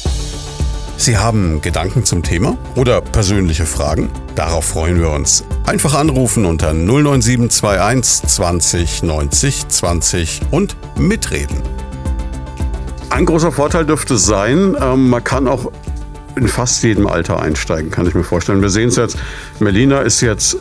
Sie 0.98 1.18
haben 1.18 1.62
Gedanken 1.62 2.04
zum 2.04 2.24
Thema 2.24 2.58
oder 2.76 3.02
persönliche 3.02 3.66
Fragen? 3.66 4.10
Darauf 4.36 4.66
freuen 4.66 5.00
wir 5.00 5.10
uns. 5.10 5.46
Einfach 5.66 5.96
anrufen 5.96 6.46
unter 6.46 6.74
09721 6.74 8.28
20 8.28 9.04
90 9.04 9.68
20 9.70 10.42
und 10.52 10.76
mitreden. 10.98 11.62
Ein 13.10 13.26
großer 13.26 13.52
Vorteil 13.52 13.86
dürfte 13.86 14.18
sein, 14.18 14.76
ähm, 14.80 15.10
man 15.10 15.24
kann 15.24 15.48
auch 15.48 15.72
in 16.36 16.48
fast 16.48 16.84
jedem 16.84 17.08
Alter 17.08 17.42
einsteigen, 17.42 17.92
kann 17.92 18.08
ich 18.08 18.14
mir 18.14 18.24
vorstellen. 18.24 18.62
Wir 18.62 18.70
sehen 18.70 18.90
es 18.90 18.96
jetzt, 18.96 19.18
Melina 19.60 20.02
ist 20.02 20.22
jetzt 20.22 20.58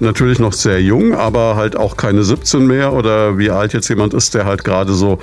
natürlich 0.00 0.38
noch 0.38 0.52
sehr 0.52 0.82
jung, 0.82 1.14
aber 1.14 1.56
halt 1.56 1.76
auch 1.76 1.96
keine 1.96 2.24
17 2.24 2.66
mehr 2.66 2.92
oder 2.92 3.38
wie 3.38 3.50
alt 3.50 3.72
jetzt 3.72 3.88
jemand 3.88 4.14
ist, 4.14 4.34
der 4.34 4.44
halt 4.44 4.64
gerade 4.64 4.92
so 4.92 5.18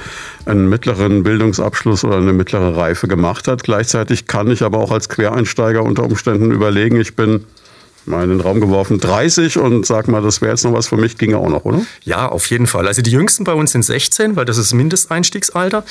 einen 0.45 0.69
mittleren 0.69 1.24
Bildungsabschluss 1.24 2.03
oder 2.03 2.17
eine 2.17 2.33
mittlere 2.33 2.75
Reife 2.75 3.07
gemacht 3.07 3.48
hat. 3.48 3.63
Gleichzeitig 3.63 4.27
kann 4.27 4.50
ich 4.50 4.63
aber 4.63 4.79
auch 4.79 4.91
als 4.91 5.10
Quereinsteiger 5.10 5.83
unter 5.83 6.03
Umständen 6.03 6.51
überlegen, 6.51 7.00
ich 7.00 7.15
bin 7.15 7.45
mal 8.05 8.24
in 8.24 8.31
den 8.31 8.41
Raum 8.41 8.60
geworfen, 8.60 9.00
30 9.00 9.57
und 9.60 9.86
sag 9.86 10.07
mal, 10.07 10.24
das 10.24 10.41
wäre 10.41 10.51
jetzt 10.51 10.63
noch 10.63 10.74
was 10.74 10.88
für 10.88 10.98
mich, 10.98 11.17
ginge 11.17 11.38
auch 11.38 11.50
noch, 11.50 11.65
oder? 11.65 11.81
Ja, 12.03 12.27
auf 12.27 12.48
jeden 12.48 12.65
Fall. 12.65 12.88
Also 12.88 13.03
die 13.03 13.12
Jüngsten 13.12 13.43
bei 13.43 13.53
uns 13.53 13.74
sind 13.74 13.83
16, 13.83 14.36
weil 14.36 14.45
das 14.45 14.57
ist 14.57 14.74
Mindesteinstiegsalter. 14.74 15.83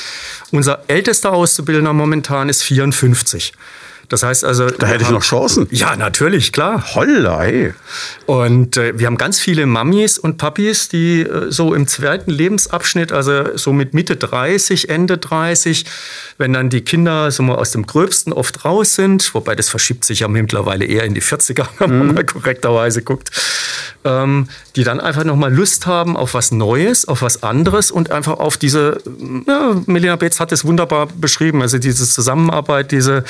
Unser 0.50 0.82
ältester 0.88 1.32
Auszubildender 1.32 1.92
momentan 1.92 2.48
ist 2.48 2.62
54. 2.62 3.52
Das 4.10 4.24
heißt 4.24 4.44
also. 4.44 4.68
Da 4.70 4.86
hätte 4.88 5.04
ich 5.04 5.10
noch 5.10 5.22
Chancen. 5.22 5.68
Ja, 5.70 5.96
natürlich, 5.96 6.52
klar. 6.52 6.94
Holla, 6.94 7.44
ey. 7.44 7.72
Und 8.26 8.76
äh, 8.76 8.98
wir 8.98 9.06
haben 9.06 9.16
ganz 9.16 9.38
viele 9.38 9.66
Mamis 9.66 10.18
und 10.18 10.36
Papis, 10.36 10.88
die 10.88 11.22
äh, 11.22 11.50
so 11.50 11.74
im 11.74 11.86
zweiten 11.86 12.30
Lebensabschnitt, 12.30 13.12
also 13.12 13.56
so 13.56 13.72
mit 13.72 13.94
Mitte 13.94 14.16
30, 14.16 14.88
Ende 14.88 15.16
30, 15.16 15.86
wenn 16.38 16.52
dann 16.52 16.70
die 16.70 16.80
Kinder 16.80 17.30
so 17.30 17.44
mal 17.44 17.54
aus 17.54 17.70
dem 17.70 17.86
Gröbsten 17.86 18.32
oft 18.32 18.64
raus 18.64 18.96
sind, 18.96 19.32
wobei 19.32 19.54
das 19.54 19.68
verschiebt 19.68 20.04
sich 20.04 20.20
ja 20.20 20.28
mittlerweile 20.28 20.84
eher 20.84 21.04
in 21.04 21.14
die 21.14 21.22
40er, 21.22 21.66
wenn 21.78 21.98
man 21.98 22.08
mhm. 22.08 22.14
mal 22.14 22.24
korrekterweise 22.24 23.02
guckt, 23.02 23.30
ähm, 24.04 24.48
die 24.74 24.82
dann 24.82 24.98
einfach 24.98 25.24
nochmal 25.24 25.54
Lust 25.54 25.86
haben 25.86 26.16
auf 26.16 26.34
was 26.34 26.50
Neues, 26.50 27.06
auf 27.06 27.22
was 27.22 27.44
anderes 27.44 27.92
und 27.92 28.10
einfach 28.10 28.38
auf 28.38 28.56
diese, 28.56 29.00
ja, 29.46 29.76
Melina 29.86 30.16
Betz 30.16 30.40
hat 30.40 30.50
es 30.50 30.64
wunderbar 30.64 31.06
beschrieben, 31.06 31.62
also 31.62 31.78
diese 31.78 32.08
Zusammenarbeit, 32.08 32.90
diese 32.90 33.24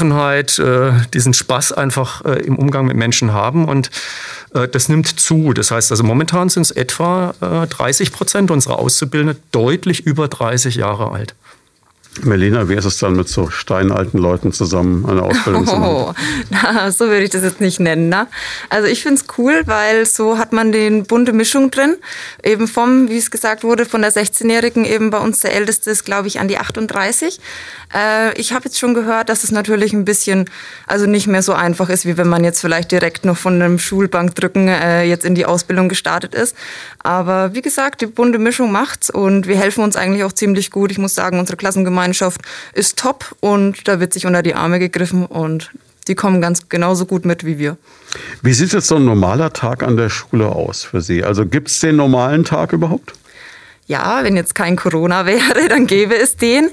Offenheit, 0.00 0.58
äh, 0.58 0.92
diesen 1.12 1.34
Spaß 1.34 1.72
einfach 1.72 2.24
äh, 2.24 2.40
im 2.40 2.56
Umgang 2.56 2.86
mit 2.86 2.96
Menschen 2.96 3.34
haben 3.34 3.68
und 3.68 3.90
äh, 4.54 4.66
das 4.66 4.88
nimmt 4.88 5.20
zu. 5.20 5.52
Das 5.52 5.70
heißt 5.70 5.90
also 5.90 6.02
momentan 6.04 6.48
sind 6.48 6.62
es 6.62 6.70
etwa 6.70 7.34
30 7.40 8.10
Prozent 8.10 8.50
unserer 8.50 8.78
Auszubildenden 8.78 9.42
deutlich 9.52 10.06
über 10.06 10.26
30 10.28 10.76
Jahre 10.76 11.12
alt. 11.12 11.34
Melina, 12.22 12.68
wie 12.68 12.74
ist 12.74 12.84
es 12.84 12.98
dann 12.98 13.14
mit 13.14 13.28
so 13.28 13.50
steinalten 13.50 14.18
Leuten 14.18 14.52
zusammen 14.52 15.08
eine 15.08 15.22
Ausbildung 15.22 15.64
zu 15.64 15.76
machen? 15.76 15.94
Oh, 15.94 16.14
na, 16.50 16.90
so 16.90 17.06
würde 17.06 17.22
ich 17.22 17.30
das 17.30 17.44
jetzt 17.44 17.60
nicht 17.60 17.78
nennen. 17.78 18.08
Ne? 18.08 18.26
Also 18.68 18.88
ich 18.88 19.00
finde 19.02 19.20
es 19.20 19.38
cool, 19.38 19.62
weil 19.66 20.04
so 20.06 20.36
hat 20.36 20.52
man 20.52 20.72
den 20.72 21.04
bunte 21.04 21.32
Mischung 21.32 21.70
drin. 21.70 21.96
Eben 22.42 22.66
vom, 22.66 23.08
wie 23.08 23.16
es 23.16 23.30
gesagt 23.30 23.62
wurde, 23.62 23.86
von 23.86 24.02
der 24.02 24.12
16-Jährigen 24.12 24.84
eben 24.84 25.10
bei 25.10 25.18
uns 25.18 25.38
der 25.38 25.54
Älteste 25.54 25.90
ist, 25.90 26.04
glaube 26.04 26.26
ich, 26.26 26.40
an 26.40 26.48
die 26.48 26.58
38. 26.58 27.38
Äh, 27.94 28.38
ich 28.38 28.52
habe 28.52 28.64
jetzt 28.64 28.80
schon 28.80 28.92
gehört, 28.92 29.28
dass 29.28 29.44
es 29.44 29.52
natürlich 29.52 29.92
ein 29.92 30.04
bisschen, 30.04 30.50
also 30.88 31.06
nicht 31.06 31.28
mehr 31.28 31.42
so 31.42 31.52
einfach 31.52 31.90
ist, 31.90 32.06
wie 32.06 32.16
wenn 32.16 32.28
man 32.28 32.42
jetzt 32.42 32.60
vielleicht 32.60 32.90
direkt 32.90 33.24
noch 33.24 33.36
von 33.36 33.54
einem 33.54 33.78
Schulbankdrücken 33.78 34.66
äh, 34.66 35.04
jetzt 35.04 35.24
in 35.24 35.36
die 35.36 35.46
Ausbildung 35.46 35.88
gestartet 35.88 36.34
ist. 36.34 36.56
Aber 36.98 37.54
wie 37.54 37.62
gesagt, 37.62 38.00
die 38.00 38.06
bunte 38.06 38.40
Mischung 38.40 38.72
macht's 38.72 39.10
und 39.10 39.46
wir 39.46 39.56
helfen 39.56 39.84
uns 39.84 39.94
eigentlich 39.94 40.24
auch 40.24 40.32
ziemlich 40.32 40.72
gut. 40.72 40.90
Ich 40.90 40.98
muss 40.98 41.14
sagen, 41.14 41.38
unsere 41.38 41.56
Klassengemeinschaft 41.56 41.99
Gemeinschaft 42.00 42.40
ist 42.72 42.98
top 42.98 43.36
und 43.40 43.86
da 43.86 44.00
wird 44.00 44.14
sich 44.14 44.24
unter 44.24 44.42
die 44.42 44.54
Arme 44.54 44.78
gegriffen 44.78 45.26
und 45.26 45.70
die 46.08 46.14
kommen 46.14 46.40
ganz 46.40 46.70
genauso 46.70 47.04
gut 47.04 47.26
mit 47.26 47.44
wie 47.44 47.58
wir. 47.58 47.76
Wie 48.40 48.54
sieht 48.54 48.72
jetzt 48.72 48.86
so 48.86 48.96
ein 48.96 49.04
normaler 49.04 49.52
Tag 49.52 49.82
an 49.82 49.98
der 49.98 50.08
Schule 50.08 50.48
aus 50.48 50.82
für 50.82 51.02
Sie? 51.02 51.22
Also 51.22 51.44
gibt 51.44 51.68
es 51.68 51.78
den 51.80 51.96
normalen 51.96 52.44
Tag 52.44 52.72
überhaupt? 52.72 53.12
Ja, 53.86 54.20
wenn 54.22 54.34
jetzt 54.34 54.54
kein 54.54 54.76
Corona 54.76 55.26
wäre, 55.26 55.68
dann 55.68 55.86
gäbe 55.86 56.16
es 56.16 56.36
den. 56.36 56.70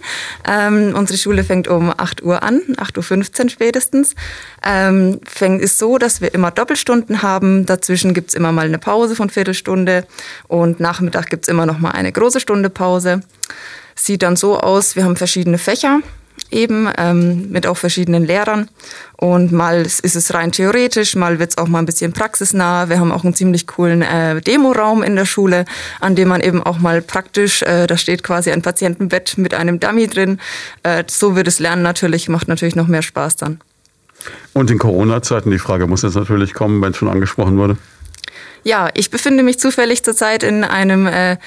Ähm, 0.48 0.94
unsere 0.96 1.18
Schule 1.18 1.44
fängt 1.44 1.68
um 1.68 1.92
8 1.96 2.24
Uhr 2.24 2.42
an, 2.42 2.62
8.15 2.78 3.44
Uhr 3.44 3.50
spätestens. 3.50 4.16
Ähm, 4.64 5.20
fängt 5.28 5.62
ist 5.62 5.78
so, 5.78 5.98
dass 5.98 6.22
wir 6.22 6.34
immer 6.34 6.52
Doppelstunden 6.52 7.22
haben. 7.22 7.66
Dazwischen 7.66 8.14
gibt 8.14 8.30
es 8.30 8.34
immer 8.34 8.54
mal 8.54 8.68
eine 8.68 8.80
Pause 8.80 9.16
von 9.16 9.30
Viertelstunde 9.30 10.08
und 10.48 10.80
Nachmittag 10.80 11.30
gibt 11.30 11.46
es 11.46 11.50
immer 11.50 11.66
noch 11.66 11.80
mal 11.80 11.92
eine 11.92 12.14
große 12.14 12.40
Stunde 12.40 12.70
Pause. 12.70 13.22
Sieht 13.98 14.24
dann 14.24 14.38
so 14.38 14.60
aus, 14.60 14.96
wir 14.96 15.04
haben 15.04 15.18
verschiedene 15.18 15.58
Fächer 15.58 16.00
eben 16.52 16.88
ähm, 16.98 17.50
mit 17.50 17.68
auch 17.68 17.78
verschiedenen 17.78 18.26
Lehrern. 18.26 18.70
Und 19.18 19.52
mal 19.52 19.82
ist 19.82 20.16
es 20.16 20.34
rein 20.34 20.52
theoretisch, 20.52 21.16
mal 21.16 21.40
wird 21.40 21.52
es 21.52 21.58
auch 21.58 21.68
mal 21.68 21.80
ein 21.80 21.86
bisschen 21.86 22.14
praxisnah. 22.14 22.90
Wir 22.90 23.00
haben 23.00 23.12
auch 23.12 23.24
einen 23.24 23.34
ziemlich 23.34 23.68
coolen 23.68 24.02
äh, 24.02 24.40
Demoraum 24.42 25.04
in 25.04 25.16
der 25.16 25.26
Schule, 25.26 25.66
an 26.00 26.16
dem 26.16 26.30
man 26.30 26.42
eben 26.42 26.62
auch 26.64 26.80
mal 26.80 27.02
praktisch, 27.02 27.64
äh, 27.64 27.88
da 27.88 27.98
steht 27.98 28.24
quasi 28.24 28.52
ein 28.52 28.62
Patientenbett 28.62 29.38
mit 29.38 29.54
einem 29.54 29.80
Dummy 29.80 30.08
drin. 30.08 30.40
Äh, 30.84 31.04
so 31.08 31.36
wird 31.36 31.48
es 31.48 31.60
Lernen 31.60 31.82
natürlich, 31.82 32.30
macht 32.30 32.48
natürlich 32.48 32.76
noch 32.76 32.88
mehr 32.88 33.02
Spaß 33.02 33.36
dann. 33.38 33.60
Und 34.54 34.72
in 34.72 34.78
Corona-Zeiten, 34.78 35.52
die 35.52 35.60
Frage 35.60 35.88
muss 35.88 36.02
jetzt 36.02 36.16
natürlich 36.16 36.54
kommen, 36.54 36.82
wenn 36.82 36.92
es 36.92 36.98
schon 36.98 37.10
angesprochen 37.10 37.58
wurde. 37.58 37.78
Ja, 38.68 38.90
ich 38.96 39.10
befinde 39.10 39.44
mich 39.44 39.60
zufällig 39.60 40.04
zurzeit 40.04 40.44
in 40.44 40.66
einem 40.66 41.08
äh, 41.08 41.38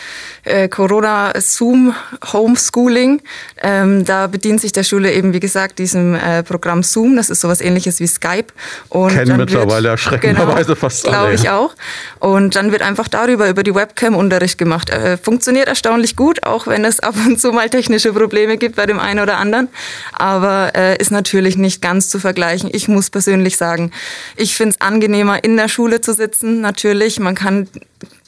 äh, 0.44 0.68
Corona-Zoom-Homeschooling. 0.68 3.20
Ähm, 3.62 4.06
da 4.06 4.26
bedient 4.26 4.62
sich 4.62 4.72
der 4.72 4.84
Schule 4.84 5.12
eben, 5.12 5.34
wie 5.34 5.40
gesagt, 5.40 5.78
diesem 5.78 6.14
äh, 6.14 6.42
Programm 6.42 6.82
Zoom. 6.82 7.16
Das 7.16 7.28
ist 7.28 7.42
sowas 7.42 7.60
ähnliches 7.60 8.00
wie 8.00 8.06
Skype. 8.06 8.46
Und 8.88 9.10
Kennen 9.10 9.36
mittlerweile 9.36 9.90
erschreckenderweise 9.90 10.68
genau, 10.68 10.76
fast 10.76 11.06
alle. 11.06 11.14
Glaube 11.14 11.34
ich 11.34 11.50
auch. 11.50 11.74
Und 12.20 12.56
dann 12.56 12.72
wird 12.72 12.80
einfach 12.80 13.06
darüber, 13.06 13.50
über 13.50 13.64
die 13.64 13.74
Webcam 13.74 14.16
Unterricht 14.16 14.56
gemacht. 14.56 14.88
Äh, 14.88 15.18
funktioniert 15.18 15.68
erstaunlich 15.68 16.16
gut, 16.16 16.46
auch 16.46 16.68
wenn 16.68 16.86
es 16.86 17.00
ab 17.00 17.16
und 17.26 17.38
zu 17.38 17.52
mal 17.52 17.68
technische 17.68 18.14
Probleme 18.14 18.56
gibt 18.56 18.76
bei 18.76 18.86
dem 18.86 18.98
einen 18.98 19.20
oder 19.20 19.36
anderen. 19.36 19.68
Aber 20.12 20.72
äh, 20.74 20.96
ist 20.96 21.10
natürlich 21.10 21.58
nicht 21.58 21.82
ganz 21.82 22.08
zu 22.08 22.18
vergleichen. 22.18 22.70
Ich 22.72 22.88
muss 22.88 23.10
persönlich 23.10 23.58
sagen, 23.58 23.90
ich 24.36 24.54
finde 24.54 24.70
es 24.70 24.80
angenehmer, 24.80 25.44
in 25.44 25.58
der 25.58 25.68
Schule 25.68 26.00
zu 26.00 26.14
sitzen, 26.14 26.62
natürlich 26.62 27.09
natürlich, 27.10 27.20
man 27.20 27.34
kann 27.34 27.68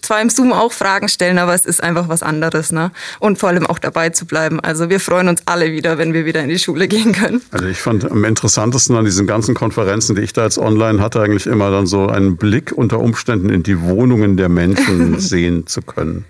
zwar 0.00 0.20
im 0.20 0.30
Zoom 0.30 0.52
auch 0.52 0.72
Fragen 0.72 1.08
stellen, 1.08 1.38
aber 1.38 1.54
es 1.54 1.64
ist 1.64 1.82
einfach 1.82 2.08
was 2.08 2.22
anderes. 2.22 2.72
Ne? 2.72 2.90
Und 3.20 3.38
vor 3.38 3.48
allem 3.48 3.66
auch 3.66 3.78
dabei 3.78 4.10
zu 4.10 4.26
bleiben. 4.26 4.58
Also 4.60 4.90
wir 4.90 4.98
freuen 4.98 5.28
uns 5.28 5.42
alle 5.46 5.70
wieder, 5.72 5.96
wenn 5.98 6.12
wir 6.12 6.24
wieder 6.24 6.42
in 6.42 6.48
die 6.48 6.58
Schule 6.58 6.88
gehen 6.88 7.12
können. 7.12 7.40
Also 7.52 7.66
ich 7.66 7.78
fand 7.78 8.10
am 8.10 8.24
interessantesten 8.24 8.96
an 8.96 9.04
diesen 9.04 9.26
ganzen 9.26 9.54
Konferenzen, 9.54 10.16
die 10.16 10.22
ich 10.22 10.32
da 10.32 10.44
jetzt 10.44 10.58
online 10.58 11.00
hatte, 11.00 11.20
eigentlich 11.20 11.46
immer 11.46 11.70
dann 11.70 11.86
so 11.86 12.08
einen 12.08 12.36
Blick 12.36 12.72
unter 12.72 12.98
Umständen 12.98 13.50
in 13.50 13.62
die 13.62 13.80
Wohnungen 13.80 14.36
der 14.36 14.48
Menschen 14.48 15.20
sehen 15.20 15.66
zu 15.66 15.82
können. 15.82 16.24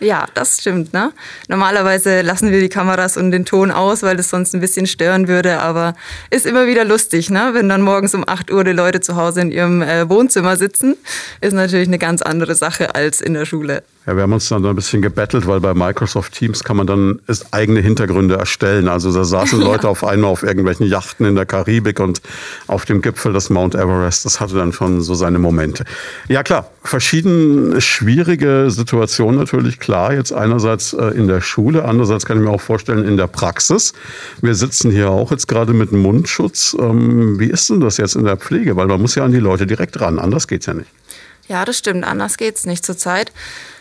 Ja, 0.00 0.26
das 0.34 0.60
stimmt. 0.60 0.92
Ne? 0.92 1.12
Normalerweise 1.48 2.22
lassen 2.22 2.50
wir 2.50 2.60
die 2.60 2.68
Kameras 2.68 3.16
und 3.16 3.30
den 3.30 3.44
Ton 3.44 3.70
aus, 3.70 4.02
weil 4.02 4.16
das 4.16 4.28
sonst 4.28 4.54
ein 4.54 4.60
bisschen 4.60 4.86
stören 4.86 5.28
würde. 5.28 5.60
Aber 5.60 5.94
ist 6.30 6.46
immer 6.46 6.66
wieder 6.66 6.84
lustig, 6.84 7.30
ne? 7.30 7.50
wenn 7.52 7.68
dann 7.68 7.82
morgens 7.82 8.14
um 8.14 8.28
8 8.28 8.50
Uhr 8.50 8.64
die 8.64 8.72
Leute 8.72 9.00
zu 9.00 9.16
Hause 9.16 9.42
in 9.42 9.52
ihrem 9.52 9.82
äh, 9.82 10.08
Wohnzimmer 10.08 10.56
sitzen. 10.56 10.96
Ist 11.40 11.52
natürlich 11.52 11.88
eine 11.88 11.98
ganz 11.98 12.22
andere 12.22 12.54
Sache 12.54 12.94
als 12.94 13.20
in 13.20 13.34
der 13.34 13.46
Schule. 13.46 13.82
Ja, 14.06 14.16
wir 14.16 14.22
haben 14.22 14.34
uns 14.34 14.50
dann 14.50 14.66
ein 14.66 14.76
bisschen 14.76 15.00
gebettelt, 15.00 15.46
weil 15.46 15.60
bei 15.60 15.72
Microsoft 15.72 16.34
Teams 16.34 16.62
kann 16.62 16.76
man 16.76 16.86
dann 16.86 17.20
eigene 17.52 17.80
Hintergründe 17.80 18.36
erstellen. 18.36 18.86
Also 18.86 19.10
da 19.12 19.24
saßen 19.24 19.60
ja. 19.60 19.66
Leute 19.70 19.88
auf 19.88 20.04
einmal 20.04 20.30
auf 20.30 20.42
irgendwelchen 20.42 20.86
Yachten 20.86 21.24
in 21.24 21.36
der 21.36 21.46
Karibik 21.46 22.00
und 22.00 22.20
auf 22.66 22.84
dem 22.84 23.00
Gipfel 23.00 23.32
des 23.32 23.48
Mount 23.48 23.74
Everest. 23.74 24.26
Das 24.26 24.40
hatte 24.40 24.56
dann 24.56 24.74
schon 24.74 25.00
so 25.00 25.14
seine 25.14 25.38
Momente. 25.38 25.84
Ja 26.28 26.42
klar, 26.42 26.70
verschiedene 26.82 27.80
schwierige 27.80 28.66
Situationen 28.68 29.40
natürlich 29.40 29.80
klar. 29.80 30.12
Jetzt 30.12 30.32
einerseits 30.32 30.92
äh, 30.92 31.06
in 31.06 31.26
der 31.26 31.40
Schule, 31.40 31.86
andererseits 31.86 32.26
kann 32.26 32.36
ich 32.36 32.44
mir 32.44 32.50
auch 32.50 32.60
vorstellen 32.60 33.06
in 33.06 33.16
der 33.16 33.26
Praxis. 33.26 33.94
Wir 34.42 34.54
sitzen 34.54 34.90
hier 34.90 35.10
auch 35.10 35.30
jetzt 35.30 35.48
gerade 35.48 35.72
mit 35.72 35.92
Mundschutz. 35.92 36.76
Ähm, 36.78 37.40
wie 37.40 37.48
ist 37.48 37.70
denn 37.70 37.80
das 37.80 37.96
jetzt 37.96 38.16
in 38.16 38.24
der 38.24 38.36
Pflege? 38.36 38.76
Weil 38.76 38.86
man 38.86 39.00
muss 39.00 39.14
ja 39.14 39.24
an 39.24 39.32
die 39.32 39.38
Leute 39.38 39.66
direkt 39.66 39.98
ran. 40.02 40.18
Anders 40.18 40.46
geht's 40.46 40.66
ja 40.66 40.74
nicht. 40.74 40.90
Ja, 41.48 41.64
das 41.64 41.78
stimmt. 41.78 42.04
Anders 42.04 42.36
geht's 42.36 42.66
nicht 42.66 42.84
zurzeit. 42.84 43.32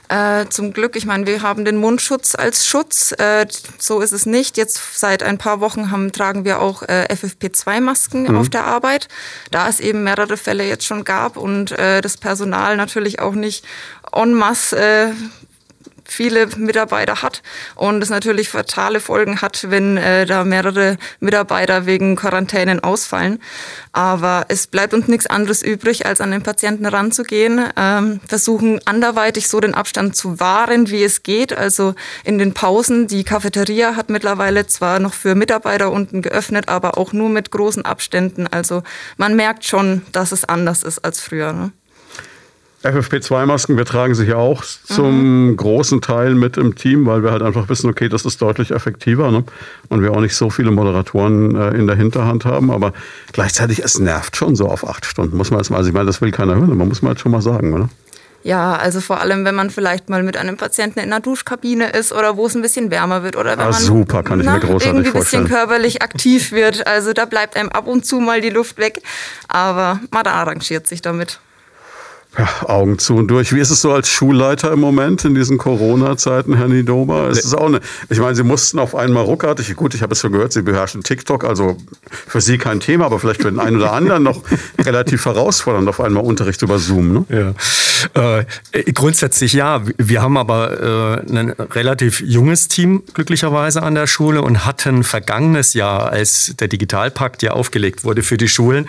Äh, 0.09 0.47
zum 0.49 0.73
Glück, 0.73 0.95
ich 0.95 1.05
meine, 1.05 1.25
wir 1.25 1.41
haben 1.41 1.65
den 1.65 1.77
Mundschutz 1.77 2.35
als 2.35 2.67
Schutz. 2.67 3.13
Äh, 3.13 3.47
so 3.79 4.01
ist 4.01 4.11
es 4.11 4.25
nicht. 4.25 4.57
Jetzt 4.57 4.99
seit 4.99 5.23
ein 5.23 5.37
paar 5.37 5.59
Wochen 5.59 5.91
haben, 5.91 6.11
tragen 6.11 6.45
wir 6.45 6.59
auch 6.59 6.83
äh, 6.83 7.07
FFP2-Masken 7.09 8.23
mhm. 8.23 8.37
auf 8.37 8.49
der 8.49 8.65
Arbeit, 8.65 9.07
da 9.51 9.67
es 9.67 9.79
eben 9.79 10.03
mehrere 10.03 10.37
Fälle 10.37 10.67
jetzt 10.67 10.85
schon 10.85 11.03
gab 11.03 11.37
und 11.37 11.71
äh, 11.71 12.01
das 12.01 12.17
Personal 12.17 12.75
natürlich 12.77 13.19
auch 13.19 13.33
nicht 13.33 13.65
en 14.11 14.33
masse 14.33 14.77
äh, 14.77 15.11
viele 16.05 16.47
Mitarbeiter 16.57 17.21
hat 17.21 17.41
und 17.75 18.01
es 18.01 18.09
natürlich 18.09 18.49
fatale 18.49 18.99
Folgen 18.99 19.41
hat, 19.41 19.69
wenn 19.69 19.97
äh, 19.97 20.25
da 20.25 20.43
mehrere 20.43 20.97
Mitarbeiter 21.19 21.85
wegen 21.85 22.15
Quarantänen 22.15 22.81
ausfallen. 22.81 23.39
Aber 23.91 24.45
es 24.49 24.67
bleibt 24.67 24.93
uns 24.93 25.07
nichts 25.07 25.27
anderes 25.27 25.61
übrig, 25.61 26.05
als 26.05 26.21
an 26.21 26.31
den 26.31 26.43
Patienten 26.43 26.85
ranzugehen, 26.85 27.69
ähm, 27.77 28.19
versuchen 28.27 28.79
anderweitig 28.85 29.47
so 29.47 29.59
den 29.59 29.73
Abstand 29.73 30.15
zu 30.15 30.39
wahren, 30.39 30.89
wie 30.89 31.03
es 31.03 31.23
geht. 31.23 31.55
Also 31.55 31.95
in 32.23 32.37
den 32.37 32.53
Pausen, 32.53 33.07
die 33.07 33.23
Cafeteria 33.23 33.95
hat 33.95 34.09
mittlerweile 34.09 34.67
zwar 34.67 34.99
noch 34.99 35.13
für 35.13 35.35
Mitarbeiter 35.35 35.91
unten 35.91 36.21
geöffnet, 36.21 36.69
aber 36.69 36.97
auch 36.97 37.13
nur 37.13 37.29
mit 37.29 37.51
großen 37.51 37.85
Abständen. 37.85 38.47
Also 38.47 38.83
man 39.17 39.35
merkt 39.35 39.65
schon, 39.65 40.01
dass 40.11 40.31
es 40.31 40.45
anders 40.45 40.83
ist 40.83 40.99
als 40.99 41.19
früher. 41.19 41.53
Ne? 41.53 41.71
FFP2-Masken, 42.83 43.77
wir 43.77 43.85
tragen 43.85 44.13
sie 44.13 44.25
hier 44.25 44.37
auch 44.37 44.63
zum 44.63 45.47
mhm. 45.47 45.57
großen 45.57 46.01
Teil 46.01 46.35
mit 46.35 46.57
im 46.57 46.75
Team, 46.75 47.05
weil 47.05 47.23
wir 47.23 47.31
halt 47.31 47.41
einfach 47.41 47.69
wissen, 47.69 47.89
okay, 47.89 48.09
das 48.09 48.25
ist 48.25 48.41
deutlich 48.41 48.71
effektiver 48.71 49.31
ne? 49.31 49.43
und 49.89 50.01
wir 50.01 50.11
auch 50.11 50.19
nicht 50.19 50.35
so 50.35 50.49
viele 50.49 50.71
Moderatoren 50.71 51.55
äh, 51.55 51.69
in 51.69 51.87
der 51.87 51.95
Hinterhand 51.95 52.45
haben. 52.45 52.71
Aber 52.71 52.93
gleichzeitig, 53.31 53.79
es 53.79 53.99
nervt 53.99 54.35
schon 54.35 54.55
so 54.55 54.67
auf 54.67 54.87
acht 54.87 55.05
Stunden, 55.05 55.37
muss 55.37 55.49
man 55.49 55.59
jetzt 55.59 55.69
mal, 55.69 55.77
also 55.77 55.89
ich 55.89 55.93
meine, 55.93 56.07
das 56.07 56.21
will 56.21 56.31
keiner 56.31 56.55
hören, 56.55 56.75
man 56.75 56.89
muss 56.89 57.01
man 57.01 57.09
halt 57.09 57.19
schon 57.19 57.31
mal 57.31 57.41
sagen, 57.41 57.73
oder? 57.73 57.89
Ja, 58.43 58.75
also 58.75 58.99
vor 58.99 59.21
allem, 59.21 59.45
wenn 59.45 59.55
man 59.55 59.69
vielleicht 59.69 60.09
mal 60.09 60.21
mit 60.21 60.35
einem 60.35 60.57
Patienten 60.57 60.99
in 60.99 61.05
einer 61.05 61.21
Duschkabine 61.21 61.91
ist 61.91 62.11
oder 62.11 62.35
wo 62.35 62.45
es 62.45 62.55
ein 62.55 62.61
bisschen 62.61 62.91
wärmer 62.91 63.23
wird 63.23 63.37
oder 63.37 63.51
wenn 63.51 63.67
ah, 63.67 63.71
man 63.71 63.81
super, 63.81 64.21
kann 64.21 64.41
ich 64.41 64.45
na, 64.45 64.55
mir 64.55 64.59
großartig 64.59 64.87
irgendwie 64.87 65.07
ein 65.07 65.13
bisschen 65.13 65.47
körperlich 65.47 66.01
aktiv 66.01 66.51
wird. 66.51 66.85
Also 66.85 67.13
da 67.13 67.23
bleibt 67.23 67.55
einem 67.55 67.69
ab 67.69 67.87
und 67.87 68.05
zu 68.05 68.19
mal 68.19 68.41
die 68.41 68.49
Luft 68.49 68.77
weg, 68.77 69.01
aber 69.47 70.01
man 70.11 70.27
arrangiert 70.27 70.87
sich 70.87 71.01
damit. 71.01 71.39
Ja, 72.37 72.67
Augen 72.67 72.97
zu 72.97 73.15
und 73.15 73.27
durch. 73.27 73.53
Wie 73.53 73.59
ist 73.59 73.69
es 73.69 73.81
so 73.81 73.91
als 73.91 74.09
Schulleiter 74.09 74.71
im 74.71 74.79
Moment 74.79 75.23
in 75.23 75.35
diesen 75.35 75.59
Corona-Zeiten, 75.59 76.55
Herr 76.55 76.67
Nidoma? 76.67 77.27
Es 77.27 77.45
ist 77.45 77.53
auch 77.53 77.67
eine, 77.67 77.79
ich 78.09 78.19
meine, 78.19 78.33
Sie 78.35 78.43
mussten 78.43 78.79
auf 78.79 78.95
einmal 78.95 79.23
ruckartig, 79.23 79.75
gut, 79.75 79.93
ich 79.93 80.01
habe 80.01 80.13
es 80.13 80.21
schon 80.21 80.31
gehört, 80.31 80.51
Sie 80.51 80.63
beherrschen 80.63 81.03
TikTok, 81.03 81.43
also 81.43 81.77
für 82.09 82.41
Sie 82.41 82.57
kein 82.57 82.79
Thema, 82.79 83.05
aber 83.05 83.19
vielleicht 83.19 83.43
für 83.43 83.51
den 83.51 83.59
einen 83.59 83.77
oder 83.77 83.93
anderen 83.93 84.23
noch 84.23 84.41
relativ 84.83 85.25
herausfordernd, 85.25 85.87
auf 85.87 86.01
einmal 86.01 86.23
Unterricht 86.23 86.61
über 86.63 86.79
Zoom. 86.79 87.13
Ne? 87.13 87.25
Ja. 87.29 87.53
Äh, 88.13 88.45
grundsätzlich 88.93 89.53
ja. 89.53 89.81
Wir 89.97 90.21
haben 90.21 90.37
aber 90.37 91.23
äh, 91.27 91.31
ein 91.31 91.49
relativ 91.51 92.21
junges 92.21 92.67
Team 92.67 93.03
glücklicherweise 93.13 93.83
an 93.83 93.95
der 93.95 94.07
Schule 94.07 94.41
und 94.41 94.65
hatten 94.65 95.03
vergangenes 95.03 95.73
Jahr, 95.73 96.09
als 96.09 96.53
der 96.59 96.67
Digitalpakt 96.67 97.43
ja 97.43 97.51
aufgelegt 97.51 98.03
wurde 98.03 98.23
für 98.23 98.37
die 98.37 98.47
Schulen, 98.47 98.87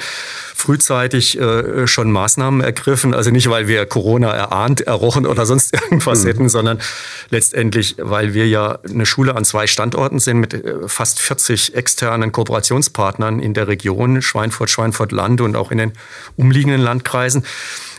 frühzeitig 0.55 1.39
äh, 1.39 1.87
schon 1.87 2.11
Maßnahmen 2.11 2.61
ergriffen. 2.61 3.15
Also 3.15 3.31
nicht, 3.31 3.51
weil 3.51 3.69
wir 3.69 3.87
Corona 3.87 4.31
erahnt, 4.31 4.81
errochen 4.81 5.27
oder 5.27 5.47
sonst 5.47 5.75
irgendwas 5.83 6.23
mhm. 6.23 6.29
hätten, 6.29 6.49
sondern 6.49 6.79
letztendlich, 7.31 7.97
weil 7.99 8.35
wir 8.35 8.49
ja 8.49 8.79
eine 8.89 9.07
Schule 9.07 9.37
an 9.37 9.45
zwei 9.45 9.67
Standorten 9.67 10.19
sind 10.19 10.39
mit 10.39 10.55
äh, 10.55 10.89
fast 10.89 11.21
40 11.21 11.75
externen 11.75 12.33
Kooperationspartnern 12.33 13.41
in 13.41 13.55
der 13.55 13.69
Region, 13.69 14.23
Schweinfurt, 14.23 14.71
Schweinfurt-Land 14.71 15.41
und 15.41 15.57
auch 15.57 15.71
in 15.71 15.79
den 15.79 15.93
umliegenden 16.37 16.81
Landkreisen. 16.81 17.45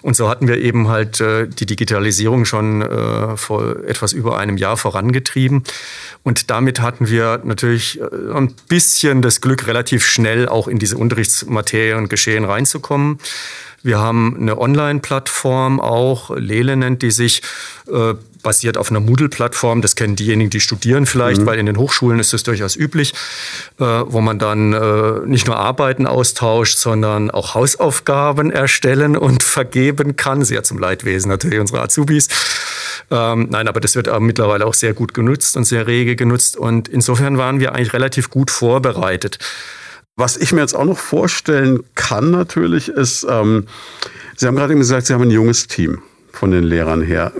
Und 0.02 0.16
so 0.16 0.30
hatten 0.30 0.48
wir 0.48 0.58
eben 0.58 0.88
halt 0.88 1.05
äh, 1.22 1.48
die 1.48 1.66
Digitalisierung 1.66 2.46
schon 2.46 2.82
äh, 2.82 3.38
vor 3.38 3.84
etwas 3.86 4.14
über 4.14 4.38
einem 4.38 4.58
Jahr 4.58 4.78
vorangetrieben. 4.78 5.64
Und 6.24 6.50
damit 6.50 6.82
hatten 6.82 7.10
wir 7.10 7.42
natürlich 7.44 8.00
äh, 8.00 8.06
ein 8.34 8.54
bisschen 8.68 9.22
das 9.22 9.42
Glück, 9.42 9.68
relativ 9.68 10.06
schnell 10.06 10.50
auch 10.50 10.68
in 10.68 10.80
diese 10.80 10.98
Unterrichtsmaterie 10.98 11.94
und 11.94 12.10
Geschehen 12.10 12.46
reinzukommen. 12.46 13.20
Wir 13.84 14.00
haben 14.00 14.36
eine 14.40 14.58
Online-Plattform 14.58 15.80
auch, 15.80 16.36
Lele 16.36 16.76
nennt 16.76 17.04
die 17.04 17.12
sich, 17.12 17.44
äh, 17.88 18.16
basiert 18.46 18.78
auf 18.78 18.92
einer 18.92 19.00
Moodle-Plattform. 19.00 19.82
Das 19.82 19.96
kennen 19.96 20.16
diejenigen, 20.16 20.52
die 20.52 20.60
studieren 20.60 21.08
vielleicht, 21.08 21.42
mhm. 21.42 21.46
weil 21.48 21.58
in 21.58 21.66
den 21.66 21.78
Hochschulen 21.78 22.20
ist 22.20 22.32
das 22.32 22.44
durchaus 22.44 22.76
üblich, 22.76 23.14
äh, 23.80 23.84
wo 23.84 24.22
man 24.22 24.38
dann 24.38 24.72
äh, 24.72 25.26
nicht 25.26 25.48
nur 25.48 25.58
Arbeiten 25.58 26.06
austauscht, 26.06 26.78
sondern 26.78 27.32
auch 27.32 27.56
Hausaufgaben 27.56 28.52
erstellen 28.52 29.18
und 29.18 29.42
vergeben 29.58 30.16
kann. 30.16 30.46
Sehr 30.46 30.64
zum 30.64 30.78
Leidwesen 30.78 31.30
natürlich 31.30 31.60
unserer 31.60 31.82
Azubis. 31.82 32.28
Ähm, 33.10 33.48
nein, 33.50 33.68
aber 33.68 33.80
das 33.80 33.96
wird 33.96 34.08
aber 34.08 34.20
mittlerweile 34.20 34.68
auch 34.68 34.76
sehr 34.76 34.94
gut 34.94 35.16
genutzt 35.16 35.58
und 35.58 35.66
sehr 35.66 35.88
rege 35.88 36.16
genutzt. 36.16 36.56
Und 36.56 36.88
insofern 36.88 37.40
waren 37.40 37.60
wir 37.60 37.74
eigentlich 37.74 37.94
relativ 37.94 38.30
gut 38.30 38.52
vorbereitet. 38.52 39.40
Was 40.16 40.38
ich 40.38 40.54
mir 40.54 40.62
jetzt 40.62 40.76
auch 40.76 40.86
noch 40.86 41.00
vorstellen 41.00 41.80
kann 41.96 42.30
natürlich 42.30 42.90
ist, 42.90 43.26
ähm, 43.28 43.66
Sie 44.38 44.46
haben 44.46 44.56
gerade 44.56 44.76
gesagt, 44.76 45.08
Sie 45.08 45.14
haben 45.14 45.24
ein 45.24 45.32
junges 45.32 45.66
Team 45.68 46.04
von 46.36 46.52
den 46.52 46.64
Lehrern 46.64 47.02
her. 47.02 47.32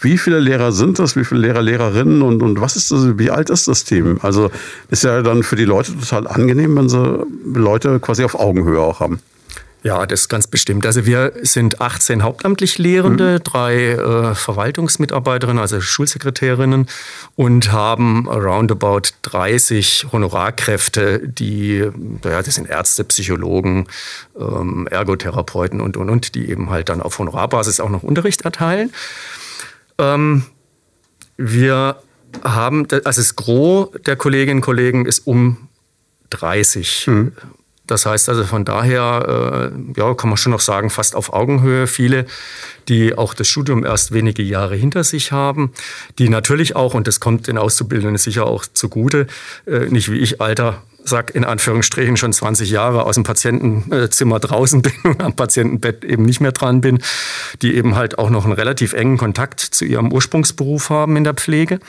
Wie 0.00 0.18
viele 0.18 0.38
Lehrer 0.38 0.72
sind 0.72 0.98
das? 0.98 1.16
Wie 1.16 1.24
viele 1.24 1.40
Lehrer, 1.40 1.62
Lehrerinnen 1.62 2.22
und, 2.22 2.42
und 2.42 2.60
was 2.60 2.76
ist 2.76 2.90
das? 2.90 3.18
Wie 3.18 3.30
alt 3.30 3.50
ist 3.50 3.68
das 3.68 3.84
Team? 3.84 4.18
Also 4.22 4.50
ist 4.90 5.04
ja 5.04 5.22
dann 5.22 5.42
für 5.42 5.56
die 5.56 5.64
Leute 5.64 5.96
total 5.98 6.26
angenehm, 6.26 6.76
wenn 6.76 6.88
sie 6.88 7.26
Leute 7.44 8.00
quasi 8.00 8.24
auf 8.24 8.34
Augenhöhe 8.34 8.80
auch 8.80 9.00
haben. 9.00 9.20
Ja, 9.82 10.04
das 10.04 10.22
ist 10.22 10.28
ganz 10.28 10.46
bestimmt. 10.46 10.84
Also 10.84 11.06
wir 11.06 11.32
sind 11.42 11.80
18 11.80 12.22
hauptamtlich 12.22 12.76
Lehrende, 12.76 13.38
mhm. 13.38 13.44
drei 13.44 13.92
äh, 13.92 14.34
Verwaltungsmitarbeiterinnen, 14.34 15.60
also 15.60 15.80
Schulsekretärinnen 15.80 16.86
und 17.34 17.72
haben 17.72 18.28
roundabout 18.28 19.12
30 19.22 20.08
Honorarkräfte, 20.12 21.26
die, 21.26 21.78
ja, 22.24 22.42
das 22.42 22.56
sind 22.56 22.68
Ärzte, 22.68 23.04
Psychologen, 23.04 23.86
ähm, 24.38 24.86
Ergotherapeuten 24.90 25.80
und, 25.80 25.96
und, 25.96 26.10
und, 26.10 26.34
die 26.34 26.50
eben 26.50 26.68
halt 26.68 26.90
dann 26.90 27.00
auf 27.00 27.18
Honorarbasis 27.18 27.80
auch 27.80 27.90
noch 27.90 28.02
Unterricht 28.02 28.42
erteilen. 28.42 28.92
Ähm, 29.96 30.44
wir 31.38 31.96
haben, 32.44 32.86
also 33.04 33.20
das 33.20 33.34
Gros 33.34 33.88
der 34.04 34.16
Kolleginnen 34.16 34.58
und 34.58 34.64
Kollegen 34.64 35.06
ist 35.06 35.26
um 35.26 35.68
30. 36.28 37.06
Mhm. 37.06 37.32
Das 37.90 38.06
heißt 38.06 38.28
also 38.28 38.44
von 38.44 38.64
daher, 38.64 39.72
äh, 39.74 39.98
ja, 39.98 40.14
kann 40.14 40.30
man 40.30 40.36
schon 40.36 40.52
noch 40.52 40.60
sagen, 40.60 40.90
fast 40.90 41.16
auf 41.16 41.32
Augenhöhe. 41.32 41.88
Viele, 41.88 42.26
die 42.88 43.18
auch 43.18 43.34
das 43.34 43.48
Studium 43.48 43.84
erst 43.84 44.12
wenige 44.12 44.42
Jahre 44.42 44.76
hinter 44.76 45.02
sich 45.02 45.32
haben, 45.32 45.72
die 46.18 46.28
natürlich 46.28 46.76
auch, 46.76 46.94
und 46.94 47.08
das 47.08 47.18
kommt 47.18 47.48
den 47.48 47.58
Auszubildenden 47.58 48.16
sicher 48.16 48.46
auch 48.46 48.64
zugute, 48.64 49.26
äh, 49.66 49.86
nicht 49.86 50.10
wie 50.10 50.18
ich, 50.18 50.40
Alter, 50.40 50.82
sag 51.02 51.34
in 51.34 51.44
Anführungsstrichen 51.44 52.16
schon 52.16 52.32
20 52.32 52.70
Jahre 52.70 53.04
aus 53.04 53.16
dem 53.16 53.24
Patientenzimmer 53.24 54.38
draußen 54.38 54.82
bin 54.82 54.92
und 55.02 55.20
am 55.20 55.34
Patientenbett 55.34 56.04
eben 56.04 56.24
nicht 56.24 56.40
mehr 56.40 56.52
dran 56.52 56.80
bin, 56.80 57.02
die 57.62 57.74
eben 57.74 57.96
halt 57.96 58.18
auch 58.18 58.30
noch 58.30 58.44
einen 58.44 58.54
relativ 58.54 58.92
engen 58.92 59.18
Kontakt 59.18 59.60
zu 59.60 59.84
ihrem 59.84 60.12
Ursprungsberuf 60.12 60.90
haben 60.90 61.16
in 61.16 61.24
der 61.24 61.34
Pflege. 61.34 61.80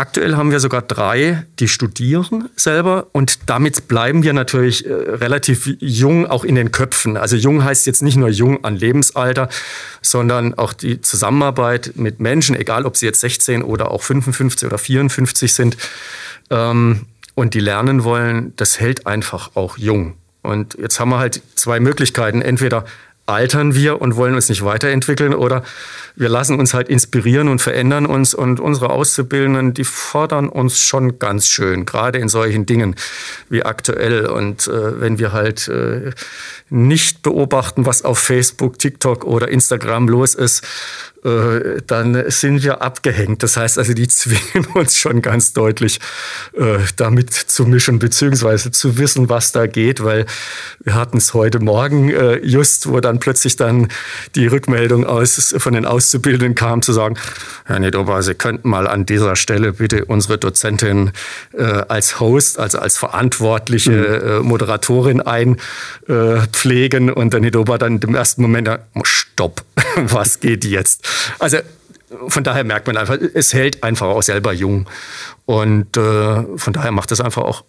Aktuell 0.00 0.34
haben 0.34 0.50
wir 0.50 0.60
sogar 0.60 0.80
drei, 0.80 1.44
die 1.58 1.68
studieren 1.68 2.48
selber 2.56 3.08
und 3.12 3.50
damit 3.50 3.86
bleiben 3.86 4.22
wir 4.22 4.32
natürlich 4.32 4.86
äh, 4.86 4.94
relativ 4.94 5.68
jung 5.78 6.26
auch 6.26 6.42
in 6.42 6.54
den 6.54 6.72
Köpfen. 6.72 7.18
Also 7.18 7.36
jung 7.36 7.62
heißt 7.62 7.86
jetzt 7.86 8.02
nicht 8.02 8.16
nur 8.16 8.30
jung 8.30 8.64
an 8.64 8.76
Lebensalter, 8.76 9.50
sondern 10.00 10.54
auch 10.54 10.72
die 10.72 11.02
Zusammenarbeit 11.02 11.92
mit 11.96 12.18
Menschen, 12.18 12.56
egal 12.56 12.86
ob 12.86 12.96
sie 12.96 13.04
jetzt 13.04 13.20
16 13.20 13.62
oder 13.62 13.90
auch 13.90 14.02
55 14.02 14.66
oder 14.66 14.78
54 14.78 15.52
sind 15.52 15.76
ähm, 16.48 17.04
und 17.34 17.52
die 17.52 17.60
lernen 17.60 18.02
wollen, 18.02 18.54
das 18.56 18.80
hält 18.80 19.06
einfach 19.06 19.50
auch 19.54 19.76
jung. 19.76 20.14
Und 20.40 20.78
jetzt 20.80 20.98
haben 20.98 21.10
wir 21.10 21.18
halt 21.18 21.42
zwei 21.56 21.78
Möglichkeiten. 21.78 22.40
Entweder 22.40 22.86
altern 23.30 23.74
wir 23.74 24.00
und 24.00 24.16
wollen 24.16 24.34
uns 24.34 24.48
nicht 24.48 24.64
weiterentwickeln 24.64 25.34
oder 25.34 25.62
wir 26.16 26.28
lassen 26.28 26.58
uns 26.58 26.74
halt 26.74 26.88
inspirieren 26.88 27.48
und 27.48 27.62
verändern 27.62 28.04
uns 28.04 28.34
und 28.34 28.60
unsere 28.60 28.90
Auszubildenden, 28.90 29.72
die 29.74 29.84
fordern 29.84 30.48
uns 30.48 30.78
schon 30.78 31.18
ganz 31.18 31.48
schön, 31.48 31.86
gerade 31.86 32.18
in 32.18 32.28
solchen 32.28 32.66
Dingen 32.66 32.96
wie 33.48 33.62
aktuell. 33.62 34.26
Und 34.26 34.66
äh, 34.66 35.00
wenn 35.00 35.18
wir 35.18 35.32
halt 35.32 35.68
äh, 35.68 36.10
nicht 36.68 37.22
beobachten, 37.22 37.86
was 37.86 38.04
auf 38.04 38.18
Facebook, 38.18 38.78
TikTok 38.78 39.24
oder 39.24 39.48
Instagram 39.48 40.08
los 40.08 40.34
ist, 40.34 40.66
äh, 41.24 41.82
dann 41.86 42.30
sind 42.30 42.62
wir 42.62 42.82
abgehängt. 42.82 43.42
Das 43.42 43.56
heißt 43.56 43.78
also, 43.78 43.92
die 43.92 44.08
zwingen 44.08 44.66
uns 44.74 44.96
schon 44.96 45.22
ganz 45.22 45.52
deutlich 45.52 46.00
äh, 46.54 46.78
damit 46.96 47.32
zu 47.32 47.66
mischen, 47.66 47.98
beziehungsweise 47.98 48.70
zu 48.70 48.98
wissen, 48.98 49.28
was 49.28 49.52
da 49.52 49.66
geht, 49.66 50.02
weil 50.02 50.26
wir 50.82 50.94
hatten 50.94 51.18
es 51.18 51.34
heute 51.34 51.60
Morgen 51.60 52.10
äh, 52.10 52.36
just, 52.38 52.88
wo 52.88 53.00
dann 53.00 53.20
plötzlich 53.20 53.56
dann 53.56 53.88
die 54.34 54.46
Rückmeldung 54.46 55.04
aus, 55.04 55.54
von 55.58 55.74
den 55.74 55.84
Auszubildenden 55.84 56.54
kam, 56.54 56.82
zu 56.82 56.92
sagen, 56.92 57.16
Herr 57.66 57.78
Nedober, 57.78 58.22
Sie 58.22 58.34
könnten 58.34 58.68
mal 58.68 58.86
an 58.86 59.06
dieser 59.06 59.36
Stelle 59.36 59.74
bitte 59.74 60.04
unsere 60.06 60.38
Dozentin 60.38 61.12
äh, 61.52 61.62
als 61.62 62.20
Host, 62.20 62.58
also 62.58 62.78
als 62.78 62.96
verantwortliche 62.96 63.90
mhm. 63.90 64.28
Äh, 64.30 64.40
Moderatorin 64.40 65.20
einpflegen. 65.20 67.10
und 67.10 67.32
der 67.32 67.40
Nedober 67.40 67.78
dann 67.78 67.98
im 67.98 68.14
ersten 68.14 68.42
Moment, 68.42 68.70
stopp, 69.40 69.64
was 69.96 70.40
geht 70.40 70.64
jetzt? 70.64 71.08
Also 71.38 71.58
von 72.28 72.44
daher 72.44 72.64
merkt 72.64 72.86
man 72.86 72.96
einfach, 72.96 73.16
es 73.16 73.54
hält 73.54 73.82
einfach 73.82 74.08
auch 74.08 74.22
selber 74.22 74.52
jung. 74.52 74.86
Und 75.46 75.96
äh, 75.96 76.44
von 76.56 76.72
daher 76.72 76.92
macht 76.92 77.10
es 77.12 77.20
einfach 77.20 77.42
auch, 77.42 77.64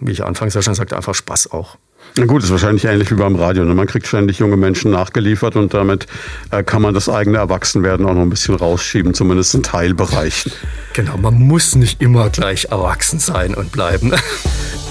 wie 0.00 0.12
ich 0.12 0.24
anfangs 0.24 0.54
ja 0.54 0.62
schon 0.62 0.74
sagte, 0.74 0.96
einfach 0.96 1.14
Spaß 1.14 1.50
auch. 1.52 1.76
Na 2.18 2.24
gut, 2.24 2.44
ist 2.44 2.50
wahrscheinlich 2.50 2.84
ähnlich 2.84 3.10
wie 3.10 3.16
beim 3.16 3.34
Radio. 3.34 3.64
Ne? 3.64 3.74
Man 3.74 3.86
kriegt 3.88 4.06
ständig 4.06 4.38
junge 4.38 4.56
Menschen 4.56 4.92
nachgeliefert 4.92 5.56
und 5.56 5.74
damit 5.74 6.06
äh, 6.50 6.62
kann 6.62 6.82
man 6.82 6.94
das 6.94 7.08
eigene 7.08 7.38
Erwachsenwerden 7.38 8.06
auch 8.06 8.14
noch 8.14 8.22
ein 8.22 8.30
bisschen 8.30 8.54
rausschieben, 8.54 9.12
zumindest 9.12 9.54
in 9.54 9.62
Teilbereichen. 9.62 10.52
Genau, 10.92 11.16
man 11.16 11.34
muss 11.34 11.74
nicht 11.74 12.00
immer 12.00 12.30
gleich 12.30 12.66
erwachsen 12.66 13.18
sein 13.18 13.54
und 13.54 13.72
bleiben. 13.72 14.12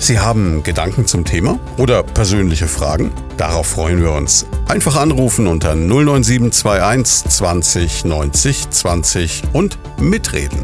Sie 0.00 0.20
haben 0.20 0.62
Gedanken 0.62 1.06
zum 1.06 1.24
Thema 1.24 1.58
oder 1.76 2.02
persönliche 2.02 2.68
Fragen? 2.68 3.10
Darauf 3.36 3.66
freuen 3.66 4.00
wir 4.00 4.12
uns. 4.12 4.46
Einfach 4.68 4.96
anrufen 4.96 5.46
unter 5.48 5.74
09721 5.74 7.30
20 7.30 8.04
90 8.04 8.70
20 8.70 9.42
und 9.52 9.78
mitreden. 10.00 10.62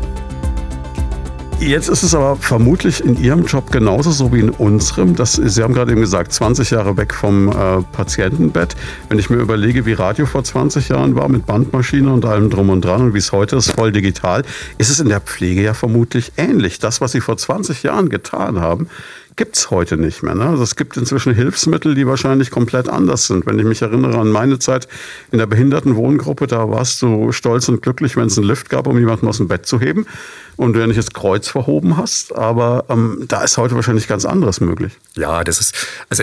Jetzt 1.60 1.88
ist 1.88 2.02
es 2.02 2.14
aber 2.14 2.36
vermutlich 2.36 3.02
in 3.02 3.16
Ihrem 3.22 3.46
Job 3.46 3.70
genauso 3.70 4.10
so 4.10 4.32
wie 4.32 4.40
in 4.40 4.50
unserem. 4.50 5.14
Das, 5.14 5.34
Sie 5.34 5.62
haben 5.62 5.72
gerade 5.72 5.92
eben 5.92 6.00
gesagt, 6.00 6.32
20 6.32 6.70
Jahre 6.70 6.96
weg 6.96 7.14
vom 7.14 7.48
äh, 7.48 7.80
Patientenbett. 7.92 8.74
Wenn 9.08 9.18
ich 9.18 9.30
mir 9.30 9.36
überlege, 9.36 9.86
wie 9.86 9.92
Radio 9.94 10.26
vor 10.26 10.44
20 10.44 10.88
Jahren 10.88 11.14
war 11.14 11.28
mit 11.28 11.46
Bandmaschine 11.46 12.12
und 12.12 12.24
allem 12.24 12.50
drum 12.50 12.70
und 12.70 12.84
dran 12.84 13.00
und 13.00 13.14
wie 13.14 13.18
es 13.18 13.32
heute 13.32 13.56
ist, 13.56 13.70
voll 13.70 13.92
digital, 13.92 14.42
ist 14.78 14.90
es 14.90 15.00
in 15.00 15.08
der 15.08 15.20
Pflege 15.20 15.62
ja 15.62 15.74
vermutlich 15.74 16.32
ähnlich. 16.36 16.80
Das, 16.80 17.00
was 17.00 17.12
Sie 17.12 17.20
vor 17.20 17.36
20 17.36 17.82
Jahren 17.84 18.08
getan 18.08 18.60
haben, 18.60 18.88
gibt 19.36 19.56
es 19.56 19.70
heute 19.70 19.96
nicht 19.96 20.22
mehr. 20.22 20.34
Ne? 20.34 20.46
Also 20.46 20.62
es 20.62 20.76
gibt 20.76 20.96
inzwischen 20.96 21.34
Hilfsmittel, 21.34 21.94
die 21.94 22.06
wahrscheinlich 22.06 22.50
komplett 22.50 22.88
anders 22.88 23.26
sind. 23.26 23.46
Wenn 23.46 23.58
ich 23.58 23.64
mich 23.64 23.82
erinnere 23.82 24.18
an 24.18 24.30
meine 24.30 24.58
Zeit 24.58 24.88
in 25.32 25.38
der 25.38 25.46
Behindertenwohngruppe, 25.46 26.46
da 26.46 26.70
warst 26.70 27.02
du 27.02 27.32
stolz 27.32 27.68
und 27.68 27.82
glücklich, 27.82 28.16
wenn 28.16 28.26
es 28.26 28.38
einen 28.38 28.46
Lift 28.46 28.70
gab, 28.70 28.86
um 28.86 28.98
jemanden 28.98 29.26
aus 29.26 29.38
dem 29.38 29.48
Bett 29.48 29.66
zu 29.66 29.80
heben 29.80 30.06
und 30.56 30.74
du 30.74 30.86
nicht 30.86 30.98
das 30.98 31.10
Kreuz 31.10 31.48
verhoben 31.48 31.96
hast. 31.96 32.34
Aber 32.34 32.84
ähm, 32.88 33.24
da 33.26 33.42
ist 33.42 33.58
heute 33.58 33.74
wahrscheinlich 33.74 34.06
ganz 34.06 34.24
anderes 34.24 34.60
möglich. 34.60 34.92
Ja, 35.16 35.42
das 35.42 35.58
ist, 35.58 35.74
also 36.08 36.22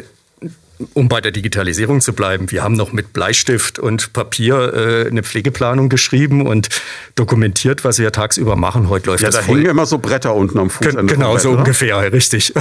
um 0.94 1.10
bei 1.10 1.22
der 1.22 1.32
Digitalisierung 1.32 2.02
zu 2.02 2.14
bleiben, 2.14 2.52
wir 2.52 2.64
haben 2.64 2.76
noch 2.76 2.94
mit 2.94 3.14
Bleistift 3.14 3.80
und 3.80 4.14
Papier 4.14 4.74
äh, 4.74 5.08
eine 5.08 5.24
Pflegeplanung 5.24 5.90
geschrieben 5.90 6.48
und 6.48 6.70
dokumentiert, 7.16 7.84
was 7.84 8.00
wir 8.00 8.12
tagsüber 8.12 8.56
machen. 8.56 8.90
Heute 8.90 9.10
läuft 9.10 9.24
ja, 9.24 9.30
das 9.30 9.36
da 9.36 9.42
voll. 9.44 9.58
hängen 9.58 9.70
immer 9.70 9.86
so 9.86 9.98
Bretter 9.98 10.36
unten 10.36 10.60
am 10.60 10.70
Fußende. 10.70 11.14
Genau, 11.14 11.38
so 11.38 11.52
ungefähr, 11.52 12.12
richtig. 12.12 12.54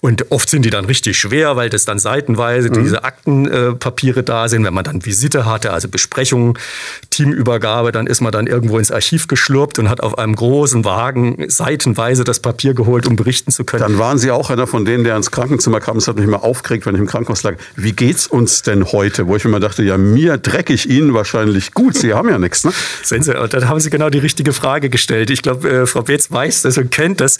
Und 0.00 0.30
oft 0.30 0.48
sind 0.48 0.64
die 0.64 0.70
dann 0.70 0.84
richtig 0.84 1.18
schwer, 1.18 1.56
weil 1.56 1.70
das 1.70 1.84
dann 1.84 1.98
seitenweise 1.98 2.68
mhm. 2.68 2.82
diese 2.82 3.04
Aktenpapiere 3.04 4.20
äh, 4.20 4.24
da 4.24 4.48
sind. 4.48 4.64
Wenn 4.64 4.74
man 4.74 4.84
dann 4.84 5.04
Visite 5.04 5.46
hatte, 5.46 5.72
also 5.72 5.88
Besprechungen, 5.88 6.58
Teamübergabe, 7.10 7.92
dann 7.92 8.06
ist 8.06 8.20
man 8.20 8.32
dann 8.32 8.46
irgendwo 8.46 8.78
ins 8.78 8.90
Archiv 8.90 9.28
geschlurpt 9.28 9.78
und 9.78 9.88
hat 9.88 10.00
auf 10.00 10.18
einem 10.18 10.34
großen 10.34 10.84
Wagen 10.84 11.44
seitenweise 11.48 12.24
das 12.24 12.40
Papier 12.40 12.74
geholt, 12.74 13.06
um 13.06 13.16
berichten 13.16 13.50
zu 13.50 13.64
können. 13.64 13.82
Dann 13.82 13.98
waren 13.98 14.18
Sie 14.18 14.30
auch 14.30 14.50
einer 14.50 14.66
von 14.66 14.84
denen, 14.84 15.04
der 15.04 15.16
ins 15.16 15.30
Krankenzimmer 15.30 15.80
kam. 15.80 15.96
Es 15.98 16.08
hat 16.08 16.16
mich 16.16 16.24
immer 16.24 16.42
aufgeregt, 16.42 16.86
wenn 16.86 16.94
ich 16.94 17.00
im 17.00 17.06
Krankenhaus 17.06 17.42
lag. 17.42 17.51
Wie 17.76 17.92
geht's 17.92 18.26
uns 18.26 18.62
denn 18.62 18.92
heute? 18.92 19.26
Wo 19.26 19.36
ich 19.36 19.44
mir 19.44 19.60
dachte, 19.60 19.82
ja, 19.82 19.98
mir 19.98 20.38
dreckig 20.38 20.88
Ihnen 20.88 21.14
wahrscheinlich 21.14 21.72
gut. 21.72 21.96
Sie 21.96 22.14
haben 22.14 22.28
ja 22.28 22.38
nichts, 22.38 22.64
ne? 22.64 22.72
Sehen 23.02 23.22
Sie, 23.22 23.32
da 23.32 23.68
haben 23.68 23.80
Sie 23.80 23.90
genau 23.90 24.10
die 24.10 24.18
richtige 24.18 24.52
Frage 24.52 24.90
gestellt. 24.90 25.30
Ich 25.30 25.42
glaube, 25.42 25.68
äh, 25.68 25.86
Frau 25.86 26.02
Beetz 26.02 26.30
weiß 26.30 26.62
das 26.62 26.78
und 26.78 26.90
kennt 26.90 27.20
das. 27.20 27.38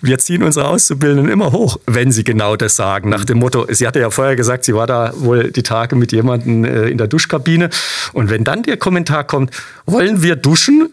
Wir 0.00 0.18
ziehen 0.18 0.42
unsere 0.42 0.68
Auszubildenden 0.68 1.28
immer 1.28 1.52
hoch, 1.52 1.78
wenn 1.86 2.12
sie 2.12 2.24
genau 2.24 2.56
das 2.56 2.76
sagen. 2.76 3.08
Nach 3.08 3.24
dem 3.24 3.38
Motto, 3.38 3.66
sie 3.70 3.86
hatte 3.86 4.00
ja 4.00 4.10
vorher 4.10 4.36
gesagt, 4.36 4.64
sie 4.64 4.74
war 4.74 4.86
da 4.86 5.12
wohl 5.16 5.50
die 5.50 5.62
Tage 5.62 5.96
mit 5.96 6.12
jemandem 6.12 6.64
äh, 6.64 6.88
in 6.88 6.98
der 6.98 7.06
Duschkabine. 7.06 7.70
Und 8.12 8.30
wenn 8.30 8.44
dann 8.44 8.62
der 8.62 8.76
Kommentar 8.76 9.24
kommt, 9.24 9.50
wollen 9.86 10.22
wir 10.22 10.36
duschen? 10.36 10.90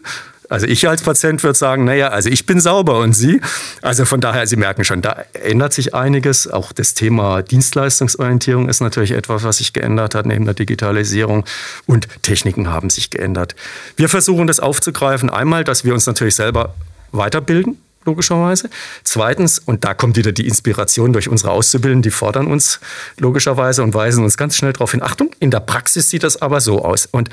Also 0.48 0.66
ich 0.66 0.88
als 0.88 1.02
Patient 1.02 1.42
würde 1.42 1.58
sagen, 1.58 1.84
naja, 1.84 2.08
also 2.08 2.30
ich 2.30 2.46
bin 2.46 2.60
sauber 2.60 3.00
und 3.00 3.12
Sie. 3.12 3.40
Also 3.82 4.04
von 4.04 4.20
daher, 4.20 4.46
Sie 4.46 4.56
merken 4.56 4.84
schon, 4.84 5.02
da 5.02 5.24
ändert 5.32 5.72
sich 5.72 5.94
einiges. 5.94 6.48
Auch 6.50 6.72
das 6.72 6.94
Thema 6.94 7.42
Dienstleistungsorientierung 7.42 8.68
ist 8.68 8.80
natürlich 8.80 9.12
etwas, 9.12 9.44
was 9.44 9.58
sich 9.58 9.72
geändert 9.72 10.14
hat 10.14 10.26
neben 10.26 10.44
der 10.46 10.54
Digitalisierung. 10.54 11.44
Und 11.86 12.08
Techniken 12.22 12.68
haben 12.68 12.88
sich 12.90 13.10
geändert. 13.10 13.54
Wir 13.96 14.08
versuchen 14.08 14.46
das 14.46 14.60
aufzugreifen. 14.60 15.28
Einmal, 15.28 15.64
dass 15.64 15.84
wir 15.84 15.92
uns 15.92 16.06
natürlich 16.06 16.34
selber 16.34 16.74
weiterbilden 17.12 17.78
logischerweise. 18.04 18.70
Zweitens, 19.04 19.58
und 19.58 19.84
da 19.84 19.92
kommt 19.92 20.16
wieder 20.16 20.32
die 20.32 20.46
Inspiration 20.46 21.12
durch 21.12 21.28
unsere 21.28 21.50
Auszubildenden, 21.50 22.02
die 22.02 22.10
fordern 22.10 22.46
uns 22.46 22.80
logischerweise 23.18 23.82
und 23.82 23.92
weisen 23.92 24.24
uns 24.24 24.38
ganz 24.38 24.56
schnell 24.56 24.72
darauf 24.72 24.92
hin. 24.92 25.02
Achtung, 25.02 25.30
in 25.40 25.50
der 25.50 25.60
Praxis 25.60 26.08
sieht 26.08 26.22
das 26.22 26.40
aber 26.40 26.60
so 26.60 26.82
aus. 26.82 27.06
Und 27.06 27.28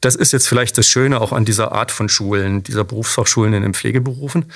das 0.00 0.14
ist 0.14 0.32
jetzt 0.32 0.48
vielleicht 0.48 0.78
das 0.78 0.86
Schöne 0.86 1.20
auch 1.20 1.32
an 1.32 1.44
dieser 1.44 1.72
Art 1.72 1.90
von 1.90 2.08
Schulen, 2.08 2.62
dieser 2.62 2.84
Berufsfachschulen 2.84 3.52
in 3.52 3.62
den 3.62 3.74
Pflegeberufen. 3.74 4.46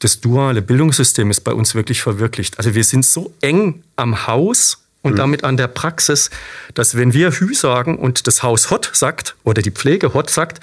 Das 0.00 0.20
duale 0.20 0.60
Bildungssystem 0.60 1.30
ist 1.30 1.40
bei 1.40 1.52
uns 1.52 1.74
wirklich 1.74 2.02
verwirklicht. 2.02 2.58
Also 2.58 2.74
wir 2.74 2.84
sind 2.84 3.04
so 3.04 3.32
eng 3.40 3.82
am 3.96 4.26
Haus 4.26 4.78
und 5.02 5.12
mhm. 5.12 5.16
damit 5.16 5.44
an 5.44 5.56
der 5.56 5.68
Praxis, 5.68 6.30
dass 6.74 6.96
wenn 6.96 7.12
wir 7.12 7.30
Hü 7.30 7.54
sagen 7.54 7.96
und 7.96 8.26
das 8.26 8.42
Haus 8.42 8.70
Hot 8.70 8.90
sagt 8.92 9.36
oder 9.44 9.62
die 9.62 9.70
Pflege 9.70 10.12
Hot 10.14 10.30
sagt, 10.30 10.60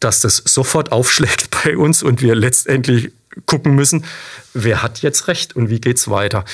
dass 0.00 0.20
das 0.20 0.36
sofort 0.36 0.92
aufschlägt 0.92 1.48
bei 1.64 1.76
uns 1.76 2.02
und 2.02 2.22
wir 2.22 2.34
letztendlich 2.34 3.12
gucken 3.46 3.74
müssen, 3.74 4.04
wer 4.54 4.82
hat 4.82 5.02
jetzt 5.02 5.28
recht 5.28 5.56
und 5.56 5.70
wie 5.70 5.80
geht's 5.80 6.08
weiter. 6.08 6.44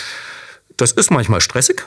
Das 0.77 0.93
ist 0.93 1.11
manchmal 1.11 1.41
stressig, 1.41 1.85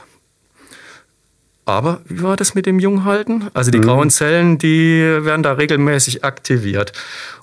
aber 1.64 2.00
wie 2.06 2.22
war 2.22 2.36
das 2.36 2.54
mit 2.54 2.66
dem 2.66 2.78
Junghalten? 2.78 3.48
Also 3.54 3.70
die 3.70 3.78
mhm. 3.78 3.82
grauen 3.82 4.10
Zellen, 4.10 4.58
die 4.58 5.00
werden 5.00 5.42
da 5.42 5.52
regelmäßig 5.52 6.24
aktiviert. 6.24 6.92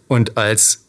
Und 0.07 0.37
als 0.37 0.85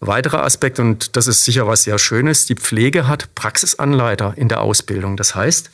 weiterer 0.00 0.44
Aspekt, 0.44 0.78
und 0.78 1.16
das 1.16 1.26
ist 1.26 1.44
sicher 1.44 1.66
was 1.66 1.82
sehr 1.82 1.98
Schönes, 1.98 2.46
die 2.46 2.54
Pflege 2.54 3.08
hat 3.08 3.34
Praxisanleiter 3.34 4.34
in 4.36 4.48
der 4.48 4.60
Ausbildung. 4.60 5.16
Das 5.16 5.34
heißt, 5.34 5.70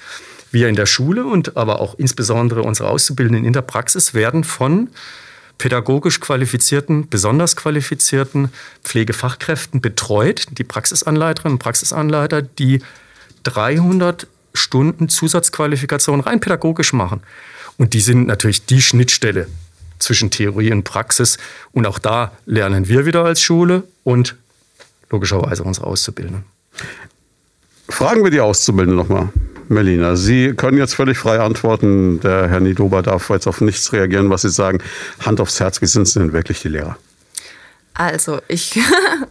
wir 0.50 0.68
in 0.68 0.76
der 0.76 0.86
Schule 0.86 1.26
und 1.26 1.56
aber 1.56 1.80
auch 1.80 1.96
insbesondere 1.98 2.62
unsere 2.62 2.88
Auszubildenden 2.88 3.44
in 3.44 3.52
der 3.52 3.62
Praxis 3.62 4.14
werden 4.14 4.44
von 4.44 4.88
pädagogisch 5.58 6.20
qualifizierten, 6.20 7.08
besonders 7.08 7.56
qualifizierten 7.56 8.50
Pflegefachkräften 8.82 9.80
betreut, 9.80 10.46
die 10.52 10.64
Praxisanleiterinnen 10.64 11.56
und 11.56 11.58
Praxisanleiter, 11.58 12.42
die 12.42 12.80
300 13.44 14.26
Stunden 14.54 15.08
Zusatzqualifikation 15.08 16.20
rein 16.20 16.40
pädagogisch 16.40 16.92
machen. 16.92 17.22
Und 17.76 17.92
die 17.92 18.00
sind 18.00 18.26
natürlich 18.26 18.66
die 18.66 18.80
Schnittstelle 18.80 19.48
zwischen 19.98 20.30
Theorie 20.30 20.72
und 20.72 20.84
Praxis. 20.84 21.38
Und 21.72 21.86
auch 21.86 21.98
da 21.98 22.32
lernen 22.46 22.88
wir 22.88 23.06
wieder 23.06 23.24
als 23.24 23.40
Schule 23.40 23.84
und 24.04 24.36
logischerweise 25.10 25.64
unsere 25.64 25.86
Auszubildenden. 25.86 26.44
Fragen 27.88 28.22
wir 28.24 28.30
die 28.30 28.40
Auszubildenden 28.40 28.96
nochmal. 28.96 29.28
Melina, 29.68 30.14
Sie 30.16 30.52
können 30.52 30.78
jetzt 30.78 30.94
völlig 30.94 31.18
frei 31.18 31.40
antworten. 31.40 32.20
Der 32.20 32.48
Herr 32.48 32.60
Nidober 32.60 33.02
darf 33.02 33.30
jetzt 33.30 33.46
auf 33.46 33.60
nichts 33.60 33.92
reagieren, 33.92 34.30
was 34.30 34.42
Sie 34.42 34.50
sagen. 34.50 34.78
Hand 35.20 35.40
aufs 35.40 35.58
Herz, 35.58 35.80
wie 35.80 35.86
sind 35.86 36.06
Sie 36.06 36.18
denn 36.18 36.32
wirklich 36.32 36.60
die 36.62 36.68
Lehrer? 36.68 36.96
Also, 37.94 38.40
ich. 38.48 38.78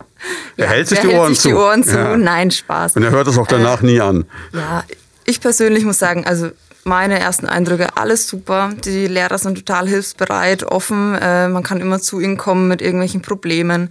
er 0.57 0.69
hält 0.69 0.87
sich, 0.87 0.99
die, 0.99 1.07
hält 1.07 1.19
Ohren 1.19 1.33
sich 1.33 1.43
die 1.43 1.53
Ohren 1.53 1.83
zu. 1.83 1.97
Ja. 1.97 2.17
Nein, 2.17 2.49
Spaß. 2.49 2.95
Und 2.95 3.03
er 3.03 3.11
hört 3.11 3.27
es 3.27 3.37
auch 3.37 3.47
danach 3.47 3.83
äh, 3.83 3.85
nie 3.85 3.99
an. 3.99 4.25
Ja, 4.53 4.83
ich 5.25 5.41
persönlich 5.41 5.85
muss 5.85 5.99
sagen, 5.99 6.25
also 6.25 6.51
meine 6.85 7.19
ersten 7.19 7.45
Eindrücke, 7.45 7.95
alles 7.95 8.27
super. 8.27 8.71
Die 8.83 9.07
Lehrer 9.07 9.37
sind 9.37 9.55
total 9.55 9.87
hilfsbereit, 9.87 10.63
offen. 10.63 11.15
Äh, 11.15 11.47
man 11.47 11.63
kann 11.63 11.79
immer 11.79 12.01
zu 12.01 12.19
ihnen 12.19 12.37
kommen 12.37 12.67
mit 12.67 12.81
irgendwelchen 12.81 13.21
Problemen. 13.21 13.89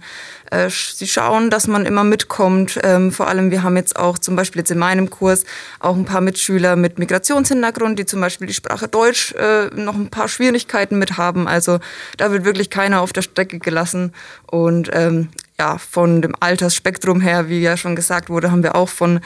Äh, 0.51 0.69
sie 0.69 1.07
schauen, 1.07 1.49
dass 1.49 1.67
man 1.67 1.87
immer 1.87 2.03
mitkommt. 2.03 2.79
Ähm, 2.83 3.11
vor 3.11 3.27
allem, 3.27 3.49
wir 3.49 3.63
haben 3.63 3.77
jetzt 3.77 3.95
auch 3.95 4.19
zum 4.19 4.35
Beispiel 4.35 4.59
jetzt 4.59 4.69
in 4.69 4.77
meinem 4.77 5.09
Kurs 5.09 5.43
auch 5.79 5.95
ein 5.95 6.05
paar 6.05 6.21
Mitschüler 6.21 6.75
mit 6.75 6.99
Migrationshintergrund, 6.99 7.97
die 7.97 8.05
zum 8.05 8.21
Beispiel 8.21 8.45
die 8.45 8.53
Sprache 8.53 8.87
Deutsch 8.87 9.33
äh, 9.33 9.67
noch 9.73 9.95
ein 9.95 10.09
paar 10.09 10.27
Schwierigkeiten 10.27 10.99
mit 10.99 11.17
haben. 11.17 11.47
Also 11.47 11.79
da 12.17 12.31
wird 12.31 12.45
wirklich 12.45 12.69
keiner 12.69 13.01
auf 13.01 13.11
der 13.11 13.23
Strecke 13.23 13.57
gelassen. 13.57 14.13
Und 14.45 14.91
ähm, 14.93 15.29
ja, 15.59 15.77
von 15.77 16.21
dem 16.21 16.33
Altersspektrum 16.39 17.21
her, 17.21 17.47
wie 17.47 17.61
ja 17.61 17.77
schon 17.77 17.95
gesagt 17.95 18.29
wurde, 18.29 18.51
haben 18.51 18.63
wir 18.63 18.75
auch 18.75 18.89
von 18.89 19.19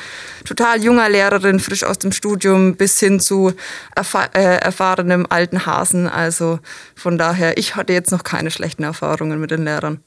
total 0.46 0.84
junger 0.84 1.10
Lehrerin, 1.10 1.60
frisch 1.60 1.84
aus 1.84 2.00
dem 2.00 2.12
Studium, 2.12 2.76
bis 2.76 3.00
hin 3.00 3.20
zu 3.20 3.54
erfahr 3.96 4.30
äh, 4.36 4.58
erfahrenem 4.58 5.26
alten 5.30 5.66
Hasen. 5.66 6.08
Also 6.08 6.60
von 6.96 7.18
daher, 7.18 7.58
ich 7.58 7.76
hatte 7.76 7.94
jetzt 7.94 8.12
noch 8.12 8.24
keine 8.24 8.52
schlechten 8.52 8.84
Erfahrungen 8.84 9.40
mit 9.40 9.52
den 9.52 9.64
Lehrern. 9.64 10.02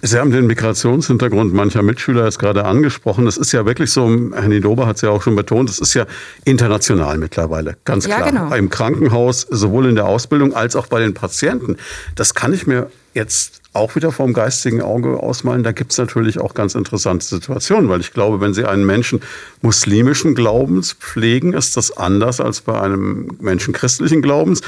Sie 0.00 0.18
haben 0.18 0.30
den 0.30 0.46
Migrationshintergrund 0.46 1.52
mancher 1.52 1.82
Mitschüler 1.82 2.24
jetzt 2.24 2.38
gerade 2.38 2.64
angesprochen. 2.64 3.24
Das 3.24 3.36
ist 3.36 3.50
ja 3.52 3.66
wirklich 3.66 3.90
so, 3.90 4.08
Herr 4.32 4.48
Nidober 4.48 4.86
hat 4.86 4.96
es 4.96 5.02
ja 5.02 5.10
auch 5.10 5.22
schon 5.22 5.34
betont, 5.34 5.68
das 5.68 5.78
ist 5.78 5.94
ja 5.94 6.06
international 6.44 7.18
mittlerweile, 7.18 7.76
ganz 7.84 8.06
klar. 8.06 8.20
Ja, 8.20 8.30
genau. 8.30 8.54
Im 8.54 8.70
Krankenhaus, 8.70 9.40
sowohl 9.50 9.86
in 9.86 9.96
der 9.96 10.06
Ausbildung 10.06 10.54
als 10.54 10.76
auch 10.76 10.86
bei 10.86 11.00
den 11.00 11.14
Patienten. 11.14 11.76
Das 12.14 12.34
kann 12.34 12.52
ich 12.52 12.66
mir 12.66 12.90
jetzt 13.18 13.60
auch 13.74 13.94
wieder 13.94 14.12
vom 14.12 14.32
geistigen 14.32 14.80
Auge 14.80 15.20
ausmalen. 15.20 15.62
Da 15.62 15.72
gibt 15.72 15.92
es 15.92 15.98
natürlich 15.98 16.38
auch 16.38 16.54
ganz 16.54 16.74
interessante 16.74 17.24
Situationen, 17.24 17.88
weil 17.88 18.00
ich 18.00 18.12
glaube, 18.12 18.40
wenn 18.40 18.54
Sie 18.54 18.64
einen 18.64 18.86
Menschen 18.86 19.20
muslimischen 19.60 20.34
Glaubens 20.34 20.94
pflegen, 20.94 21.52
ist 21.52 21.76
das 21.76 21.96
anders 21.96 22.40
als 22.40 22.62
bei 22.62 22.80
einem 22.80 23.36
Menschen 23.40 23.74
christlichen 23.74 24.22
Glaubens. 24.22 24.62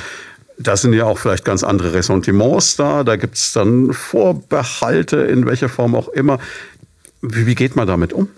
Da 0.58 0.76
sind 0.76 0.92
ja 0.92 1.06
auch 1.06 1.18
vielleicht 1.18 1.44
ganz 1.44 1.64
andere 1.64 1.94
Ressentiments 1.94 2.76
da. 2.76 3.02
Da 3.02 3.16
gibt 3.16 3.36
es 3.36 3.52
dann 3.52 3.94
Vorbehalte, 3.94 5.16
in 5.16 5.46
welcher 5.46 5.70
Form 5.70 5.94
auch 5.94 6.08
immer. 6.08 6.38
Wie, 7.22 7.46
wie 7.46 7.54
geht 7.54 7.76
man 7.76 7.86
damit 7.86 8.12
um? 8.12 8.28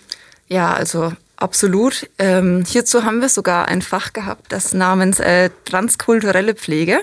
Ja, 0.46 0.72
also 0.72 1.12
absolut. 1.37 2.09
Ähm, 2.18 2.64
hierzu 2.66 3.05
haben 3.05 3.20
wir 3.20 3.29
sogar 3.29 3.66
ein 3.66 3.83
Fach 3.83 4.12
gehabt, 4.12 4.53
das 4.53 4.72
namens 4.72 5.18
äh, 5.18 5.51
transkulturelle 5.64 6.55
Pflege. 6.55 7.01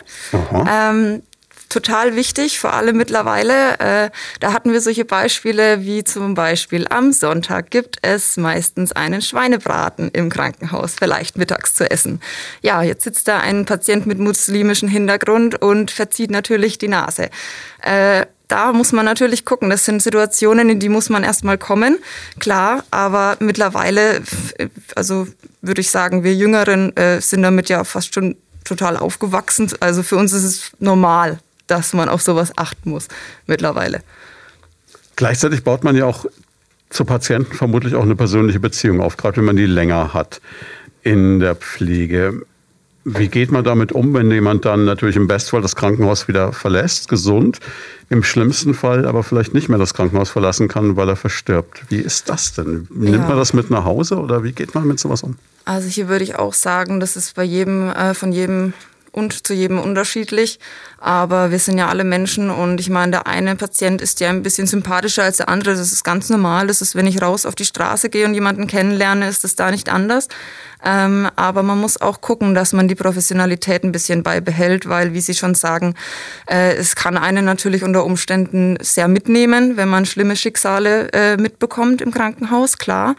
Ähm, 0.68 1.24
total 1.70 2.16
wichtig, 2.16 2.60
vor 2.60 2.74
allem 2.74 2.98
mittlerweile. 2.98 3.80
Äh, 3.80 4.10
da 4.40 4.54
hatten 4.54 4.74
wir 4.74 4.82
solche 4.82 5.06
Beispiele 5.06 5.86
wie 5.86 6.04
zum 6.04 6.34
Beispiel 6.34 6.88
am 6.90 7.14
Sonntag 7.14 7.70
gibt 7.70 7.98
es 8.02 8.38
meistens 8.38 8.92
einen 8.92 9.22
Schweinebraten 9.22 10.10
im 10.12 10.30
Krankenhaus, 10.30 10.96
vielleicht 10.98 11.38
mittags 11.38 11.76
zu 11.76 11.90
essen. 11.90 12.22
Ja, 12.62 12.82
jetzt 12.82 13.04
sitzt 13.04 13.28
da 13.28 13.40
ein 13.40 13.66
Patient 13.66 14.08
mit 14.08 14.18
muslimischem 14.18 14.90
Hintergrund 14.90 15.62
und 15.62 15.92
verzieht 15.92 16.32
natürlich 16.32 16.80
die 16.80 16.88
Nase. 16.88 17.30
Äh, 17.84 18.26
da 18.48 18.74
muss 18.74 18.92
man 18.92 19.06
natürlich 19.06 19.46
gucken. 19.46 19.70
Das 19.70 19.86
sind 19.86 20.02
Situationen, 20.02 20.70
in 20.70 20.80
die 20.80 20.90
muss 20.90 21.10
man 21.10 21.24
erstmal 21.24 21.60
kommen, 21.60 22.00
klar, 22.40 22.84
aber 22.90 23.38
mittlerweile, 23.40 24.24
also 24.96 25.28
würde 25.62 25.82
ich 25.82 25.92
sagen, 25.92 26.24
wir 26.24 26.34
Jüngeren 26.34 26.96
äh, 26.98 27.22
sind 27.22 27.44
damit 27.44 27.70
ja 27.70 27.84
fast 27.84 28.14
schon 28.16 28.36
total 28.64 28.98
aufgewachsen. 28.98 29.72
Also 29.80 30.02
für 30.02 30.18
uns 30.18 30.34
ist 30.34 30.44
es 30.44 30.72
normal, 30.80 31.40
dass 31.70 31.94
man 31.94 32.10
auf 32.10 32.22
sowas 32.22 32.52
achten 32.58 32.90
muss 32.90 33.08
mittlerweile. 33.48 34.02
Gleichzeitig 35.16 35.64
baut 35.64 35.84
man 35.84 35.96
ja 35.96 36.06
auch 36.06 36.26
zu 36.90 37.06
Patienten 37.06 37.54
vermutlich 37.54 37.96
auch 37.96 38.04
eine 38.04 38.16
persönliche 38.16 38.60
Beziehung 38.60 39.02
auf, 39.02 39.18
gerade 39.18 39.38
wenn 39.38 39.46
man 39.46 39.56
die 39.56 39.66
länger 39.66 40.14
hat 40.14 40.42
in 41.04 41.40
der 41.40 41.56
Pflege. 41.56 42.46
Wie 43.06 43.28
geht 43.28 43.52
man 43.52 43.64
damit 43.64 43.92
um, 43.92 44.14
wenn 44.14 44.30
jemand 44.30 44.66
dann 44.66 44.86
natürlich 44.86 45.16
im 45.16 45.28
Bestfall 45.28 45.62
das 45.62 45.76
Krankenhaus 45.76 46.28
wieder 46.28 46.52
verlässt, 46.52 47.08
gesund, 47.08 47.60
im 48.10 48.24
schlimmsten 48.24 48.74
Fall 48.74 49.06
aber 49.06 49.24
vielleicht 49.24 49.54
nicht 49.54 49.70
mehr 49.70 49.80
das 49.80 49.94
Krankenhaus 49.94 50.30
verlassen 50.30 50.68
kann, 50.68 50.96
weil 50.96 51.10
er 51.10 51.16
verstirbt? 51.16 51.84
Wie 51.90 52.00
ist 52.00 52.30
das 52.30 52.54
denn? 52.54 52.88
Nimmt 52.90 53.18
ja. 53.18 53.28
man 53.28 53.38
das 53.38 53.54
mit 53.54 53.70
nach 53.70 53.86
Hause 53.86 54.18
oder 54.20 54.44
wie 54.44 54.52
geht 54.52 54.76
man 54.76 54.86
mit 54.86 55.00
sowas 55.00 55.24
um? 55.24 55.38
Also 55.66 55.88
hier 55.88 56.08
würde 56.08 56.24
ich 56.24 56.36
auch 56.36 56.54
sagen, 56.54 57.00
das 57.00 57.16
ist 57.16 57.36
bei 57.36 57.44
jedem, 57.44 57.90
äh, 57.90 58.14
von 58.14 58.32
jedem 58.32 58.74
und 59.12 59.46
zu 59.46 59.54
jedem 59.54 59.80
unterschiedlich. 59.80 60.60
Aber 61.02 61.50
wir 61.50 61.60
sind 61.60 61.78
ja 61.78 61.88
alle 61.88 62.04
Menschen 62.04 62.50
und 62.50 62.80
ich 62.80 62.90
meine, 62.90 63.12
der 63.12 63.28
eine 63.28 63.56
Patient 63.56 64.02
ist 64.02 64.20
ja 64.20 64.30
ein 64.30 64.44
bisschen 64.44 64.68
sympathischer 64.68 65.24
als 65.24 65.38
der 65.38 65.48
andere. 65.48 65.76
Das 65.76 65.94
ist 65.94 66.04
ganz 66.04 66.30
normal. 66.30 66.68
Das 66.68 66.82
ist, 66.82 66.94
wenn 66.96 67.08
ich 67.08 67.22
raus 67.22 67.46
auf 67.46 67.56
die 67.56 67.66
Straße 67.66 68.10
gehe 68.10 68.26
und 68.26 68.34
jemanden 68.34 68.68
kennenlerne, 68.68 69.30
ist 69.30 69.46
das 69.46 69.56
da 69.56 69.72
nicht 69.72 69.88
anders. 69.88 70.28
Ähm, 70.84 71.30
aber 71.36 71.64
man 71.64 71.80
muss 71.80 72.00
auch 72.00 72.22
gucken, 72.22 72.54
dass 72.54 72.74
man 72.74 72.88
die 72.88 72.96
Professionalität 72.96 73.84
ein 73.84 73.92
bisschen 73.92 74.24
beibehält, 74.24 74.88
weil, 74.88 75.14
wie 75.14 75.22
Sie 75.22 75.34
schon 75.34 75.56
sagen, 75.56 75.96
äh, 76.50 76.76
es 76.76 76.96
kann 76.96 77.18
einen 77.18 77.46
natürlich 77.46 77.84
unter 77.84 78.06
Umständen 78.06 78.78
sehr 78.82 79.08
mitnehmen, 79.08 79.78
wenn 79.78 79.90
man 79.90 80.06
schlimme 80.06 80.36
Schicksale 80.36 81.12
äh, 81.14 81.38
mitbekommt 81.38 82.02
im 82.02 82.12
Krankenhaus, 82.12 82.78
klar. 82.78 83.16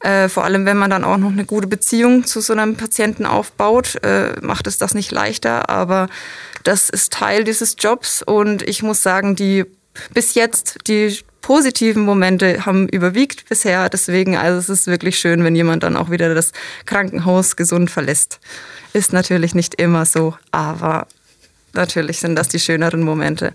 Äh, 0.00 0.28
vor 0.28 0.44
allem, 0.44 0.64
wenn 0.64 0.76
man 0.76 0.90
dann 0.90 1.04
auch 1.04 1.16
noch 1.16 1.32
eine 1.32 1.44
gute 1.44 1.66
Beziehung 1.66 2.24
zu 2.24 2.40
so 2.40 2.52
einem 2.52 2.76
Patienten 2.76 3.26
aufbaut, 3.26 3.96
äh, 4.04 4.34
macht 4.42 4.66
es 4.66 4.78
das 4.78 4.94
nicht 4.94 5.10
leichter. 5.10 5.68
Aber 5.68 6.08
das 6.64 6.88
ist 6.88 7.12
Teil 7.12 7.44
dieses 7.44 7.76
Jobs 7.78 8.22
und 8.22 8.62
ich 8.62 8.82
muss 8.82 9.02
sagen, 9.02 9.36
die 9.36 9.64
bis 10.12 10.34
jetzt 10.34 10.78
die 10.86 11.18
positiven 11.40 12.04
Momente 12.04 12.66
haben 12.66 12.88
überwiegt 12.88 13.48
bisher. 13.48 13.88
Deswegen, 13.88 14.36
also 14.36 14.58
es 14.58 14.68
ist 14.68 14.86
wirklich 14.86 15.18
schön, 15.18 15.44
wenn 15.44 15.54
jemand 15.54 15.82
dann 15.82 15.96
auch 15.96 16.10
wieder 16.10 16.34
das 16.34 16.52
Krankenhaus 16.84 17.56
gesund 17.56 17.90
verlässt. 17.90 18.40
Ist 18.92 19.12
natürlich 19.12 19.54
nicht 19.54 19.80
immer 19.80 20.04
so, 20.04 20.36
aber 20.50 21.06
natürlich 21.74 22.20
sind 22.20 22.36
das 22.36 22.48
die 22.48 22.58
schöneren 22.58 23.02
Momente. 23.02 23.52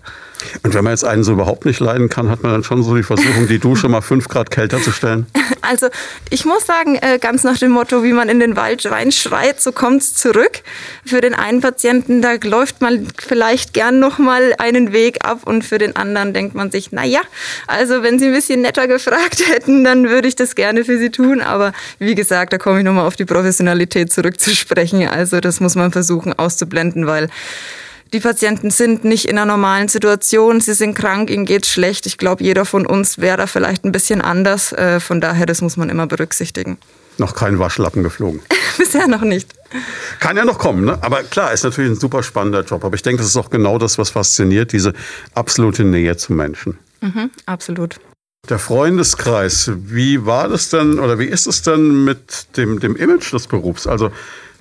Und 0.62 0.74
wenn 0.74 0.84
man 0.84 0.92
jetzt 0.92 1.04
einen 1.04 1.24
so 1.24 1.32
überhaupt 1.32 1.64
nicht 1.64 1.80
leiden 1.80 2.08
kann, 2.08 2.30
hat 2.30 2.42
man 2.42 2.52
dann 2.52 2.64
schon 2.64 2.82
so 2.82 2.94
die 2.94 3.02
Versuchung, 3.02 3.46
die 3.48 3.58
Dusche 3.58 3.88
mal 3.88 4.00
fünf 4.00 4.28
Grad 4.28 4.50
kälter 4.50 4.80
zu 4.80 4.92
stellen? 4.92 5.26
Also 5.66 5.88
ich 6.28 6.44
muss 6.44 6.66
sagen, 6.66 6.96
äh, 6.96 7.18
ganz 7.18 7.42
nach 7.42 7.56
dem 7.56 7.70
Motto, 7.70 8.02
wie 8.02 8.12
man 8.12 8.28
in 8.28 8.38
den 8.38 8.54
Wald 8.54 8.84
reinschreit, 8.84 9.62
so 9.62 9.72
kommt 9.72 10.02
es 10.02 10.14
zurück. 10.14 10.60
Für 11.06 11.22
den 11.22 11.32
einen 11.32 11.62
Patienten, 11.62 12.20
da 12.20 12.34
läuft 12.42 12.82
man 12.82 13.08
vielleicht 13.18 13.72
gern 13.72 13.98
noch 13.98 14.18
mal 14.18 14.54
einen 14.58 14.92
Weg 14.92 15.24
ab 15.24 15.40
und 15.44 15.64
für 15.64 15.78
den 15.78 15.96
anderen 15.96 16.34
denkt 16.34 16.54
man 16.54 16.70
sich, 16.70 16.88
na 16.92 17.04
ja, 17.04 17.20
also 17.66 18.02
wenn 18.02 18.18
Sie 18.18 18.26
ein 18.26 18.34
bisschen 18.34 18.60
netter 18.60 18.86
gefragt 18.86 19.42
hätten, 19.48 19.84
dann 19.84 20.10
würde 20.10 20.28
ich 20.28 20.36
das 20.36 20.54
gerne 20.54 20.84
für 20.84 20.98
Sie 20.98 21.08
tun. 21.08 21.40
Aber 21.40 21.72
wie 21.98 22.14
gesagt, 22.14 22.52
da 22.52 22.58
komme 22.58 22.80
ich 22.80 22.84
nochmal 22.84 23.06
auf 23.06 23.16
die 23.16 23.24
Professionalität 23.24 24.12
zurückzusprechen. 24.12 25.08
Also 25.08 25.40
das 25.40 25.60
muss 25.60 25.76
man 25.76 25.92
versuchen 25.92 26.34
auszublenden, 26.34 27.06
weil 27.06 27.30
die 28.14 28.20
Patienten 28.20 28.70
sind 28.70 29.04
nicht 29.04 29.24
in 29.24 29.36
einer 29.36 29.44
normalen 29.44 29.88
Situation, 29.88 30.60
sie 30.60 30.74
sind 30.74 30.94
krank, 30.94 31.30
ihnen 31.30 31.44
geht's 31.44 31.68
schlecht. 31.68 32.06
Ich 32.06 32.16
glaube, 32.16 32.44
jeder 32.44 32.64
von 32.64 32.86
uns 32.86 33.18
wäre 33.18 33.36
da 33.36 33.46
vielleicht 33.48 33.84
ein 33.84 33.90
bisschen 33.90 34.20
anders. 34.20 34.72
Äh, 34.72 35.00
von 35.00 35.20
daher, 35.20 35.46
das 35.46 35.60
muss 35.60 35.76
man 35.76 35.90
immer 35.90 36.06
berücksichtigen. 36.06 36.78
Noch 37.18 37.34
kein 37.34 37.58
Waschlappen 37.58 38.04
geflogen. 38.04 38.40
Bisher 38.78 39.08
noch 39.08 39.22
nicht. 39.22 39.54
Kann 40.20 40.36
ja 40.36 40.44
noch 40.44 40.58
kommen, 40.58 40.84
ne? 40.84 40.98
aber 41.00 41.24
klar, 41.24 41.52
ist 41.52 41.64
natürlich 41.64 41.90
ein 41.90 42.00
super 42.00 42.22
spannender 42.22 42.62
Job. 42.62 42.84
Aber 42.84 42.94
ich 42.94 43.02
denke, 43.02 43.18
das 43.18 43.26
ist 43.26 43.36
auch 43.36 43.50
genau 43.50 43.78
das, 43.78 43.98
was 43.98 44.10
fasziniert, 44.10 44.72
diese 44.72 44.92
absolute 45.34 45.82
Nähe 45.82 46.16
zum 46.16 46.36
Menschen. 46.36 46.78
Mhm, 47.00 47.30
absolut. 47.46 47.96
Der 48.48 48.60
Freundeskreis, 48.60 49.72
wie 49.74 50.24
war 50.24 50.48
das 50.48 50.68
denn 50.68 51.00
oder 51.00 51.18
wie 51.18 51.26
ist 51.26 51.48
es 51.48 51.62
denn 51.62 52.04
mit 52.04 52.56
dem, 52.56 52.78
dem 52.78 52.94
Image 52.94 53.32
des 53.32 53.48
Berufs? 53.48 53.88
Also 53.88 54.12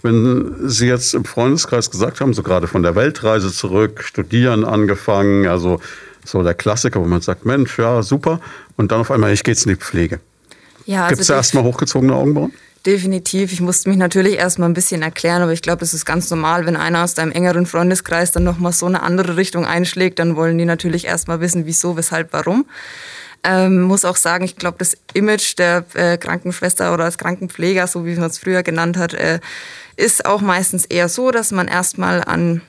wenn 0.04 0.56
Sie 0.70 0.88
jetzt 0.88 1.14
im 1.14 1.26
Freundeskreis 1.26 1.90
gesagt 1.90 2.22
haben, 2.22 2.34
so 2.34 2.44
gerade 2.44 2.68
von 2.68 2.84
der 2.84 2.96
Weltreise 2.96 3.52
zurück, 3.52 4.04
studieren 4.04 4.66
angefangen, 4.66 5.48
also 5.48 5.80
so 6.26 6.44
der 6.44 6.54
Klassiker, 6.54 7.00
wo 7.02 7.06
man 7.06 7.22
sagt, 7.22 7.46
Mensch, 7.46 7.80
ja, 7.80 8.04
super. 8.04 8.40
Und 8.78 8.92
dann 8.92 9.02
auf 9.02 9.12
einmal, 9.12 9.34
ich 9.34 9.44
gehe 9.44 9.54
jetzt 9.54 9.66
in 9.66 9.74
die 9.74 9.80
Pflege. 9.80 10.20
Ja, 10.86 11.04
also 11.04 11.10
Gibt 11.10 11.22
es 11.22 11.28
da 11.28 11.36
erstmal 11.36 11.64
hochgezogene 11.64 12.14
Augenbrauen? 12.14 12.54
Definitiv. 12.86 13.54
Ich 13.54 13.62
musste 13.62 13.88
mich 13.88 13.98
natürlich 13.98 14.36
erstmal 14.36 14.68
ein 14.68 14.74
bisschen 14.74 15.02
erklären, 15.02 15.42
aber 15.42 15.54
ich 15.54 15.62
glaube, 15.62 15.80
das 15.80 15.94
ist 15.94 16.06
ganz 16.06 16.30
normal, 16.30 16.66
wenn 16.66 16.76
einer 16.76 17.04
aus 17.04 17.14
deinem 17.14 17.32
engeren 17.32 17.66
Freundeskreis 17.66 18.34
dann 18.34 18.44
nochmal 18.44 18.74
so 18.74 18.86
eine 18.86 19.02
andere 19.04 19.38
Richtung 19.38 19.66
einschlägt, 19.66 20.20
dann 20.20 20.36
wollen 20.36 20.58
die 20.58 20.66
natürlich 20.66 21.06
erstmal 21.06 21.40
wissen, 21.40 21.66
wieso, 21.66 21.96
weshalb, 21.96 22.34
warum. 22.34 22.66
Ähm, 23.46 23.82
muss 23.82 24.04
auch 24.04 24.18
sagen, 24.18 24.44
ich 24.44 24.58
glaube, 24.58 24.78
das 24.80 24.98
Image 25.14 25.58
der 25.58 25.86
äh, 25.94 26.18
Krankenschwester 26.18 26.94
oder 26.94 27.06
des 27.06 27.18
Krankenpfleger, 27.18 27.88
so 27.88 28.06
wie 28.06 28.16
man 28.16 28.30
es 28.30 28.38
früher 28.38 28.64
genannt 28.64 28.98
hat, 28.98 29.14
äh, 29.14 29.40
ist 29.96 30.26
auch 30.26 30.42
meistens 30.42 30.86
eher 30.86 31.10
so, 31.10 31.32
dass 31.32 31.52
man 31.52 31.68
erstmal 31.68 32.24
an 32.24 32.62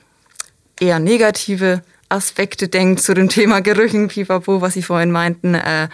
eher 0.79 0.99
negative 0.99 1.81
Aspekte 2.09 2.67
denkt 2.67 3.01
zu 3.01 3.13
dem 3.13 3.29
Thema 3.29 3.61
Gerüchen, 3.61 4.07
Pipapo, 4.07 4.61
was 4.61 4.73
Sie 4.73 4.83
vorhin 4.83 5.11
meinten. 5.11 5.55
Äh, 5.55 5.89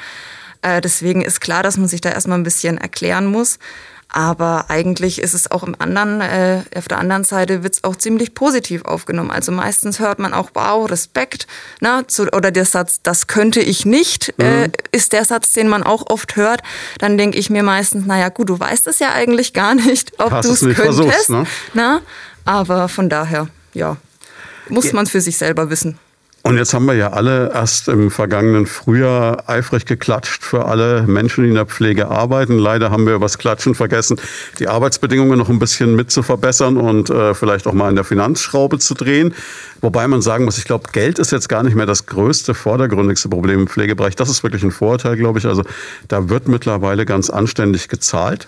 äh, 0.61 0.81
deswegen 0.81 1.21
ist 1.21 1.41
klar, 1.41 1.63
dass 1.63 1.77
man 1.77 1.87
sich 1.87 2.01
da 2.01 2.09
erstmal 2.09 2.37
ein 2.37 2.43
bisschen 2.43 2.77
erklären 2.77 3.25
muss. 3.25 3.59
Aber 4.13 4.65
eigentlich 4.67 5.21
ist 5.21 5.33
es 5.33 5.49
auch 5.49 5.63
im 5.63 5.73
anderen, 5.79 6.19
äh, 6.19 6.63
auf 6.75 6.89
der 6.89 6.99
anderen 6.99 7.23
Seite 7.23 7.63
wird 7.63 7.75
es 7.75 7.83
auch 7.85 7.95
ziemlich 7.95 8.33
positiv 8.33 8.83
aufgenommen. 8.83 9.31
Also 9.31 9.53
meistens 9.53 9.99
hört 9.99 10.19
man 10.19 10.33
auch, 10.33 10.51
wow, 10.53 10.89
Respekt, 10.89 11.47
ne, 11.79 12.03
zu, 12.07 12.23
oder 12.33 12.51
der 12.51 12.65
Satz, 12.65 13.01
das 13.01 13.27
könnte 13.27 13.61
ich 13.61 13.85
nicht, 13.85 14.33
äh, 14.37 14.43
mhm. 14.43 14.63
äh, 14.65 14.69
ist 14.91 15.13
der 15.13 15.23
Satz, 15.23 15.53
den 15.53 15.69
man 15.69 15.83
auch 15.83 16.09
oft 16.09 16.35
hört. 16.35 16.61
Dann 16.99 17.17
denke 17.17 17.37
ich 17.37 17.49
mir 17.49 17.63
meistens, 17.63 18.05
naja 18.05 18.27
gut, 18.27 18.49
du 18.49 18.59
weißt 18.59 18.85
es 18.87 18.99
ja 18.99 19.13
eigentlich 19.13 19.53
gar 19.53 19.75
nicht, 19.75 20.19
ob 20.19 20.41
du 20.41 20.51
es 20.51 20.59
könntest. 20.59 21.29
ne? 21.29 21.45
Na? 21.73 22.01
Aber 22.43 22.89
von 22.89 23.07
daher, 23.07 23.47
ja, 23.73 23.95
muss 24.67 24.91
man 24.91 25.05
es 25.05 25.11
für 25.11 25.21
sich 25.21 25.37
selber 25.37 25.69
wissen. 25.69 25.99
Und 26.43 26.57
jetzt 26.57 26.73
haben 26.73 26.85
wir 26.85 26.95
ja 26.95 27.11
alle 27.11 27.51
erst 27.53 27.87
im 27.87 28.09
vergangenen 28.09 28.65
Frühjahr 28.65 29.47
eifrig 29.47 29.85
geklatscht 29.85 30.41
für 30.43 30.65
alle 30.65 31.03
Menschen, 31.03 31.43
die 31.43 31.49
in 31.49 31.55
der 31.55 31.67
Pflege 31.67 32.07
arbeiten. 32.07 32.57
Leider 32.57 32.89
haben 32.89 33.05
wir 33.05 33.13
übers 33.13 33.37
Klatschen 33.37 33.75
vergessen, 33.75 34.19
die 34.57 34.67
Arbeitsbedingungen 34.67 35.37
noch 35.37 35.49
ein 35.49 35.59
bisschen 35.59 35.95
mit 35.95 36.09
zu 36.09 36.23
verbessern 36.23 36.77
und 36.77 37.11
äh, 37.11 37.35
vielleicht 37.35 37.67
auch 37.67 37.73
mal 37.73 37.89
in 37.89 37.95
der 37.95 38.05
Finanzschraube 38.05 38.79
zu 38.79 38.95
drehen. 38.95 39.35
Wobei 39.81 40.07
man 40.07 40.23
sagen 40.23 40.45
muss, 40.45 40.57
ich 40.57 40.65
glaube, 40.65 40.89
Geld 40.91 41.19
ist 41.19 41.31
jetzt 41.31 41.47
gar 41.47 41.61
nicht 41.61 41.75
mehr 41.75 41.85
das 41.85 42.07
größte, 42.07 42.55
vordergründigste 42.55 43.29
Problem 43.29 43.61
im 43.61 43.67
Pflegebereich. 43.67 44.15
Das 44.15 44.29
ist 44.29 44.41
wirklich 44.41 44.63
ein 44.63 44.71
Vorteil, 44.71 45.17
glaube 45.17 45.37
ich. 45.37 45.45
Also 45.45 45.63
da 46.07 46.29
wird 46.29 46.47
mittlerweile 46.47 47.05
ganz 47.05 47.29
anständig 47.29 47.87
gezahlt. 47.87 48.47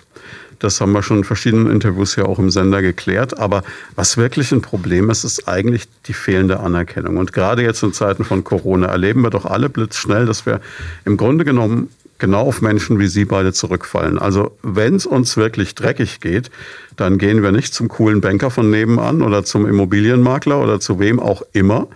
Das 0.64 0.80
haben 0.80 0.92
wir 0.92 1.02
schon 1.02 1.18
in 1.18 1.24
verschiedenen 1.24 1.70
Interviews 1.70 2.16
ja 2.16 2.24
auch 2.24 2.38
im 2.38 2.50
Sender 2.50 2.80
geklärt. 2.80 3.38
Aber 3.38 3.62
was 3.96 4.16
wirklich 4.16 4.50
ein 4.50 4.62
Problem 4.62 5.10
ist, 5.10 5.22
ist 5.22 5.46
eigentlich 5.46 5.86
die 6.06 6.14
fehlende 6.14 6.60
Anerkennung. 6.60 7.18
Und 7.18 7.32
gerade 7.34 7.62
jetzt 7.62 7.82
in 7.82 7.92
Zeiten 7.92 8.24
von 8.24 8.44
Corona 8.44 8.86
erleben 8.86 9.20
wir 9.20 9.30
doch 9.30 9.44
alle 9.44 9.68
blitzschnell, 9.68 10.24
dass 10.24 10.46
wir 10.46 10.60
im 11.04 11.16
Grunde 11.18 11.44
genommen 11.44 11.90
genau 12.18 12.46
auf 12.46 12.62
Menschen 12.62 12.98
wie 12.98 13.08
Sie 13.08 13.26
beide 13.26 13.52
zurückfallen. 13.52 14.18
Also 14.18 14.56
wenn 14.62 14.94
es 14.94 15.04
uns 15.04 15.36
wirklich 15.36 15.74
dreckig 15.74 16.20
geht, 16.20 16.50
dann 16.96 17.18
gehen 17.18 17.42
wir 17.42 17.52
nicht 17.52 17.74
zum 17.74 17.88
coolen 17.88 18.22
Banker 18.22 18.50
von 18.50 18.70
nebenan 18.70 19.20
oder 19.20 19.44
zum 19.44 19.66
Immobilienmakler 19.66 20.62
oder 20.62 20.80
zu 20.80 20.98
wem 20.98 21.20
auch 21.20 21.42
immer, 21.52 21.88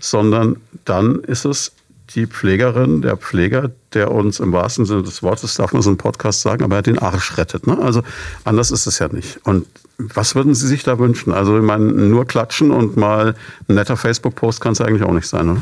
sondern 0.00 0.56
dann 0.84 1.20
ist 1.20 1.44
es 1.44 1.72
die 2.14 2.26
Pflegerin, 2.26 3.02
der 3.02 3.16
Pfleger, 3.16 3.70
der 3.92 4.10
uns 4.10 4.40
im 4.40 4.52
wahrsten 4.52 4.86
Sinne 4.86 5.02
des 5.02 5.22
Wortes, 5.22 5.54
darf 5.54 5.72
man 5.72 5.82
so 5.82 5.90
einen 5.90 5.98
Podcast 5.98 6.40
sagen, 6.40 6.64
aber 6.64 6.76
er 6.76 6.82
den 6.82 6.98
Arsch 6.98 7.36
rettet. 7.36 7.66
Ne? 7.66 7.78
Also 7.78 8.02
anders 8.44 8.70
ist 8.70 8.86
es 8.86 8.98
ja 8.98 9.08
nicht. 9.08 9.40
Und 9.44 9.66
was 9.98 10.34
würden 10.34 10.54
Sie 10.54 10.66
sich 10.66 10.84
da 10.84 10.98
wünschen? 10.98 11.32
Also 11.32 11.56
ich 11.56 11.64
meine, 11.64 11.84
nur 11.84 12.26
klatschen 12.26 12.70
und 12.70 12.96
mal 12.96 13.34
ein 13.68 13.74
netter 13.74 13.96
Facebook-Post 13.96 14.60
kann 14.60 14.72
es 14.72 14.80
eigentlich 14.80 15.02
auch 15.02 15.12
nicht 15.12 15.26
sein, 15.26 15.50
oder? 15.50 15.60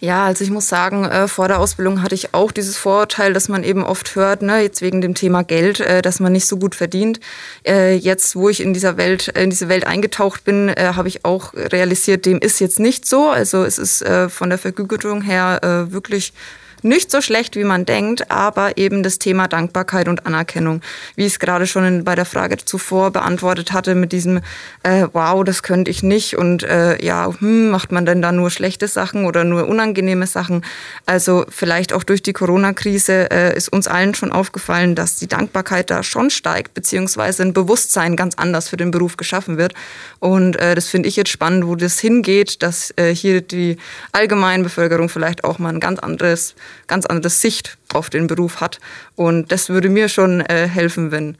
Ja, 0.00 0.26
also 0.26 0.44
ich 0.44 0.50
muss 0.50 0.68
sagen, 0.68 1.04
äh, 1.04 1.28
vor 1.28 1.48
der 1.48 1.60
Ausbildung 1.60 2.02
hatte 2.02 2.14
ich 2.14 2.34
auch 2.34 2.52
dieses 2.52 2.76
Vorurteil, 2.76 3.32
dass 3.32 3.48
man 3.48 3.64
eben 3.64 3.84
oft 3.84 4.16
hört, 4.16 4.42
ne, 4.42 4.60
jetzt 4.60 4.82
wegen 4.82 5.00
dem 5.00 5.14
Thema 5.14 5.44
Geld, 5.44 5.80
äh, 5.80 6.02
dass 6.02 6.20
man 6.20 6.32
nicht 6.32 6.46
so 6.46 6.58
gut 6.58 6.74
verdient. 6.74 7.20
Äh, 7.66 7.94
jetzt, 7.94 8.36
wo 8.36 8.48
ich 8.48 8.60
in 8.60 8.74
dieser 8.74 8.96
Welt, 8.96 9.28
in 9.28 9.50
diese 9.50 9.68
Welt 9.68 9.86
eingetaucht 9.86 10.44
bin, 10.44 10.68
äh, 10.68 10.92
habe 10.94 11.08
ich 11.08 11.24
auch 11.24 11.54
realisiert, 11.54 12.26
dem 12.26 12.38
ist 12.38 12.60
jetzt 12.60 12.80
nicht 12.80 13.06
so. 13.06 13.30
Also 13.30 13.64
es 13.64 13.78
ist 13.78 14.02
äh, 14.02 14.28
von 14.28 14.50
der 14.50 14.58
Vergütung 14.58 15.22
her 15.22 15.60
äh, 15.62 15.92
wirklich 15.92 16.32
nicht 16.84 17.10
so 17.10 17.20
schlecht, 17.20 17.56
wie 17.56 17.64
man 17.64 17.86
denkt, 17.86 18.30
aber 18.30 18.76
eben 18.76 19.02
das 19.02 19.18
Thema 19.18 19.48
Dankbarkeit 19.48 20.08
und 20.08 20.26
Anerkennung, 20.26 20.82
wie 21.16 21.26
ich 21.26 21.32
es 21.32 21.38
gerade 21.38 21.66
schon 21.66 21.84
in, 21.84 22.04
bei 22.04 22.14
der 22.14 22.24
Frage 22.26 22.58
zuvor 22.58 23.10
beantwortet 23.10 23.72
hatte, 23.72 23.94
mit 23.94 24.12
diesem, 24.12 24.40
äh, 24.82 25.08
wow, 25.12 25.42
das 25.44 25.62
könnte 25.62 25.90
ich 25.90 26.02
nicht 26.02 26.36
und 26.36 26.62
äh, 26.62 27.02
ja, 27.04 27.32
hm, 27.38 27.70
macht 27.70 27.90
man 27.90 28.06
denn 28.06 28.22
da 28.22 28.32
nur 28.32 28.50
schlechte 28.50 28.86
Sachen 28.86 29.24
oder 29.24 29.44
nur 29.44 29.66
unangenehme 29.66 30.26
Sachen? 30.26 30.64
Also 31.06 31.46
vielleicht 31.48 31.92
auch 31.92 32.04
durch 32.04 32.22
die 32.22 32.32
Corona-Krise 32.32 33.30
äh, 33.30 33.56
ist 33.56 33.72
uns 33.72 33.88
allen 33.88 34.14
schon 34.14 34.32
aufgefallen, 34.32 34.94
dass 34.94 35.16
die 35.16 35.26
Dankbarkeit 35.26 35.90
da 35.90 36.02
schon 36.02 36.30
steigt, 36.30 36.74
beziehungsweise 36.74 37.42
ein 37.42 37.52
Bewusstsein 37.52 38.16
ganz 38.16 38.34
anders 38.36 38.68
für 38.68 38.76
den 38.76 38.90
Beruf 38.90 39.16
geschaffen 39.16 39.56
wird. 39.56 39.74
Und 40.20 40.56
äh, 40.56 40.74
das 40.74 40.88
finde 40.88 41.08
ich 41.08 41.16
jetzt 41.16 41.30
spannend, 41.30 41.66
wo 41.66 41.76
das 41.76 41.98
hingeht, 41.98 42.62
dass 42.62 42.92
äh, 42.96 43.14
hier 43.14 43.40
die 43.40 43.78
allgemeine 44.12 44.64
Bevölkerung 44.64 45.08
vielleicht 45.08 45.44
auch 45.44 45.58
mal 45.58 45.70
ein 45.70 45.80
ganz 45.80 45.98
anderes 45.98 46.54
ganz 46.86 47.06
andere 47.06 47.30
Sicht 47.30 47.78
auf 47.92 48.10
den 48.10 48.26
Beruf 48.26 48.60
hat. 48.60 48.80
Und 49.16 49.52
das 49.52 49.68
würde 49.68 49.88
mir 49.88 50.08
schon 50.08 50.40
äh, 50.40 50.68
helfen, 50.68 51.10
wenn 51.10 51.36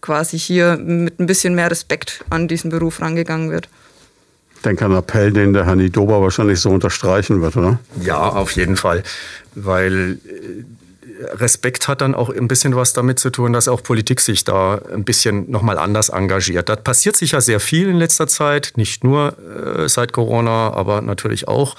quasi 0.00 0.38
hier 0.38 0.76
mit 0.76 1.18
ein 1.20 1.26
bisschen 1.26 1.54
mehr 1.54 1.70
Respekt 1.70 2.24
an 2.30 2.48
diesen 2.48 2.70
Beruf 2.70 3.00
rangegangen 3.00 3.50
wird. 3.50 3.68
Ich 4.56 4.62
denke 4.62 4.84
an 4.84 4.92
Appell, 4.92 5.32
den 5.32 5.52
der 5.52 5.66
Herr 5.66 5.76
Nidoba 5.76 6.20
wahrscheinlich 6.20 6.60
so 6.60 6.70
unterstreichen 6.70 7.40
wird, 7.40 7.56
oder? 7.56 7.78
Ja, 8.02 8.18
auf 8.18 8.52
jeden 8.52 8.76
Fall. 8.76 9.04
Weil 9.54 10.18
äh, 10.26 10.64
Respekt 11.34 11.88
hat 11.88 12.00
dann 12.00 12.14
auch 12.14 12.30
ein 12.30 12.48
bisschen 12.48 12.74
was 12.76 12.92
damit 12.92 13.18
zu 13.18 13.30
tun, 13.30 13.52
dass 13.52 13.68
auch 13.68 13.82
Politik 13.82 14.20
sich 14.20 14.44
da 14.44 14.80
ein 14.92 15.04
bisschen 15.04 15.50
nochmal 15.50 15.78
anders 15.78 16.08
engagiert. 16.08 16.68
Da 16.68 16.76
passiert 16.76 17.16
sicher 17.16 17.40
sehr 17.40 17.60
viel 17.60 17.88
in 17.88 17.96
letzter 17.96 18.26
Zeit, 18.26 18.72
nicht 18.76 19.04
nur 19.04 19.36
äh, 19.38 19.88
seit 19.88 20.12
Corona, 20.12 20.72
aber 20.72 21.02
natürlich 21.02 21.48
auch. 21.48 21.76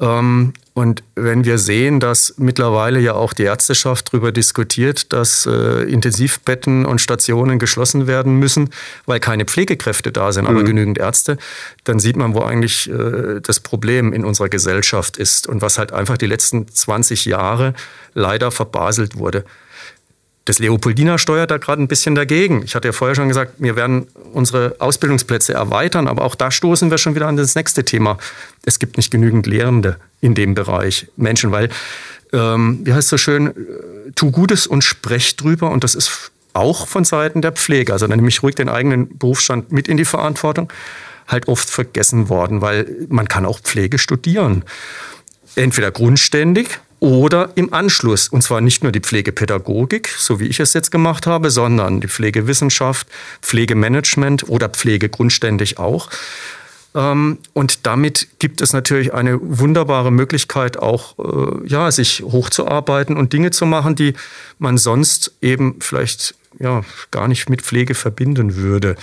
Ähm, 0.00 0.52
und 0.74 1.02
wenn 1.14 1.44
wir 1.44 1.58
sehen, 1.58 2.00
dass 2.00 2.34
mittlerweile 2.38 2.98
ja 2.98 3.12
auch 3.12 3.34
die 3.34 3.42
Ärzteschaft 3.42 4.08
darüber 4.08 4.32
diskutiert, 4.32 5.12
dass 5.12 5.44
äh, 5.44 5.82
Intensivbetten 5.82 6.86
und 6.86 7.00
Stationen 7.00 7.58
geschlossen 7.58 8.06
werden 8.06 8.38
müssen, 8.38 8.70
weil 9.04 9.20
keine 9.20 9.44
Pflegekräfte 9.44 10.12
da 10.12 10.32
sind, 10.32 10.46
aber 10.46 10.60
mhm. 10.60 10.66
genügend 10.66 10.98
Ärzte, 10.98 11.36
dann 11.84 11.98
sieht 11.98 12.16
man, 12.16 12.34
wo 12.34 12.40
eigentlich 12.40 12.88
äh, 12.90 13.40
das 13.42 13.60
Problem 13.60 14.14
in 14.14 14.24
unserer 14.24 14.48
Gesellschaft 14.48 15.18
ist 15.18 15.46
und 15.46 15.60
was 15.60 15.76
halt 15.76 15.92
einfach 15.92 16.16
die 16.16 16.26
letzten 16.26 16.66
20 16.66 17.26
Jahre 17.26 17.74
leider 18.14 18.50
verbaselt 18.50 19.18
wurde. 19.18 19.44
Das 20.44 20.58
Leopoldina 20.58 21.18
steuert 21.18 21.52
da 21.52 21.58
gerade 21.58 21.80
ein 21.80 21.88
bisschen 21.88 22.16
dagegen. 22.16 22.62
Ich 22.64 22.74
hatte 22.74 22.88
ja 22.88 22.92
vorher 22.92 23.14
schon 23.14 23.28
gesagt, 23.28 23.54
wir 23.58 23.76
werden 23.76 24.08
unsere 24.32 24.74
Ausbildungsplätze 24.80 25.54
erweitern, 25.54 26.08
aber 26.08 26.24
auch 26.24 26.34
da 26.34 26.50
stoßen 26.50 26.90
wir 26.90 26.98
schon 26.98 27.14
wieder 27.14 27.28
an 27.28 27.36
das 27.36 27.54
nächste 27.54 27.84
Thema. 27.84 28.18
Es 28.64 28.80
gibt 28.80 28.96
nicht 28.96 29.12
genügend 29.12 29.46
Lehrende 29.46 29.98
in 30.20 30.34
dem 30.34 30.54
Bereich 30.54 31.06
Menschen, 31.16 31.52
weil, 31.52 31.68
ähm, 32.32 32.80
wie 32.82 32.92
heißt 32.92 33.04
es 33.04 33.10
so 33.10 33.18
schön, 33.18 33.48
äh, 33.48 33.52
tu 34.16 34.32
Gutes 34.32 34.66
und 34.66 34.82
sprech 34.82 35.36
drüber 35.36 35.70
und 35.70 35.84
das 35.84 35.94
ist 35.94 36.32
auch 36.54 36.88
von 36.88 37.04
Seiten 37.04 37.40
der 37.40 37.52
Pflege, 37.52 37.92
also 37.92 38.06
dann 38.06 38.16
nehme 38.16 38.28
ich 38.28 38.42
ruhig 38.42 38.54
den 38.54 38.68
eigenen 38.68 39.16
Berufsstand 39.16 39.72
mit 39.72 39.88
in 39.88 39.96
die 39.96 40.04
Verantwortung, 40.04 40.72
halt 41.28 41.48
oft 41.48 41.70
vergessen 41.70 42.28
worden, 42.28 42.60
weil 42.60 43.06
man 43.08 43.28
kann 43.28 43.46
auch 43.46 43.60
Pflege 43.60 43.98
studieren. 43.98 44.64
Entweder 45.54 45.90
grundständig, 45.90 46.80
oder 47.02 47.50
im 47.56 47.74
Anschluss. 47.74 48.28
Und 48.28 48.42
zwar 48.42 48.60
nicht 48.60 48.84
nur 48.84 48.92
die 48.92 49.00
Pflegepädagogik, 49.00 50.08
so 50.16 50.38
wie 50.38 50.46
ich 50.46 50.60
es 50.60 50.72
jetzt 50.72 50.92
gemacht 50.92 51.26
habe, 51.26 51.50
sondern 51.50 52.00
die 52.00 52.06
Pflegewissenschaft, 52.06 53.08
Pflegemanagement 53.42 54.48
oder 54.48 54.68
Pflege 54.68 55.08
grundständig 55.08 55.78
auch. 55.78 56.08
Ähm, 56.94 57.38
und 57.54 57.86
damit 57.86 58.28
gibt 58.38 58.60
es 58.60 58.72
natürlich 58.72 59.12
eine 59.12 59.38
wunderbare 59.42 60.12
Möglichkeit, 60.12 60.78
auch 60.78 61.18
äh, 61.18 61.66
ja, 61.66 61.90
sich 61.90 62.22
hochzuarbeiten 62.22 63.16
und 63.16 63.32
Dinge 63.32 63.50
zu 63.50 63.66
machen, 63.66 63.96
die 63.96 64.14
man 64.60 64.78
sonst 64.78 65.32
eben 65.42 65.80
vielleicht 65.80 66.36
ja, 66.60 66.82
gar 67.10 67.26
nicht 67.26 67.50
mit 67.50 67.62
Pflege 67.62 67.96
verbinden 67.96 68.54
würde. 68.54 68.94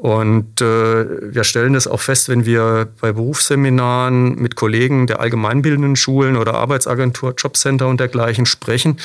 Und 0.00 0.62
äh, 0.62 1.34
wir 1.34 1.44
stellen 1.44 1.74
das 1.74 1.86
auch 1.86 2.00
fest, 2.00 2.30
wenn 2.30 2.46
wir 2.46 2.88
bei 3.02 3.12
Berufsseminaren 3.12 4.34
mit 4.36 4.56
Kollegen 4.56 5.06
der 5.06 5.20
allgemeinbildenden 5.20 5.94
Schulen 5.94 6.38
oder 6.38 6.54
Arbeitsagentur, 6.54 7.34
Jobcenter 7.36 7.86
und 7.86 8.00
dergleichen 8.00 8.46
sprechen, 8.46 8.98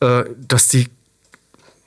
äh, 0.00 0.24
dass 0.36 0.66
die 0.66 0.88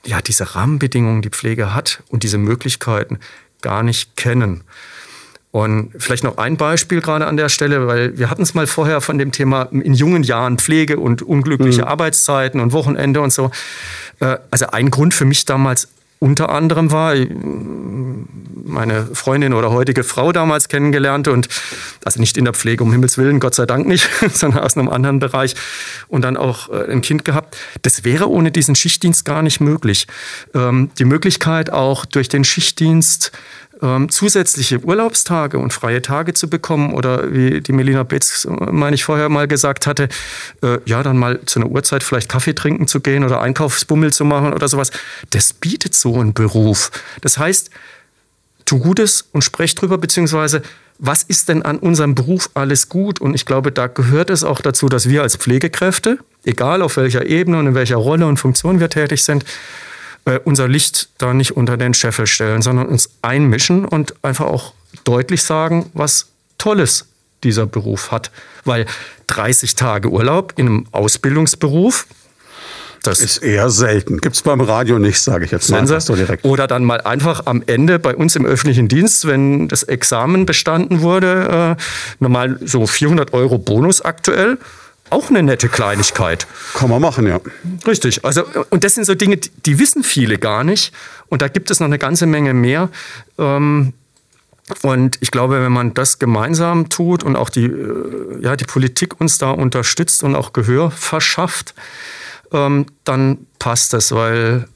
ja 0.06 0.22
diese 0.22 0.54
Rahmenbedingungen, 0.54 1.20
die 1.20 1.28
Pflege 1.28 1.74
hat 1.74 2.02
und 2.08 2.22
diese 2.22 2.38
Möglichkeiten 2.38 3.18
gar 3.60 3.82
nicht 3.82 4.16
kennen. 4.16 4.64
Und 5.50 5.92
vielleicht 5.98 6.24
noch 6.24 6.38
ein 6.38 6.56
Beispiel 6.56 7.02
gerade 7.02 7.26
an 7.26 7.36
der 7.36 7.50
Stelle, 7.50 7.86
weil 7.86 8.18
wir 8.18 8.30
hatten 8.30 8.40
es 8.40 8.54
mal 8.54 8.66
vorher 8.66 9.02
von 9.02 9.18
dem 9.18 9.32
Thema 9.32 9.64
in 9.70 9.92
jungen 9.92 10.22
Jahren 10.22 10.56
Pflege 10.56 10.98
und 10.98 11.20
unglückliche 11.20 11.82
mhm. 11.82 11.88
Arbeitszeiten 11.88 12.60
und 12.60 12.72
Wochenende 12.72 13.20
und 13.20 13.30
so. 13.30 13.50
Äh, 14.20 14.38
also 14.50 14.68
ein 14.68 14.90
Grund 14.90 15.12
für 15.12 15.26
mich 15.26 15.44
damals 15.44 15.88
unter 16.22 16.50
anderem 16.50 16.92
war, 16.92 17.16
meine 18.64 19.06
Freundin 19.14 19.54
oder 19.54 19.70
heutige 19.70 20.04
Frau 20.04 20.32
damals 20.32 20.68
kennengelernt 20.68 21.28
und 21.28 21.48
also 22.04 22.20
nicht 22.20 22.36
in 22.36 22.44
der 22.44 22.54
Pflege, 22.54 22.84
um 22.84 22.92
Himmels 22.92 23.18
Willen, 23.18 23.40
Gott 23.40 23.54
sei 23.54 23.66
Dank 23.66 23.86
nicht, 23.86 24.08
sondern 24.32 24.62
aus 24.62 24.76
einem 24.76 24.88
anderen 24.88 25.18
Bereich 25.18 25.54
und 26.08 26.22
dann 26.22 26.36
auch 26.36 26.68
äh, 26.70 26.90
ein 26.90 27.02
Kind 27.02 27.24
gehabt. 27.24 27.56
Das 27.82 28.04
wäre 28.04 28.28
ohne 28.28 28.50
diesen 28.50 28.74
Schichtdienst 28.74 29.24
gar 29.24 29.42
nicht 29.42 29.60
möglich. 29.60 30.06
Ähm, 30.54 30.90
die 30.98 31.04
Möglichkeit 31.04 31.70
auch 31.70 32.04
durch 32.04 32.28
den 32.28 32.44
Schichtdienst 32.44 33.32
ähm, 33.82 34.08
zusätzliche 34.08 34.78
Urlaubstage 34.78 35.58
und 35.58 35.72
freie 35.72 36.00
Tage 36.00 36.34
zu 36.34 36.48
bekommen 36.48 36.94
oder 36.94 37.32
wie 37.32 37.60
die 37.60 37.72
Melina 37.72 38.04
Betz, 38.04 38.46
meine 38.48 38.94
ich, 38.94 39.04
vorher 39.04 39.28
mal 39.28 39.48
gesagt 39.48 39.86
hatte, 39.86 40.08
äh, 40.62 40.78
ja, 40.86 41.02
dann 41.02 41.18
mal 41.18 41.40
zu 41.46 41.60
einer 41.60 41.68
Uhrzeit 41.68 42.02
vielleicht 42.02 42.28
Kaffee 42.28 42.54
trinken 42.54 42.86
zu 42.86 43.00
gehen 43.00 43.24
oder 43.24 43.40
Einkaufsbummel 43.40 44.12
zu 44.12 44.24
machen 44.24 44.52
oder 44.52 44.68
sowas, 44.68 44.92
das 45.30 45.52
bietet 45.52 45.94
so 45.94 46.20
ein 46.20 46.32
Beruf. 46.32 46.90
Das 47.20 47.38
heißt, 47.38 47.70
tu 48.72 48.78
Gutes 48.78 49.28
und 49.32 49.42
sprech 49.42 49.74
drüber, 49.74 49.98
beziehungsweise 49.98 50.62
was 50.98 51.22
ist 51.22 51.48
denn 51.48 51.62
an 51.62 51.78
unserem 51.78 52.14
Beruf 52.14 52.48
alles 52.54 52.88
gut? 52.88 53.20
Und 53.20 53.34
ich 53.34 53.44
glaube, 53.44 53.70
da 53.70 53.86
gehört 53.86 54.30
es 54.30 54.44
auch 54.44 54.60
dazu, 54.62 54.88
dass 54.88 55.08
wir 55.08 55.22
als 55.22 55.36
Pflegekräfte, 55.36 56.18
egal 56.44 56.80
auf 56.80 56.96
welcher 56.96 57.26
Ebene 57.26 57.58
und 57.58 57.66
in 57.66 57.74
welcher 57.74 57.96
Rolle 57.96 58.26
und 58.26 58.38
Funktion 58.38 58.80
wir 58.80 58.88
tätig 58.88 59.24
sind, 59.24 59.44
äh, 60.24 60.38
unser 60.44 60.68
Licht 60.68 61.10
da 61.18 61.34
nicht 61.34 61.54
unter 61.54 61.76
den 61.76 61.92
Scheffel 61.92 62.26
stellen, 62.26 62.62
sondern 62.62 62.86
uns 62.86 63.10
einmischen 63.20 63.84
und 63.84 64.14
einfach 64.22 64.46
auch 64.46 64.72
deutlich 65.04 65.42
sagen, 65.42 65.90
was 65.92 66.28
Tolles 66.56 67.06
dieser 67.44 67.66
Beruf 67.66 68.10
hat. 68.10 68.30
Weil 68.64 68.86
30 69.26 69.74
Tage 69.74 70.08
Urlaub 70.08 70.54
in 70.56 70.66
einem 70.66 70.86
Ausbildungsberuf, 70.92 72.06
Das 73.02 73.20
ist 73.20 73.38
eher 73.38 73.68
selten. 73.70 74.18
Gibt 74.18 74.36
es 74.36 74.42
beim 74.42 74.60
Radio 74.60 74.98
nicht, 74.98 75.20
sage 75.20 75.44
ich 75.44 75.50
jetzt 75.50 75.70
mal. 75.70 75.86
So 76.00 76.14
direkt. 76.14 76.44
Oder 76.44 76.66
dann 76.66 76.84
mal 76.84 77.00
einfach 77.00 77.46
am 77.46 77.62
Ende 77.66 77.98
bei 77.98 78.14
uns 78.14 78.36
im 78.36 78.46
öffentlichen 78.46 78.88
Dienst, 78.88 79.26
wenn 79.26 79.68
das 79.68 79.82
Examen 79.82 80.46
bestanden 80.46 81.02
wurde, 81.02 81.76
äh, 81.78 81.82
normal 82.20 82.58
so 82.64 82.86
400 82.86 83.32
Euro 83.32 83.58
Bonus 83.58 84.02
aktuell. 84.02 84.58
Auch 85.10 85.28
eine 85.28 85.42
nette 85.42 85.68
Kleinigkeit. 85.68 86.46
Kann 86.74 86.88
man 86.88 87.02
machen, 87.02 87.26
ja. 87.26 87.40
Richtig. 87.86 88.24
Also, 88.24 88.44
und 88.70 88.82
das 88.84 88.94
sind 88.94 89.04
so 89.04 89.14
Dinge, 89.14 89.36
die 89.36 89.78
wissen 89.78 90.04
viele 90.04 90.38
gar 90.38 90.64
nicht. 90.64 90.94
Und 91.28 91.42
da 91.42 91.48
gibt 91.48 91.70
es 91.70 91.80
noch 91.80 91.86
eine 91.86 91.98
ganze 91.98 92.26
Menge 92.26 92.54
mehr. 92.54 92.88
Ähm, 93.36 93.92
und 94.82 95.18
ich 95.20 95.30
glaube, 95.30 95.60
wenn 95.60 95.72
man 95.72 95.92
das 95.92 96.18
gemeinsam 96.18 96.88
tut 96.88 97.24
und 97.24 97.36
auch 97.36 97.50
die, 97.50 97.64
äh, 97.64 98.42
ja, 98.42 98.56
die 98.56 98.64
Politik 98.64 99.20
uns 99.20 99.38
da 99.38 99.50
unterstützt 99.50 100.22
und 100.22 100.34
auch 100.34 100.52
Gehör 100.52 100.90
verschafft, 100.90 101.74
ähm, 102.52 102.86
dann 103.04 103.46
passt 103.58 103.92
das, 103.92 104.12
weil 104.12 104.68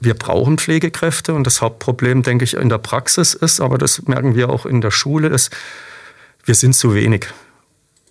wir 0.00 0.14
brauchen 0.14 0.58
Pflegekräfte 0.58 1.34
und 1.34 1.46
das 1.46 1.62
Hauptproblem, 1.62 2.22
denke 2.22 2.44
ich, 2.44 2.54
in 2.54 2.68
der 2.68 2.78
Praxis 2.78 3.34
ist, 3.34 3.60
aber 3.60 3.78
das 3.78 4.02
merken 4.06 4.34
wir 4.34 4.50
auch 4.50 4.66
in 4.66 4.80
der 4.80 4.90
Schule, 4.90 5.28
ist, 5.28 5.50
wir 6.44 6.54
sind 6.54 6.74
zu 6.74 6.94
wenig. 6.94 7.26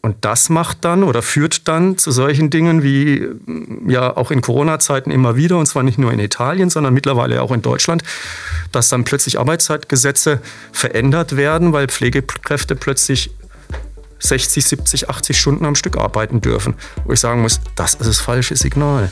Und 0.02 0.18
das 0.22 0.50
macht 0.50 0.86
dann 0.86 1.02
oder 1.02 1.24
führt 1.24 1.68
dann 1.68 1.98
zu 1.98 2.12
solchen 2.12 2.52
Dingen 2.52 2.84
wie 2.84 3.28
ja 3.88 4.16
auch 4.16 4.30
in 4.30 4.42
Corona-Zeiten 4.42 5.10
immer 5.10 5.36
wieder, 5.36 5.58
und 5.58 5.66
zwar 5.66 5.82
nicht 5.82 5.98
nur 5.98 6.14
in 6.14 6.20
Italien, 6.20 6.70
sondern 6.70 6.94
mittlerweile 6.94 7.42
auch 7.42 7.52
in 7.52 7.64
Deutschland, 7.64 8.04
dass 8.72 8.90
dann 8.90 9.04
plötzlich 9.04 9.40
Arbeitszeitgesetze 9.40 10.42
verändert 10.72 11.38
werden, 11.38 11.74
weil 11.74 11.88
Pflegekräfte 11.88 12.76
plötzlich 12.76 13.32
60, 14.20 14.66
70, 14.66 15.10
80 15.10 15.40
Stunden 15.40 15.66
am 15.66 15.76
Stück 15.76 15.98
arbeiten 15.98 16.42
dürfen. 16.42 16.76
Wo 17.06 17.14
ich 17.14 17.20
sagen 17.20 17.42
muss, 17.42 17.60
das 17.76 17.96
ist 17.96 18.08
das 18.08 18.20
falsche 18.20 18.56
Signal. 18.56 19.12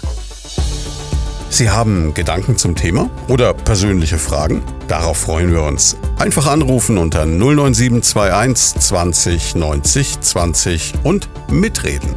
Sie 1.49 1.69
haben 1.69 2.15
Gedanken 2.15 2.57
zum 2.57 2.75
Thema 2.75 3.11
oder 3.27 3.53
persönliche 3.53 4.17
Fragen? 4.17 4.63
Darauf 4.87 5.17
freuen 5.17 5.51
wir 5.51 5.61
uns. 5.61 5.95
Einfach 6.17 6.47
anrufen 6.47 6.97
unter 6.97 7.27
09721 7.27 8.81
20 8.81 9.55
90 9.55 10.19
20 10.19 10.93
und 11.03 11.29
mitreden. 11.51 12.15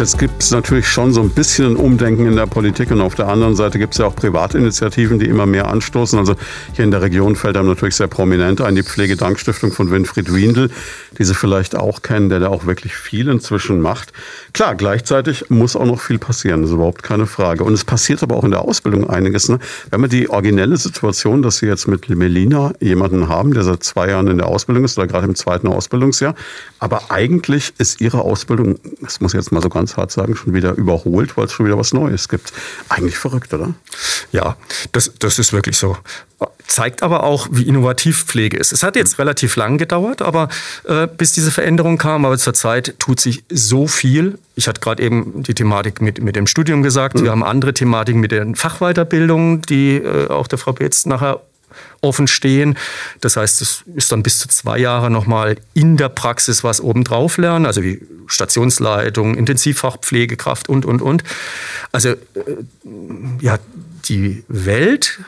Jetzt 0.00 0.18
gibt 0.18 0.42
es 0.42 0.50
natürlich 0.50 0.88
schon 0.88 1.12
so 1.12 1.20
ein 1.20 1.28
bisschen 1.28 1.72
ein 1.72 1.76
Umdenken 1.76 2.24
in 2.24 2.34
der 2.34 2.46
Politik 2.46 2.90
und 2.90 3.02
auf 3.02 3.16
der 3.16 3.28
anderen 3.28 3.54
Seite 3.54 3.78
gibt 3.78 3.92
es 3.92 3.98
ja 3.98 4.06
auch 4.06 4.16
Privatinitiativen, 4.16 5.18
die 5.18 5.26
immer 5.26 5.44
mehr 5.44 5.68
anstoßen. 5.68 6.18
Also 6.18 6.36
hier 6.72 6.86
in 6.86 6.90
der 6.90 7.02
Region 7.02 7.36
fällt 7.36 7.58
einem 7.58 7.68
natürlich 7.68 7.96
sehr 7.96 8.06
prominent 8.06 8.62
ein 8.62 8.76
die 8.76 8.82
Pflegedankstiftung 8.82 9.72
von 9.72 9.90
Winfried 9.90 10.34
Wiendl, 10.34 10.70
die 11.18 11.24
Sie 11.24 11.34
vielleicht 11.34 11.76
auch 11.76 12.02
kennen, 12.02 12.28
der 12.28 12.40
da 12.40 12.48
auch 12.48 12.66
wirklich 12.66 12.94
viel 12.94 13.28
inzwischen 13.28 13.80
macht. 13.80 14.12
Klar, 14.52 14.74
gleichzeitig 14.74 15.50
muss 15.50 15.76
auch 15.76 15.84
noch 15.84 16.00
viel 16.00 16.18
passieren, 16.18 16.62
das 16.62 16.70
ist 16.70 16.74
überhaupt 16.74 17.02
keine 17.02 17.26
Frage. 17.26 17.64
Und 17.64 17.72
es 17.72 17.84
passiert 17.84 18.22
aber 18.22 18.36
auch 18.36 18.44
in 18.44 18.50
der 18.50 18.62
Ausbildung 18.62 19.08
einiges. 19.08 19.48
Ne? 19.48 19.58
Haben 19.92 20.02
ja 20.02 20.08
die 20.08 20.30
originelle 20.30 20.76
Situation, 20.76 21.42
dass 21.42 21.58
Sie 21.58 21.66
jetzt 21.66 21.88
mit 21.88 22.08
Melina 22.08 22.72
jemanden 22.80 23.28
haben, 23.28 23.54
der 23.54 23.62
seit 23.62 23.82
zwei 23.82 24.10
Jahren 24.10 24.28
in 24.28 24.38
der 24.38 24.46
Ausbildung 24.46 24.84
ist 24.84 24.98
oder 24.98 25.06
gerade 25.06 25.26
im 25.26 25.34
zweiten 25.34 25.68
Ausbildungsjahr. 25.68 26.34
Aber 26.78 27.10
eigentlich 27.10 27.72
ist 27.78 28.00
Ihre 28.00 28.20
Ausbildung, 28.22 28.78
das 29.00 29.20
muss 29.20 29.34
ich 29.34 29.38
jetzt 29.38 29.52
mal 29.52 29.62
so 29.62 29.68
ganz 29.68 29.96
hart 29.96 30.12
sagen, 30.12 30.36
schon 30.36 30.54
wieder 30.54 30.72
überholt, 30.72 31.36
weil 31.36 31.46
es 31.46 31.52
schon 31.52 31.66
wieder 31.66 31.78
was 31.78 31.92
Neues 31.92 32.28
gibt. 32.28 32.52
Eigentlich 32.88 33.18
verrückt, 33.18 33.52
oder? 33.52 33.74
Ja, 34.32 34.56
das, 34.92 35.12
das 35.18 35.38
ist 35.38 35.52
wirklich 35.52 35.76
so. 35.76 35.96
Zeigt 36.66 37.02
aber 37.02 37.24
auch, 37.24 37.48
wie 37.50 37.64
innovativ 37.64 38.24
Pflege 38.24 38.56
ist. 38.56 38.72
Es 38.72 38.84
hat 38.84 38.94
jetzt 38.94 39.18
relativ 39.18 39.56
lang 39.56 39.76
gedauert, 39.76 40.22
aber 40.22 40.48
äh, 40.84 41.08
bis 41.08 41.32
diese 41.32 41.50
Veränderung 41.50 41.98
kam, 41.98 42.24
aber 42.24 42.38
zurzeit 42.38 42.94
tut 43.00 43.18
sich 43.18 43.42
so 43.50 43.88
viel. 43.88 44.38
Ich 44.54 44.68
hatte 44.68 44.80
gerade 44.80 45.02
eben 45.02 45.42
die 45.42 45.54
Thematik 45.54 46.00
mit, 46.00 46.22
mit 46.22 46.36
dem 46.36 46.46
Studium 46.46 46.82
gesagt. 46.82 47.16
Mhm. 47.16 47.24
Wir 47.24 47.30
haben 47.32 47.42
andere 47.42 47.74
Thematiken 47.74 48.20
mit 48.20 48.30
den 48.30 48.54
Fachweiterbildungen, 48.54 49.62
die 49.62 49.96
äh, 49.96 50.28
auch 50.28 50.46
der 50.46 50.58
Frau 50.58 50.72
Beetz 50.72 51.06
nachher 51.06 51.40
offen 52.00 52.26
stehen. 52.26 52.76
Das 53.20 53.36
heißt, 53.36 53.60
es 53.62 53.82
ist 53.94 54.12
dann 54.12 54.22
bis 54.22 54.38
zu 54.38 54.48
zwei 54.48 54.78
Jahre 54.78 55.10
nochmal 55.10 55.56
in 55.74 55.96
der 55.96 56.08
Praxis 56.08 56.64
was 56.64 56.80
obendrauf 56.80 57.36
lernen, 57.36 57.66
also 57.66 57.82
wie 57.82 58.00
Stationsleitung, 58.26 59.34
Intensivfachpflegekraft 59.34 60.68
und, 60.68 60.84
und, 60.84 61.02
und. 61.02 61.24
Also 61.92 62.10
äh, 62.10 62.16
ja, 63.40 63.58
die 64.04 64.44
Welt, 64.48 65.20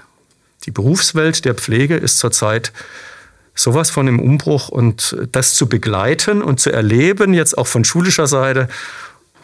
die 0.65 0.71
Berufswelt 0.71 1.45
der 1.45 1.55
Pflege 1.55 1.97
ist 1.97 2.19
zurzeit 2.19 2.73
sowas 3.55 3.91
von 3.91 4.09
im 4.09 4.19
Umbruch 4.19 4.69
und 4.69 5.17
das 5.33 5.55
zu 5.55 5.69
begleiten 5.69 6.43
und 6.43 6.61
zu 6.61 6.73
erleben, 6.73 7.35
jetzt 7.35 7.59
auch 7.59 7.67
von 7.67 7.85
schulischer 7.85 8.27
Seite, 8.27 8.69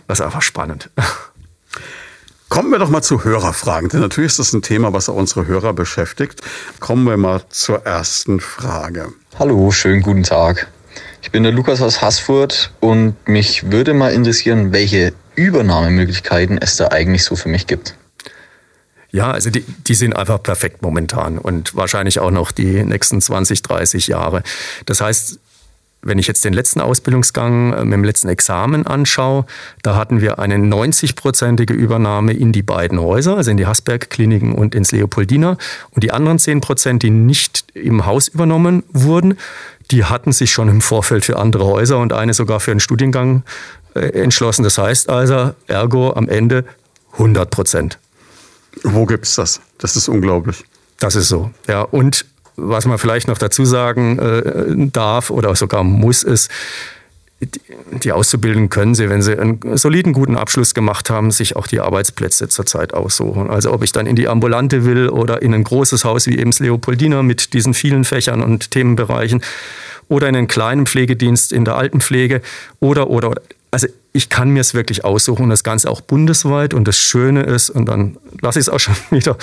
das 0.07 0.21
ist 0.21 0.25
einfach 0.25 0.43
spannend. 0.43 0.91
Kommen 2.49 2.71
wir 2.71 2.79
doch 2.79 2.89
mal 2.89 3.03
zu 3.03 3.25
Hörerfragen, 3.25 3.91
denn 3.91 4.01
natürlich 4.01 4.33
ist 4.33 4.39
das 4.39 4.55
ein 4.55 4.63
Thema, 4.63 4.95
was 4.95 5.11
auch 5.11 5.15
unsere 5.15 5.47
Hörer 5.47 5.75
beschäftigt. 5.75 6.41
Kommen 6.81 7.05
wir 7.05 7.19
mal 7.19 7.43
zur 7.51 7.85
ersten 7.85 8.41
Frage. 8.41 9.13
Hallo, 9.39 9.71
schönen 9.71 10.01
guten 10.01 10.23
Tag. 10.23 10.69
Ich 11.21 11.31
bin 11.31 11.43
der 11.43 11.53
Lukas 11.53 11.83
aus 11.83 12.01
Haßfurt 12.01 12.73
und 12.81 13.17
mich 13.29 13.71
würde 13.71 13.93
mal 13.93 14.15
interessieren, 14.15 14.73
welche 14.73 15.13
Übernahmemöglichkeiten 15.35 16.57
es 16.57 16.77
da 16.77 16.89
eigentlich 16.89 17.25
so 17.25 17.37
für 17.37 17.51
mich 17.51 17.67
gibt. 17.67 17.95
Ja, 19.11 19.31
also 19.31 19.51
die, 19.51 19.63
die 19.63 19.95
sind 19.95 20.15
einfach 20.15 20.43
perfekt 20.43 20.83
momentan 20.83 21.39
und 21.39 21.75
wahrscheinlich 21.75 22.21
auch 22.21 22.31
noch 22.31 22.53
die 22.53 22.85
nächsten 22.85 23.21
20, 23.21 23.63
30 23.63 24.07
Jahre. 24.07 24.43
Das 24.85 25.01
heißt, 25.01 25.41
wenn 26.03 26.19
ich 26.19 26.27
jetzt 26.27 26.45
den 26.45 26.53
letzten 26.53 26.81
Ausbildungsgang 26.81 27.73
äh, 27.73 27.85
mit 27.85 27.95
dem 27.95 28.05
letzten 28.05 28.29
Examen 28.29 28.87
anschaue, 28.87 29.47
da 29.83 29.97
hatten 29.97 30.21
wir 30.21 30.39
eine 30.39 30.57
90-prozentige 30.57 31.73
Übernahme 31.73 32.33
in 32.33 32.53
die 32.53 32.63
beiden 32.63 33.01
Häuser, 33.01 33.37
also 33.37 33.51
in 33.51 33.57
die 33.57 33.67
Hasberg-Kliniken 33.67 34.55
und 34.55 34.75
ins 34.75 34.93
Leopoldina. 34.93 35.57
Und 35.91 36.05
die 36.05 36.13
anderen 36.13 36.39
10 36.39 36.61
Prozent, 36.61 37.03
die 37.03 37.11
nicht 37.11 37.65
im 37.75 38.07
Haus 38.07 38.29
übernommen 38.29 38.85
wurden, 38.93 39.39
die 39.91 40.05
hatten 40.05 40.33
sich 40.33 40.53
schon 40.53 40.69
im 40.69 40.81
Vorfeld 40.81 41.25
für 41.25 41.39
andere 41.39 41.65
Häuser 41.65 41.99
und 41.99 42.13
eine 42.13 42.35
sogar 42.35 42.61
für 42.61 42.71
einen 42.71 42.81
Studiengang 42.81 43.43
äh, 43.95 44.01
entschlossen. 44.01 44.63
Das 44.63 44.79
heißt 44.79 45.09
also, 45.09 45.55
ergo 45.67 46.13
am 46.13 46.29
Ende 46.29 46.65
100 47.13 47.51
Prozent. 47.51 47.99
Wo 48.83 49.07
gibt 49.07 49.25
es 49.27 49.35
das? 49.35 49.61
Das 49.79 49.97
ist 49.97 50.09
unglaublich. 50.09 50.65
Das 50.99 51.15
ist 51.15 51.29
so, 51.29 51.51
ja. 51.67 51.83
Und 51.83 52.25
was 52.57 52.87
man 52.87 52.99
vielleicht 52.99 53.29
noch 53.29 53.39
dazu 53.39 53.65
sagen 53.65 54.19
äh, 54.19 54.91
darf 54.91 55.31
oder 55.31 55.55
sogar 55.55 55.85
muss, 55.85 56.25
ist, 56.25 56.51
die 57.41 58.11
Auszubildenden 58.11 58.69
können 58.69 58.97
sie, 58.97 59.09
wenn 59.09 59.23
sie 59.23 59.39
einen 59.39 59.61
soliden, 59.77 60.13
guten 60.13 60.37
Abschluss 60.37 60.75
gemacht 60.75 61.09
haben, 61.09 61.31
sich 61.31 61.55
auch 61.55 61.69
die 61.69 61.79
Arbeitsplätze 61.79 62.49
zurzeit 62.49 62.95
aussuchen. 62.95 63.49
Also 63.49 63.73
ob 63.73 63.85
ich 63.85 63.93
dann 63.93 64.07
in 64.07 64.17
die 64.17 64.27
Ambulante 64.27 64.85
will 64.85 65.09
oder 65.09 65.41
in 65.41 65.55
ein 65.55 65.63
großes 65.63 66.05
Haus 66.05 66.27
wie 66.27 66.37
eben 66.37 66.51
das 66.51 66.59
Leopoldiner 66.59 67.23
mit 67.23 67.53
diesen 67.53 67.75
vielen 67.75 68.05
Fächern 68.05 68.43
und 68.43 68.73
Themenbereichen 68.73 69.43
oder 70.09 70.29
in 70.29 70.35
einen 70.35 70.49
kleinen 70.49 70.87
Pflegedienst 70.87 71.53
in 71.53 71.65
der 71.65 71.77
Altenpflege 71.77 72.43
oder, 72.81 73.09
oder, 73.09 73.31
oder. 73.31 73.43
Also 73.71 73.87
ich 74.13 74.29
kann 74.29 74.51
mir 74.51 74.61
es 74.61 74.75
wirklich 74.75 75.05
aussuchen, 75.05 75.51
das 75.51 75.63
Ganze 75.63 75.91
auch 75.91 76.01
bundesweit 76.01 76.75
und 76.75 76.89
das 76.89 76.99
Schöne 76.99 77.43
ist, 77.43 77.71
und 77.71 77.87
dann 77.87 78.17
lasse 78.41 78.59
ich 78.59 78.67
es 78.67 78.69
auch 78.69 78.79
schon 78.81 78.97
wieder, 79.11 79.37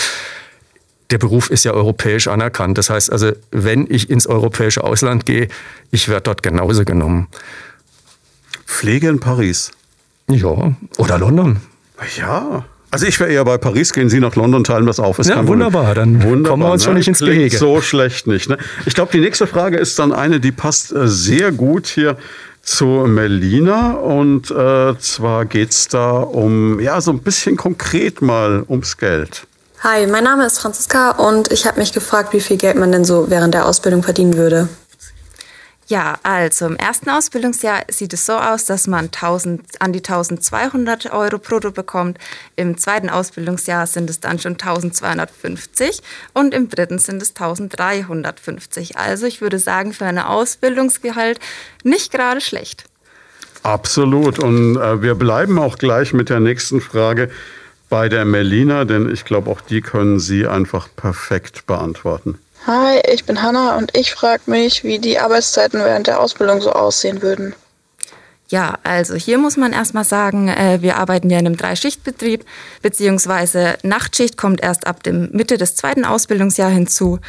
der 1.12 1.18
Beruf 1.20 1.50
ist 1.50 1.64
ja 1.66 1.72
europäisch 1.72 2.28
anerkannt. 2.28 2.78
Das 2.78 2.90
heißt 2.90 3.12
also, 3.12 3.32
wenn 3.52 3.86
ich 3.90 4.10
ins 4.10 4.26
europäische 4.26 4.84
Ausland 4.84 5.26
gehe, 5.26 5.50
ich 5.92 6.10
werde 6.10 6.24
dort 6.24 6.44
genauso 6.44 6.84
genommen. 6.84 7.28
Pflege 8.66 9.10
in 9.10 9.20
Paris. 9.20 9.72
Ja, 10.28 10.76
oder 10.98 11.20
London. 11.20 11.58
Ja. 12.18 12.66
Also 12.90 13.06
ich 13.08 13.20
wäre 13.20 13.30
eher 13.30 13.44
bei 13.44 13.58
Paris, 13.58 13.94
gehen 13.94 14.10
Sie 14.10 14.20
nach 14.20 14.36
London, 14.36 14.64
teilen 14.64 14.86
das 14.86 15.00
auf. 15.00 15.20
Ist 15.20 15.30
ja, 15.30 15.46
wunderbar, 15.46 15.94
dann 15.96 16.24
wunderbar, 16.24 16.52
kommen 16.52 16.64
wir 16.64 16.72
uns 16.72 16.84
ne? 16.84 16.86
schon 16.86 16.94
nicht 16.96 17.08
ins 17.08 17.20
Gehege. 17.20 17.56
So 17.56 17.82
schlecht 17.82 18.26
nicht. 18.26 18.50
Ne? 18.50 18.58
Ich 18.86 18.96
glaube, 18.96 19.12
die 19.12 19.20
nächste 19.20 19.48
Frage 19.48 19.78
ist 19.78 20.00
dann 20.00 20.14
eine, 20.14 20.40
die 20.40 20.52
passt 20.52 20.94
äh, 20.94 21.08
sehr 21.08 21.52
gut 21.52 21.88
hier 21.88 22.18
zu 22.66 22.86
Melina. 22.86 23.92
Und 23.94 24.52
äh, 24.52 24.98
zwar 25.00 25.46
geht 25.46 25.72
es 25.72 25.88
da 25.88 26.12
um, 26.18 26.80
ja, 26.82 27.00
so 27.00 27.12
ein 27.12 27.20
bisschen 27.20 27.56
konkret 27.56 28.22
mal 28.22 28.66
ums 28.68 28.98
Geld. 28.98 29.48
Hi, 29.84 30.08
mein 30.08 30.24
Name 30.24 30.46
ist 30.46 30.60
Franziska 30.60 31.12
und 31.12 31.52
ich 31.52 31.68
habe 31.68 31.80
mich 31.80 31.94
gefragt, 31.94 32.34
wie 32.34 32.42
viel 32.42 32.58
Geld 32.58 32.76
man 32.76 32.92
denn 32.92 33.06
so 33.06 33.30
während 33.30 33.54
der 33.54 33.68
Ausbildung 33.68 34.02
verdienen 34.02 34.36
würde. 34.36 34.68
Ja, 35.88 36.18
also 36.24 36.66
im 36.66 36.78
ersten 36.78 37.12
Ausbildungsjahr 37.12 37.84
sieht 37.90 38.14
es 38.14 38.26
so 38.26 38.34
aus, 38.34 38.66
dass 38.66 38.88
man 38.88 39.06
1000, 39.06 39.62
an 39.82 39.94
die 39.94 40.00
1200 40.00 41.14
Euro 41.14 41.38
brutto 41.38 41.70
bekommt. 41.70 42.18
Im 42.56 42.78
zweiten 42.78 43.08
Ausbildungsjahr 43.10 43.86
sind 43.86 44.10
es 44.10 44.20
dann 44.20 44.40
schon 44.40 44.54
1250 44.54 46.02
und 46.34 46.56
im 46.56 46.70
dritten 46.70 46.98
sind 46.98 47.22
es 47.22 47.30
1350. 47.30 48.98
Also 48.98 49.28
ich 49.28 49.42
würde 49.42 49.60
sagen, 49.60 49.94
für 49.94 50.06
ein 50.06 50.18
Ausbildungsgehalt 50.18 51.40
nicht 51.84 52.12
gerade 52.12 52.42
schlecht. 52.42 52.86
Absolut. 53.62 54.40
Und 54.40 54.78
äh, 54.78 55.04
wir 55.04 55.14
bleiben 55.14 55.60
auch 55.60 55.78
gleich 55.78 56.14
mit 56.14 56.30
der 56.30 56.40
nächsten 56.40 56.82
Frage 56.82 57.30
bei 57.90 58.10
der 58.10 58.26
Melina, 58.26 58.86
denn 58.86 59.12
ich 59.12 59.24
glaube, 59.24 59.52
auch 59.52 59.62
die 59.62 59.82
können 59.82 60.20
Sie 60.20 60.48
einfach 60.48 60.88
perfekt 60.96 61.68
beantworten. 61.68 62.40
Hi, 62.68 63.00
ich 63.14 63.26
bin 63.26 63.44
Hanna 63.44 63.78
und 63.78 63.96
ich 63.96 64.12
frage 64.12 64.50
mich, 64.50 64.84
wie 64.84 64.98
die 64.98 65.20
Arbeitszeiten 65.20 65.80
während 65.82 66.08
der 66.08 66.20
Ausbildung 66.20 66.62
so 66.62 66.72
aussehen 66.72 67.22
würden. 67.22 67.54
Ja, 68.48 68.80
also 68.82 69.14
hier 69.14 69.38
muss 69.38 69.56
man 69.56 69.72
erstmal 69.72 70.04
sagen, 70.04 70.48
äh, 70.48 70.80
wir 70.82 70.98
arbeiten 70.98 71.30
ja 71.30 71.38
in 71.38 71.46
einem 71.46 71.58
Dreischichtbetrieb, 71.58 72.44
beziehungsweise 72.82 73.78
Nachtschicht 73.84 74.36
kommt 74.36 74.64
erst 74.64 74.88
ab 74.88 75.04
dem 75.04 75.30
Mitte 75.32 75.60
des 75.60 75.76
zweiten 75.76 76.06
Ausbildungsjahres 76.06 76.74
hinzu. 76.74 77.20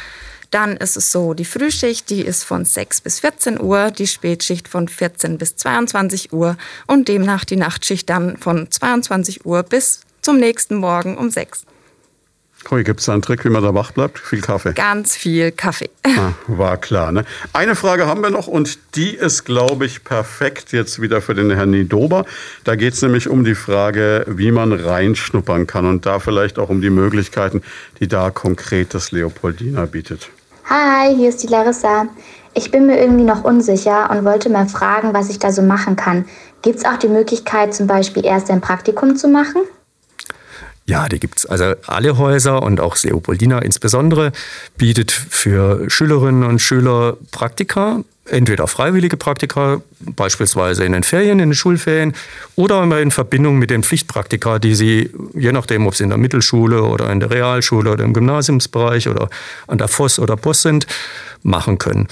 Dann 0.49 0.75
ist 0.75 0.97
es 0.97 1.11
so, 1.11 1.35
die 1.35 1.45
Frühschicht, 1.45 2.09
die 2.09 2.21
ist 2.21 2.43
von 2.43 2.65
6 2.65 3.01
bis 3.01 3.19
14 3.19 3.61
Uhr, 3.61 3.91
die 3.91 4.07
Spätschicht 4.07 4.67
von 4.67 4.87
14 4.87 5.37
bis 5.37 5.55
22 5.55 6.33
Uhr 6.33 6.57
und 6.87 7.09
demnach 7.09 7.45
die 7.45 7.57
Nachtschicht 7.57 8.09
dann 8.09 8.37
von 8.37 8.71
22 8.71 9.45
Uhr 9.45 9.61
bis 9.61 10.01
zum 10.23 10.39
nächsten 10.39 10.77
Morgen 10.77 11.15
um 11.15 11.29
6. 11.29 11.67
Hui, 12.69 12.83
gibt 12.83 12.99
es 12.99 13.05
da 13.05 13.13
einen 13.13 13.21
Trick, 13.21 13.45
wie 13.45 13.49
man 13.49 13.63
da 13.63 13.73
wach 13.73 13.91
bleibt? 13.91 14.19
Viel 14.19 14.41
Kaffee. 14.41 14.73
Ganz 14.73 15.15
viel 15.15 15.51
Kaffee. 15.51 15.89
Ah, 16.03 16.33
war 16.47 16.75
klar. 16.77 17.13
Ne? 17.13 17.23
Eine 17.53 17.75
Frage 17.75 18.07
haben 18.07 18.21
wir 18.21 18.29
noch 18.29 18.47
und 18.47 18.77
die 18.95 19.15
ist, 19.15 19.45
glaube 19.45 19.85
ich, 19.85 20.03
perfekt 20.03 20.73
jetzt 20.73 21.01
wieder 21.01 21.21
für 21.21 21.33
den 21.33 21.49
Herrn 21.51 21.71
Nidober. 21.71 22.25
Da 22.65 22.75
geht 22.75 22.93
es 22.93 23.01
nämlich 23.01 23.29
um 23.29 23.45
die 23.45 23.55
Frage, 23.55 24.25
wie 24.27 24.51
man 24.51 24.73
reinschnuppern 24.73 25.65
kann 25.65 25.85
und 25.85 26.05
da 26.05 26.19
vielleicht 26.19 26.59
auch 26.59 26.69
um 26.69 26.81
die 26.81 26.89
Möglichkeiten, 26.89 27.61
die 27.99 28.07
da 28.07 28.31
konkret 28.31 28.93
das 28.93 29.11
Leopoldina 29.11 29.85
bietet. 29.85 30.29
Hi, 30.65 31.15
hier 31.15 31.29
ist 31.29 31.43
die 31.43 31.47
Larissa. 31.47 32.07
Ich 32.53 32.71
bin 32.71 32.87
mir 32.87 32.99
irgendwie 32.99 33.23
noch 33.23 33.45
unsicher 33.45 34.09
und 34.11 34.25
wollte 34.25 34.49
mal 34.49 34.67
fragen, 34.67 35.13
was 35.13 35.29
ich 35.29 35.39
da 35.39 35.51
so 35.53 35.61
machen 35.61 35.95
kann. 35.95 36.25
Gibt 36.63 36.79
es 36.79 36.85
auch 36.85 36.97
die 36.97 37.07
Möglichkeit, 37.07 37.73
zum 37.73 37.87
Beispiel 37.87 38.25
erst 38.25 38.49
ein 38.49 38.59
Praktikum 38.59 39.15
zu 39.15 39.29
machen? 39.29 39.61
Ja, 40.89 41.09
die 41.09 41.19
gibt's. 41.19 41.45
Also 41.45 41.73
alle 41.85 42.17
Häuser 42.17 42.63
und 42.63 42.79
auch 42.79 42.95
Leopoldina 43.03 43.59
insbesondere 43.59 44.31
bietet 44.77 45.11
für 45.11 45.89
Schülerinnen 45.89 46.43
und 46.43 46.59
Schüler 46.59 47.17
Praktika, 47.31 48.03
entweder 48.25 48.67
freiwillige 48.67 49.17
Praktika, 49.17 49.81
beispielsweise 49.99 50.85
in 50.85 50.93
den 50.93 51.03
Ferien, 51.03 51.39
in 51.39 51.49
den 51.49 51.55
Schulferien, 51.55 52.13
oder 52.55 52.81
immer 52.83 52.99
in 52.99 53.11
Verbindung 53.11 53.59
mit 53.59 53.69
den 53.69 53.83
Pflichtpraktika, 53.83 54.59
die 54.59 54.75
sie, 54.75 55.11
je 55.33 55.51
nachdem, 55.51 55.87
ob 55.87 55.95
sie 55.95 56.03
in 56.03 56.09
der 56.09 56.17
Mittelschule 56.17 56.81
oder 56.83 57.11
in 57.11 57.19
der 57.19 57.31
Realschule 57.31 57.91
oder 57.91 58.05
im 58.05 58.13
Gymnasiumsbereich 58.13 59.09
oder 59.09 59.29
an 59.67 59.77
der 59.77 59.89
FOS 59.89 60.19
oder 60.19 60.37
POS 60.37 60.61
sind, 60.61 60.87
machen 61.43 61.79
können. 61.79 62.07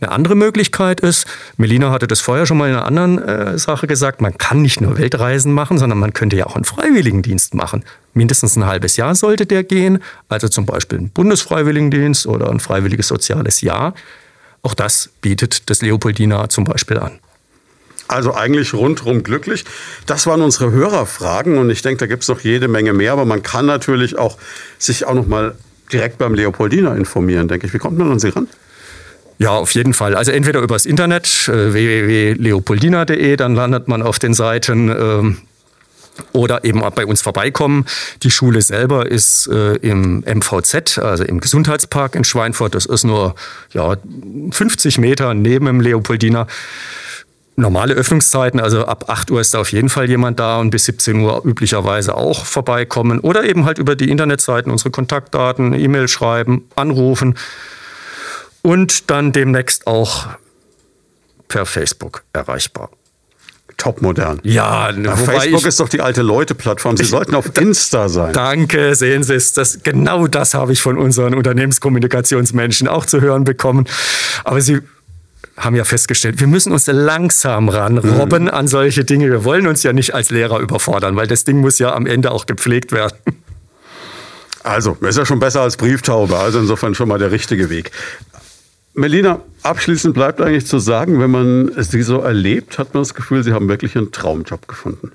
Eine 0.00 0.12
andere 0.12 0.34
Möglichkeit 0.34 1.00
ist, 1.00 1.26
Melina 1.58 1.90
hatte 1.90 2.06
das 2.06 2.20
vorher 2.20 2.46
schon 2.46 2.56
mal 2.56 2.70
in 2.70 2.74
einer 2.74 2.86
anderen 2.86 3.18
äh, 3.18 3.58
Sache 3.58 3.86
gesagt, 3.86 4.22
man 4.22 4.38
kann 4.38 4.62
nicht 4.62 4.80
nur 4.80 4.96
Weltreisen 4.96 5.52
machen, 5.52 5.78
sondern 5.78 5.98
man 5.98 6.14
könnte 6.14 6.36
ja 6.36 6.46
auch 6.46 6.56
einen 6.56 6.64
Freiwilligendienst 6.64 7.54
machen. 7.54 7.84
Mindestens 8.12 8.56
ein 8.56 8.66
halbes 8.66 8.96
Jahr 8.96 9.14
sollte 9.14 9.46
der 9.46 9.62
gehen, 9.64 10.02
also 10.28 10.48
zum 10.48 10.66
Beispiel 10.66 10.98
ein 10.98 11.10
Bundesfreiwilligendienst 11.10 12.26
oder 12.26 12.50
ein 12.50 12.60
freiwilliges 12.60 13.08
soziales 13.08 13.60
Jahr. 13.60 13.94
Auch 14.62 14.74
das 14.74 15.10
bietet 15.20 15.70
das 15.70 15.80
Leopoldina 15.80 16.48
zum 16.48 16.64
Beispiel 16.64 16.98
an. 16.98 17.18
Also 18.08 18.34
eigentlich 18.34 18.74
rundherum 18.74 19.22
glücklich. 19.22 19.64
Das 20.06 20.26
waren 20.26 20.42
unsere 20.42 20.72
Hörerfragen 20.72 21.58
und 21.58 21.70
ich 21.70 21.82
denke, 21.82 21.98
da 21.98 22.06
gibt 22.06 22.24
es 22.24 22.28
noch 22.28 22.40
jede 22.40 22.66
Menge 22.66 22.92
mehr, 22.92 23.12
aber 23.12 23.24
man 23.24 23.42
kann 23.42 23.66
natürlich 23.66 24.18
auch 24.18 24.36
sich 24.78 25.06
auch 25.06 25.14
noch 25.14 25.28
mal 25.28 25.54
direkt 25.92 26.18
beim 26.18 26.34
Leopoldina 26.34 26.94
informieren, 26.96 27.46
denke 27.46 27.68
ich. 27.68 27.74
Wie 27.74 27.78
kommt 27.78 27.98
man 27.98 28.10
an 28.10 28.18
Sie 28.18 28.30
ran? 28.30 28.48
Ja, 29.38 29.50
auf 29.52 29.72
jeden 29.74 29.94
Fall. 29.94 30.16
Also 30.16 30.32
entweder 30.32 30.60
übers 30.60 30.86
Internet, 30.86 31.48
äh, 31.48 31.72
www.leopoldina.de, 31.72 33.36
dann 33.36 33.54
landet 33.54 33.88
man 33.88 34.02
auf 34.02 34.18
den 34.18 34.34
Seiten 34.34 34.88
ähm, 34.90 35.38
oder 36.32 36.64
eben 36.64 36.82
bei 36.94 37.06
uns 37.06 37.22
vorbeikommen. 37.22 37.86
Die 38.22 38.30
Schule 38.30 38.62
selber 38.62 39.10
ist 39.10 39.48
äh, 39.48 39.74
im 39.76 40.20
MVZ, 40.20 40.98
also 40.98 41.24
im 41.24 41.40
Gesundheitspark 41.40 42.14
in 42.14 42.24
Schweinfurt. 42.24 42.74
Das 42.74 42.86
ist 42.86 43.04
nur 43.04 43.34
ja, 43.72 43.96
50 44.50 44.98
Meter 44.98 45.34
neben 45.34 45.66
dem 45.66 45.80
Leopoldina. 45.80 46.46
Normale 47.56 47.92
Öffnungszeiten, 47.92 48.58
also 48.58 48.86
ab 48.86 49.04
8 49.08 49.30
Uhr 49.30 49.40
ist 49.40 49.52
da 49.52 49.60
auf 49.60 49.72
jeden 49.72 49.90
Fall 49.90 50.08
jemand 50.08 50.40
da 50.40 50.58
und 50.58 50.70
bis 50.70 50.86
17 50.86 51.20
Uhr 51.20 51.42
üblicherweise 51.44 52.16
auch 52.16 52.46
vorbeikommen. 52.46 53.20
Oder 53.20 53.44
eben 53.44 53.66
halt 53.66 53.78
über 53.78 53.96
die 53.96 54.10
Internetseiten 54.10 54.72
unsere 54.72 54.90
Kontaktdaten, 54.90 55.74
E-Mail 55.74 56.08
schreiben, 56.08 56.68
anrufen 56.74 57.36
und 58.62 59.10
dann 59.10 59.32
demnächst 59.32 59.86
auch 59.86 60.28
per 61.48 61.66
Facebook 61.66 62.24
erreichbar. 62.32 62.90
Topmodern. 63.80 64.40
Ja, 64.42 64.90
Na, 64.94 65.16
Facebook 65.16 65.64
ist 65.64 65.80
doch 65.80 65.88
die 65.88 66.02
alte 66.02 66.20
Leute-Plattform. 66.20 66.98
Sie 66.98 67.04
sollten 67.04 67.34
auf 67.34 67.50
Insta 67.58 68.10
sein. 68.10 68.34
Danke, 68.34 68.94
sehen 68.94 69.22
Sie 69.22 69.34
es. 69.34 69.54
Das, 69.54 69.82
genau 69.82 70.26
das 70.26 70.52
habe 70.52 70.72
ich 70.72 70.82
von 70.82 70.98
unseren 70.98 71.34
Unternehmenskommunikationsmenschen 71.34 72.88
auch 72.88 73.06
zu 73.06 73.22
hören 73.22 73.44
bekommen. 73.44 73.86
Aber 74.44 74.60
Sie 74.60 74.80
haben 75.56 75.76
ja 75.76 75.84
festgestellt, 75.84 76.40
wir 76.40 76.46
müssen 76.46 76.72
uns 76.72 76.86
langsam 76.86 77.70
ranrobben 77.70 78.44
mhm. 78.44 78.50
an 78.50 78.68
solche 78.68 79.04
Dinge. 79.04 79.30
Wir 79.30 79.44
wollen 79.44 79.66
uns 79.66 79.82
ja 79.82 79.94
nicht 79.94 80.14
als 80.14 80.30
Lehrer 80.30 80.58
überfordern, 80.58 81.16
weil 81.16 81.26
das 81.26 81.44
Ding 81.44 81.60
muss 81.60 81.78
ja 81.78 81.94
am 81.94 82.06
Ende 82.06 82.32
auch 82.32 82.44
gepflegt 82.44 82.92
werden. 82.92 83.16
Also, 84.62 84.98
ist 85.00 85.16
ja 85.16 85.24
schon 85.24 85.38
besser 85.38 85.62
als 85.62 85.78
Brieftaube. 85.78 86.36
Also 86.36 86.60
insofern 86.60 86.94
schon 86.94 87.08
mal 87.08 87.18
der 87.18 87.32
richtige 87.32 87.70
Weg. 87.70 87.92
Melina, 88.94 89.40
abschließend 89.62 90.14
bleibt 90.14 90.40
eigentlich 90.40 90.66
zu 90.66 90.78
sagen, 90.78 91.20
wenn 91.20 91.30
man 91.30 91.72
sie 91.82 92.02
so 92.02 92.18
erlebt, 92.18 92.78
hat 92.78 92.92
man 92.92 93.02
das 93.02 93.14
Gefühl, 93.14 93.44
sie 93.44 93.52
haben 93.52 93.68
wirklich 93.68 93.96
einen 93.96 94.10
Traumjob 94.10 94.66
gefunden. 94.66 95.12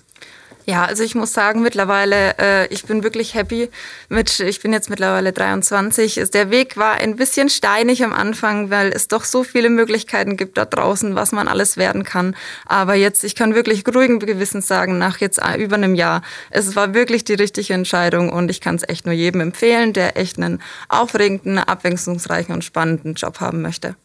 Ja, 0.67 0.85
also 0.85 1.03
ich 1.03 1.13
muss 1.13 1.31
sagen, 1.31 1.61
mittlerweile, 1.61 2.39
äh, 2.39 2.67
ich 2.73 2.85
bin 2.85 3.03
wirklich 3.03 3.35
happy 3.35 3.69
mit, 4.09 4.39
ich 4.39 4.61
bin 4.61 4.73
jetzt 4.73 4.89
mittlerweile 4.89 5.31
23. 5.31 6.15
Der 6.33 6.49
Weg 6.49 6.75
war 6.75 6.95
ein 6.95 7.17
bisschen 7.17 7.49
steinig 7.49 8.03
am 8.03 8.11
Anfang, 8.11 8.71
weil 8.71 8.91
es 8.91 9.07
doch 9.07 9.25
so 9.25 9.43
viele 9.43 9.69
Möglichkeiten 9.69 10.37
gibt 10.37 10.57
da 10.57 10.65
draußen, 10.65 11.13
was 11.13 11.31
man 11.31 11.47
alles 11.47 11.77
werden 11.77 12.03
kann. 12.03 12.35
Aber 12.65 12.95
jetzt, 12.95 13.23
ich 13.23 13.35
kann 13.35 13.53
wirklich 13.53 13.83
ruhigen 13.87 14.17
Gewissens 14.17 14.65
sagen, 14.65 14.97
nach 14.97 15.19
jetzt 15.19 15.39
über 15.59 15.75
einem 15.75 15.93
Jahr, 15.93 16.23
es 16.49 16.75
war 16.75 16.95
wirklich 16.95 17.23
die 17.23 17.35
richtige 17.35 17.75
Entscheidung 17.75 18.33
und 18.33 18.49
ich 18.49 18.59
kann 18.59 18.75
es 18.75 18.89
echt 18.89 19.05
nur 19.05 19.13
jedem 19.13 19.41
empfehlen, 19.41 19.93
der 19.93 20.17
echt 20.17 20.37
einen 20.37 20.63
aufregenden, 20.89 21.59
abwechslungsreichen 21.59 22.55
und 22.55 22.63
spannenden 22.63 23.13
Job 23.13 23.39
haben 23.39 23.61
möchte. 23.61 23.95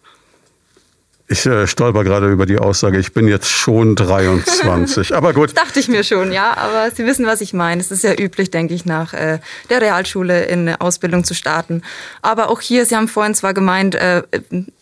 Ich 1.31 1.47
äh, 1.47 1.69
stolper 1.69 2.03
gerade 2.03 2.29
über 2.29 2.45
die 2.45 2.59
Aussage, 2.59 2.99
ich 2.99 3.13
bin 3.13 3.29
jetzt 3.29 3.49
schon 3.49 3.95
23. 3.95 5.15
Aber 5.15 5.33
gut. 5.33 5.57
Dachte 5.57 5.79
ich 5.79 5.87
mir 5.87 6.03
schon, 6.03 6.33
ja. 6.33 6.57
Aber 6.57 6.91
Sie 6.91 7.07
wissen, 7.07 7.25
was 7.25 7.41
ich 7.41 7.53
meine. 7.53 7.81
Es 7.81 7.93
ist 7.93 8.03
ja 8.03 8.19
üblich, 8.19 8.51
denke 8.51 8.75
ich, 8.75 8.85
nach 8.85 9.15
äh, 9.15 9.39
der 9.71 9.81
Realschule 9.81 10.47
in 10.47 10.67
eine 10.67 10.81
Ausbildung 10.81 11.23
zu 11.23 11.35
starten. 11.35 11.83
Aber 12.21 12.51
auch 12.51 12.61
hier, 12.61 12.85
Sie 12.85 12.97
haben 12.97 13.07
vorhin 13.07 13.37
zwar 13.37 13.55
gemeint, 13.55 13.95
äh, 13.95 14.25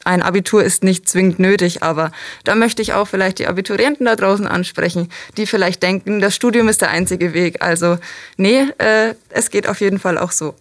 ein 0.04 0.22
Abitur 0.22 0.64
ist 0.64 0.82
nicht 0.82 1.06
zwingend 1.06 1.38
nötig, 1.38 1.82
aber 1.82 2.12
da 2.44 2.54
möchte 2.54 2.80
ich 2.80 2.94
auch 2.94 3.08
vielleicht 3.08 3.40
die 3.40 3.46
Abiturienten 3.46 4.06
da 4.06 4.16
draußen 4.16 4.46
ansprechen, 4.46 5.10
die 5.36 5.44
vielleicht 5.44 5.82
denken, 5.82 6.18
das 6.18 6.34
Studium 6.34 6.68
ist 6.68 6.80
der 6.80 6.88
einzige 6.88 7.34
Weg. 7.34 7.60
Also 7.60 7.98
nee, 8.38 8.62
äh, 8.78 9.12
es 9.28 9.50
geht 9.50 9.68
auf 9.68 9.82
jeden 9.82 9.98
Fall 9.98 10.16
auch 10.16 10.32
so. 10.32 10.54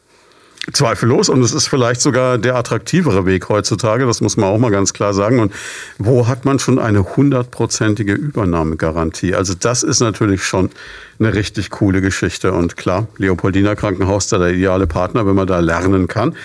Zweifellos 0.73 1.29
und 1.29 1.41
es 1.41 1.53
ist 1.53 1.67
vielleicht 1.67 2.01
sogar 2.01 2.37
der 2.37 2.55
attraktivere 2.55 3.25
Weg 3.25 3.47
heutzutage, 3.47 4.05
das 4.05 4.19
muss 4.19 4.35
man 4.35 4.49
auch 4.49 4.57
mal 4.57 4.69
ganz 4.71 4.91
klar 4.91 5.13
sagen. 5.13 5.39
Und 5.39 5.53
wo 5.97 6.27
hat 6.27 6.43
man 6.43 6.59
schon 6.59 6.77
eine 6.77 7.15
hundertprozentige 7.15 8.13
Übernahmegarantie? 8.13 9.33
Also 9.33 9.53
das 9.57 9.83
ist 9.83 10.01
natürlich 10.01 10.43
schon 10.43 10.69
eine 11.19 11.33
richtig 11.33 11.69
coole 11.69 12.01
Geschichte 12.01 12.51
und 12.51 12.75
klar, 12.75 13.07
Leopoldina 13.17 13.75
Krankenhaus 13.75 14.27
da 14.27 14.37
der 14.37 14.49
ideale 14.49 14.87
Partner, 14.87 15.25
wenn 15.25 15.35
man 15.35 15.47
da 15.47 15.59
lernen 15.59 16.07
kann. 16.07 16.35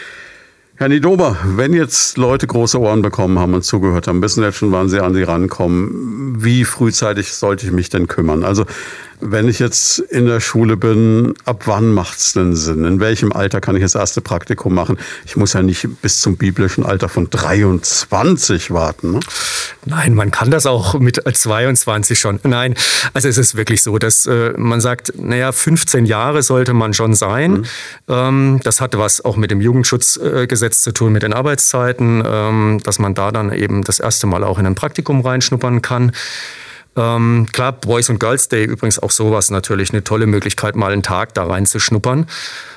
Herr 0.77 0.89
Nidober, 0.89 1.37
wenn 1.45 1.75
jetzt 1.75 2.17
Leute 2.17 2.47
große 2.47 2.81
Ohren 2.81 3.03
bekommen 3.03 3.39
haben 3.39 3.55
und 3.55 3.63
zugehört 3.63 4.09
haben, 4.09 4.23
wissen 4.23 4.43
jetzt 4.43 4.57
schon, 4.57 4.73
wann 4.73 4.89
sie 4.89 5.01
an 5.01 5.15
sie 5.15 5.23
rankommen. 5.23 6.43
Wie 6.43 6.65
frühzeitig 6.65 7.33
sollte 7.35 7.67
ich 7.67 7.73
mich 7.73 7.91
denn 7.91 8.09
kümmern? 8.09 8.43
Also 8.43 8.65
wenn 9.23 9.49
ich 9.49 9.61
jetzt 9.61 10.01
in 10.01 10.27
der 10.27 10.41
Schule 10.41 10.77
bin, 10.77 11.35
ab 11.45 11.63
wann 11.67 11.93
macht 11.93 12.19
es 12.19 12.33
denn 12.33 12.57
Sinn? 12.57 12.85
In 12.85 12.99
welchem 12.99 13.33
Alter 13.33 13.61
kann 13.61 13.77
ich 13.77 13.83
das 13.83 13.95
erste 13.95 14.21
Praktikum 14.21 14.75
machen? 14.75 14.99
Ich 15.25 15.37
muss 15.37 15.53
ja 15.53 15.63
nicht 15.63 15.87
bis 16.03 16.21
zum 16.21 16.37
biblischen 16.37 16.85
Alter 16.85 17.09
von 17.09 17.31
23 17.31 18.73
warten. 18.73 19.13
Ne? 19.13 19.21
Nein, 19.85 20.15
man 20.15 20.33
kann 20.33 20.51
das 20.51 20.67
auch 20.67 20.99
mit 20.99 21.23
22 21.33 22.19
schon. 22.19 22.41
Nein, 22.43 22.75
also 23.15 23.29
es 23.29 23.39
ist 23.39 23.57
wirklich 23.57 23.83
so, 23.83 23.97
dass 23.99 24.27
äh, 24.27 24.55
man 24.57 24.81
sagt, 24.81 25.13
naja, 25.17 25.53
15 25.53 26.05
Jahre 26.05 26.43
sollte 26.43 26.75
man 26.75 26.93
schon 26.93 27.15
sein. 27.15 27.53
Mhm. 27.53 27.65
Ähm, 28.09 28.61
das 28.65 28.81
hatte 28.81 28.99
was 28.99 29.25
auch 29.25 29.37
mit 29.37 29.53
dem 29.53 29.61
Jugendschutzgesetz 29.61 30.62
äh, 30.62 30.62
zu 30.71 30.93
tun, 30.93 31.13
mit 31.13 31.23
den 31.23 31.33
Arbeitszeiten, 31.33 32.23
ähm, 32.25 32.81
dass 32.85 32.99
man 32.99 33.15
da 33.15 33.33
dann 33.33 33.53
eben 33.53 33.83
das 33.83 33.99
erste 33.99 34.27
Mal 34.27 34.45
auch 34.45 34.59
in 34.59 34.67
ein 34.67 34.75
Praktikum 34.75 35.21
reinschnuppern 35.21 35.83
kann. 35.83 36.13
Ähm, 36.95 37.47
klar, 37.53 37.73
Boys 37.73 38.11
und 38.11 38.21
Girls 38.21 38.49
Day 38.49 38.65
übrigens 38.65 38.99
auch 38.99 39.11
sowas 39.11 39.51
natürlich 39.51 39.93
eine 39.93 40.05
tolle 40.05 40.27
Möglichkeit, 40.27 40.77
mal 40.77 40.93
einen 40.93 41.03
Tag 41.03 41.33
da 41.35 41.45
reinzuschnuppern. 41.45 42.27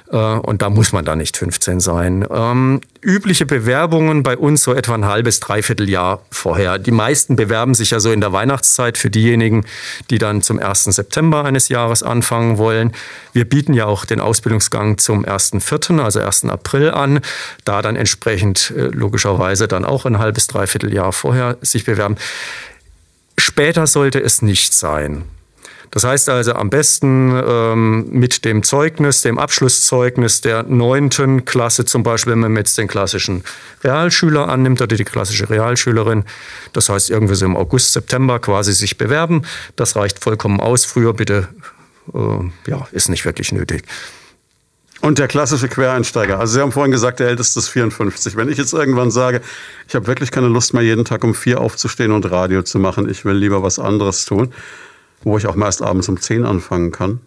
Äh, 0.09 0.17
und 0.17 0.61
da 0.61 0.69
muss 0.69 0.93
man 0.93 1.03
da 1.03 1.15
nicht 1.15 1.35
15 1.35 1.79
sein. 1.81 2.25
Ähm, 2.29 2.81
übliche 3.01 3.45
Bewerbungen 3.45 4.23
bei 4.23 4.37
uns 4.37 4.63
so 4.63 4.73
etwa 4.73 4.93
ein 4.93 5.05
halbes, 5.05 5.39
dreiviertel 5.41 5.89
Jahr 5.89 6.21
vorher. 6.31 6.79
Die 6.79 6.91
meisten 6.91 7.35
bewerben 7.35 7.73
sich 7.73 7.91
ja 7.91 7.99
so 7.99 8.11
in 8.11 8.21
der 8.21 8.31
Weihnachtszeit 8.31 8.97
für 8.97 9.09
diejenigen, 9.09 9.65
die 10.09 10.17
dann 10.17 10.41
zum 10.41 10.59
1. 10.59 10.85
September 10.85 11.43
eines 11.43 11.67
Jahres 11.69 12.01
anfangen 12.01 12.57
wollen. 12.57 12.93
Wir 13.33 13.45
bieten 13.45 13.73
ja 13.73 13.85
auch 13.85 14.05
den 14.05 14.21
Ausbildungsgang 14.21 14.97
zum 14.97 15.25
1.4., 15.25 16.01
also 16.01 16.21
1. 16.21 16.45
April 16.45 16.91
an. 16.91 17.19
Da 17.65 17.81
dann 17.81 17.95
entsprechend 17.95 18.71
äh, 18.77 18.87
logischerweise 18.87 19.67
dann 19.67 19.83
auch 19.83 20.05
ein 20.05 20.19
halbes, 20.19 20.47
dreiviertel 20.47 20.93
Jahr 20.93 21.11
vorher 21.11 21.57
sich 21.61 21.83
bewerben 21.83 22.15
Später 23.37 23.87
sollte 23.87 24.21
es 24.21 24.41
nicht 24.41 24.73
sein. 24.73 25.25
Das 25.91 26.03
heißt 26.03 26.27
also 26.27 26.53
am 26.53 26.69
besten 26.69 27.31
ähm, 27.47 28.07
mit 28.09 28.43
dem 28.43 28.63
Zeugnis, 28.63 29.21
dem 29.21 29.39
Abschlusszeugnis 29.39 30.41
der 30.41 30.63
neunten 30.63 31.45
Klasse 31.45 31.85
zum 31.85 32.03
Beispiel, 32.03 32.33
wenn 32.33 32.39
man 32.39 32.57
jetzt 32.57 32.77
den 32.77 32.89
klassischen 32.89 33.45
Realschüler 33.81 34.49
annimmt 34.49 34.81
oder 34.81 34.95
die 34.95 35.05
klassische 35.05 35.49
Realschülerin. 35.49 36.25
Das 36.73 36.89
heißt 36.89 37.09
irgendwie 37.09 37.35
so 37.35 37.45
im 37.45 37.55
August, 37.55 37.93
September 37.93 38.39
quasi 38.39 38.73
sich 38.73 38.97
bewerben. 38.97 39.43
Das 39.77 39.95
reicht 39.95 40.19
vollkommen 40.19 40.59
aus. 40.59 40.83
Früher 40.83 41.13
bitte, 41.13 41.47
äh, 42.13 42.69
ja, 42.69 42.87
ist 42.91 43.07
nicht 43.07 43.23
wirklich 43.23 43.53
nötig. 43.53 43.83
Und 45.01 45.19
der 45.19 45.27
klassische 45.27 45.67
Quereinsteiger. 45.67 46.39
Also 46.39 46.53
Sie 46.53 46.61
haben 46.61 46.71
vorhin 46.71 46.91
gesagt, 46.91 47.19
der 47.19 47.27
älteste 47.27 47.59
ist 47.59 47.67
54. 47.69 48.35
Wenn 48.35 48.49
ich 48.49 48.57
jetzt 48.57 48.73
irgendwann 48.73 49.11
sage, 49.11 49.41
ich 49.87 49.95
habe 49.95 50.07
wirklich 50.07 50.31
keine 50.31 50.47
Lust 50.47 50.73
mehr, 50.73 50.83
jeden 50.83 51.05
Tag 51.05 51.23
um 51.23 51.35
vier 51.35 51.59
aufzustehen 51.61 52.11
und 52.11 52.29
Radio 52.31 52.63
zu 52.63 52.79
machen, 52.79 53.09
ich 53.09 53.25
will 53.25 53.35
lieber 53.35 53.61
was 53.61 53.77
anderes 53.77 54.25
tun, 54.25 54.53
wo 55.23 55.37
ich 55.37 55.47
auch 55.47 55.55
meist 55.55 55.81
abends 55.81 56.07
um 56.09 56.19
10 56.19 56.45
anfangen 56.45 56.91
kann. 56.91 57.19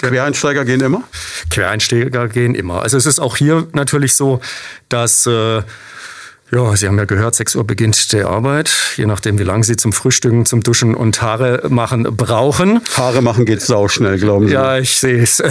Quereinsteiger 0.00 0.64
gehen 0.64 0.80
immer? 0.80 1.02
Quereinsteiger 1.50 2.28
gehen 2.28 2.54
immer. 2.54 2.82
Also 2.82 2.96
es 2.96 3.06
ist 3.06 3.20
auch 3.20 3.36
hier 3.36 3.68
natürlich 3.72 4.14
so, 4.14 4.40
dass 4.88 5.26
äh, 5.26 5.62
ja, 6.54 6.76
Sie 6.76 6.86
haben 6.86 6.98
ja 6.98 7.06
gehört, 7.06 7.34
6 7.34 7.56
Uhr 7.56 7.64
beginnt 7.64 8.12
die 8.12 8.22
Arbeit, 8.24 8.70
je 8.96 9.06
nachdem, 9.06 9.38
wie 9.38 9.42
lange 9.42 9.64
Sie 9.64 9.76
zum 9.76 9.94
Frühstücken, 9.94 10.44
zum 10.44 10.62
Duschen 10.62 10.94
und 10.94 11.22
Haare 11.22 11.62
machen 11.70 12.02
brauchen. 12.02 12.82
Haare 12.94 13.22
machen 13.22 13.46
geht 13.46 13.62
sau 13.62 13.88
schnell, 13.88 14.18
glauben 14.18 14.48
Sie? 14.48 14.52
Ja, 14.52 14.76
ich 14.76 14.94
sehe 14.98 15.22
es. 15.22 15.42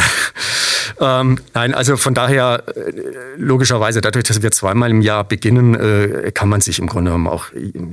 ähm, 1.02 1.40
nein, 1.56 1.74
also 1.74 1.98
von 1.98 2.14
daher, 2.14 2.64
äh, 2.68 2.92
logischerweise, 3.36 4.02
dadurch, 4.02 4.26
dass 4.26 4.44
wir 4.44 4.52
zweimal 4.52 4.92
im 4.92 5.02
Jahr 5.02 5.24
beginnen, 5.24 5.74
äh, 5.74 6.32
kann 6.32 6.50
man 6.50 6.62
sich 6.62 6.78
im 6.78 6.86
Grunde 6.86 7.10
genommen 7.10 7.28
auch 7.28 7.46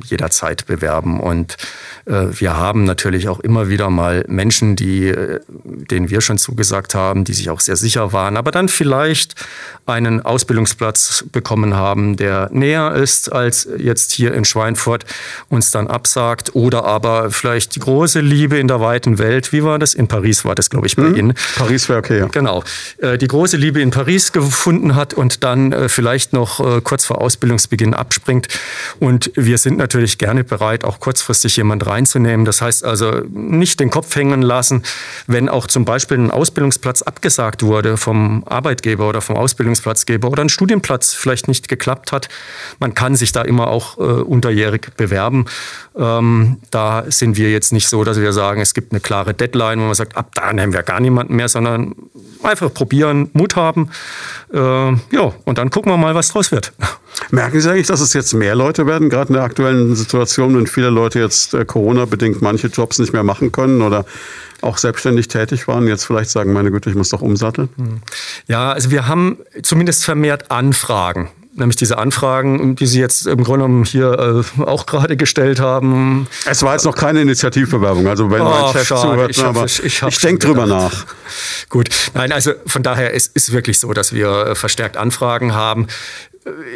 jederzeit 0.05 0.67
bewerben. 0.67 1.19
Und 1.19 1.57
äh, 2.05 2.27
wir 2.33 2.59
haben 2.59 2.85
natürlich 2.85 3.31
auch 3.31 3.41
immer 3.41 3.71
wieder 3.71 3.89
mal 3.89 4.27
Menschen, 4.29 4.77
die, 4.77 5.09
äh, 5.09 5.41
denen 5.65 6.11
wir 6.11 6.21
schon 6.21 6.37
zugesagt 6.37 6.95
haben, 6.95 7.25
die 7.25 7.33
sich 7.33 7.49
auch 7.49 7.61
sehr 7.61 7.77
sicher 7.77 8.13
waren, 8.13 8.37
aber 8.37 8.51
dann 8.51 8.69
vielleicht 8.69 9.35
einen 9.87 10.21
Ausbildungsplatz 10.21 11.25
bekommen 11.33 11.75
haben, 11.75 12.17
der 12.17 12.51
näher 12.53 12.98
ist 12.99 13.33
als 13.33 13.69
jetzt 13.79 14.13
hier 14.13 14.35
in 14.35 14.45
Schweinfurt, 14.45 15.05
uns 15.49 15.71
dann 15.71 15.87
absagt. 15.87 16.55
Oder 16.55 16.85
aber 16.85 17.31
vielleicht 17.31 17.77
die 17.77 17.81
große 17.81 18.21
Liebe 18.21 18.59
in 18.59 18.69
der 18.69 18.81
weiten 18.81 19.19
Welt. 19.19 19.53
Wie 19.53 19.63
war 19.65 19.79
das? 19.79 19.95
In 19.95 20.09
Paris 20.09 20.45
war 20.45 20.55
das, 20.55 20.71
glaube 20.71 20.87
ich, 20.87 20.97
bei 20.97 21.05
mhm. 21.05 21.15
Ihnen. 21.15 21.35
Paris 21.57 21.89
wäre 21.89 21.99
okay, 21.99 22.19
ja. 22.19 22.27
Genau. 22.27 22.65
Äh, 22.99 23.19
die 23.19 23.29
große 23.29 23.57
Liebe 23.57 23.81
in 23.81 23.91
Paris 23.91 24.33
gefunden 24.33 24.95
hat 24.95 25.15
und 25.15 25.45
dann 25.45 25.73
äh, 25.73 25.89
vielleicht 25.89 26.33
noch 26.33 26.61
äh, 26.61 26.81
kurz 26.83 27.07
vor 27.07 27.21
Ausbildungsbeginn 27.21 27.95
abspringt. 27.95 28.49
Und 28.99 29.31
wir 29.35 29.59
sind 29.59 29.79
natürlich 29.79 30.19
gerne 30.19 30.45
bereit, 30.45 30.85
auch 30.85 31.01
kurzfristig 31.01 31.57
jemand 31.57 31.87
reinzunehmen. 31.87 32.45
Das 32.45 32.61
heißt 32.61 32.85
also 32.85 33.23
nicht 33.31 33.81
den 33.81 33.91
Kopf 33.91 34.15
hängen 34.15 34.43
lassen, 34.43 34.83
wenn 35.27 35.49
auch 35.49 35.67
zum 35.67 35.85
Beispiel 35.85 36.19
ein 36.19 36.31
Ausbildungsplatz 36.31 37.03
abgesagt 37.03 37.63
wurde 37.63 37.97
vom 37.97 38.45
Arbeitgeber 38.47 39.09
oder 39.09 39.21
vom 39.21 39.37
Ausbildungsplatzgeber 39.37 40.31
oder 40.31 40.43
ein 40.43 40.49
Studienplatz 40.49 41.15
vielleicht 41.15 41.49
nicht 41.49 41.69
geklappt 41.69 42.13
hat. 42.13 42.29
Man 42.79 42.88
man 42.89 42.95
kann 42.95 43.17
sich 43.17 43.33
da 43.33 43.43
immer 43.43 43.69
auch 43.69 43.99
äh, 43.99 44.01
unterjährig 44.01 44.97
bewerben. 44.97 45.45
Ähm, 45.95 46.57
da 46.71 47.05
sind 47.09 47.37
wir 47.37 47.51
jetzt 47.51 47.71
nicht 47.73 47.87
so, 47.89 48.03
dass 48.03 48.19
wir 48.19 48.33
sagen, 48.33 48.63
es 48.63 48.73
gibt 48.73 48.93
eine 48.93 49.01
klare 49.01 49.35
Deadline, 49.35 49.79
wo 49.81 49.85
man 49.85 49.95
sagt, 49.95 50.17
ab 50.17 50.31
da 50.35 50.53
nehmen 50.55 50.73
wir 50.73 50.83
gar 50.83 51.01
niemanden 51.01 51.37
mehr, 51.37 51.49
sondern 51.49 51.95
einfach 52.43 52.73
probieren, 52.73 53.29
Mut 53.35 53.57
haben. 53.57 53.91
Äh, 54.55 54.59
ja, 54.59 55.33
und 55.45 55.59
dann 55.59 55.69
gucken 55.69 55.93
wir 55.93 55.99
mal, 55.99 56.15
was 56.15 56.29
draus 56.29 56.51
wird. 56.51 56.73
Merken 57.31 57.61
Sie 57.61 57.71
eigentlich, 57.71 57.89
dass 57.89 58.01
es 58.01 58.15
jetzt 58.15 58.33
mehr 58.33 58.55
Leute 58.55 58.87
werden, 58.87 59.11
gerade 59.11 59.29
in 59.29 59.35
der 59.35 59.43
aktuellen 59.43 59.95
Situation, 59.95 60.57
wenn 60.57 60.67
viele 60.67 60.89
Leute 60.89 61.19
jetzt 61.21 61.53
äh, 61.53 61.67
Corona-bedingt 61.67 62.41
manche 62.41 62.69
Jobs 62.69 62.99
nicht 62.99 63.13
mehr 63.13 63.25
machen 63.25 63.53
können 63.53 63.83
oder 63.83 64.07
auch 64.63 64.79
selbstständig 64.79 65.29
tätig 65.29 65.69
waren, 65.69 65.87
jetzt 65.87 66.05
vielleicht 66.05 66.31
sagen, 66.31 66.53
meine 66.53 66.71
Güte, 66.71 66.89
ich 66.89 66.97
muss 66.97 67.11
doch 67.11 67.21
umsatteln? 67.21 67.69
Ja, 68.47 68.73
also 68.73 68.91
wir 68.91 69.07
haben 69.07 69.39
zumindest 69.63 70.05
vermehrt 70.05 70.51
Anfragen 70.51 71.29
nämlich 71.59 71.77
diese 71.77 71.99
Anfragen, 71.99 72.77
die 72.77 72.87
Sie 72.87 73.01
jetzt 73.01 73.27
im 73.27 73.45
Grunde 73.45 73.67
genommen 73.67 73.85
hier 73.85 74.45
äh, 74.59 74.63
auch 74.63 74.87
gerade 74.87 75.17
gestellt 75.17 75.61
haben. 75.61 76.27
Es 76.47 76.63
war 76.63 76.75
jetzt 76.75 76.85
noch 76.85 76.95
keine 76.95 77.21
Initiativbewerbung, 77.23 78.07
also 78.07 78.31
wenn 78.31 78.43
mein 78.43 78.73
Chef 78.73 78.87
schade. 78.87 79.01
zuhört, 79.01 79.31
ich, 79.31 79.43
aber 79.43 79.65
ich, 79.65 79.83
ich, 79.85 80.03
ich 80.03 80.19
denke 80.19 80.47
drüber 80.47 80.67
nach. 80.67 81.07
Gut, 81.69 81.89
nein, 82.15 82.33
also 82.33 82.53
von 82.67 82.83
daher 82.83 83.13
ist 83.13 83.33
es 83.35 83.53
wirklich 83.53 83.79
so, 83.79 83.93
dass 83.93 84.13
wir 84.13 84.55
verstärkt 84.55 84.97
Anfragen 84.97 85.55
haben. 85.55 85.87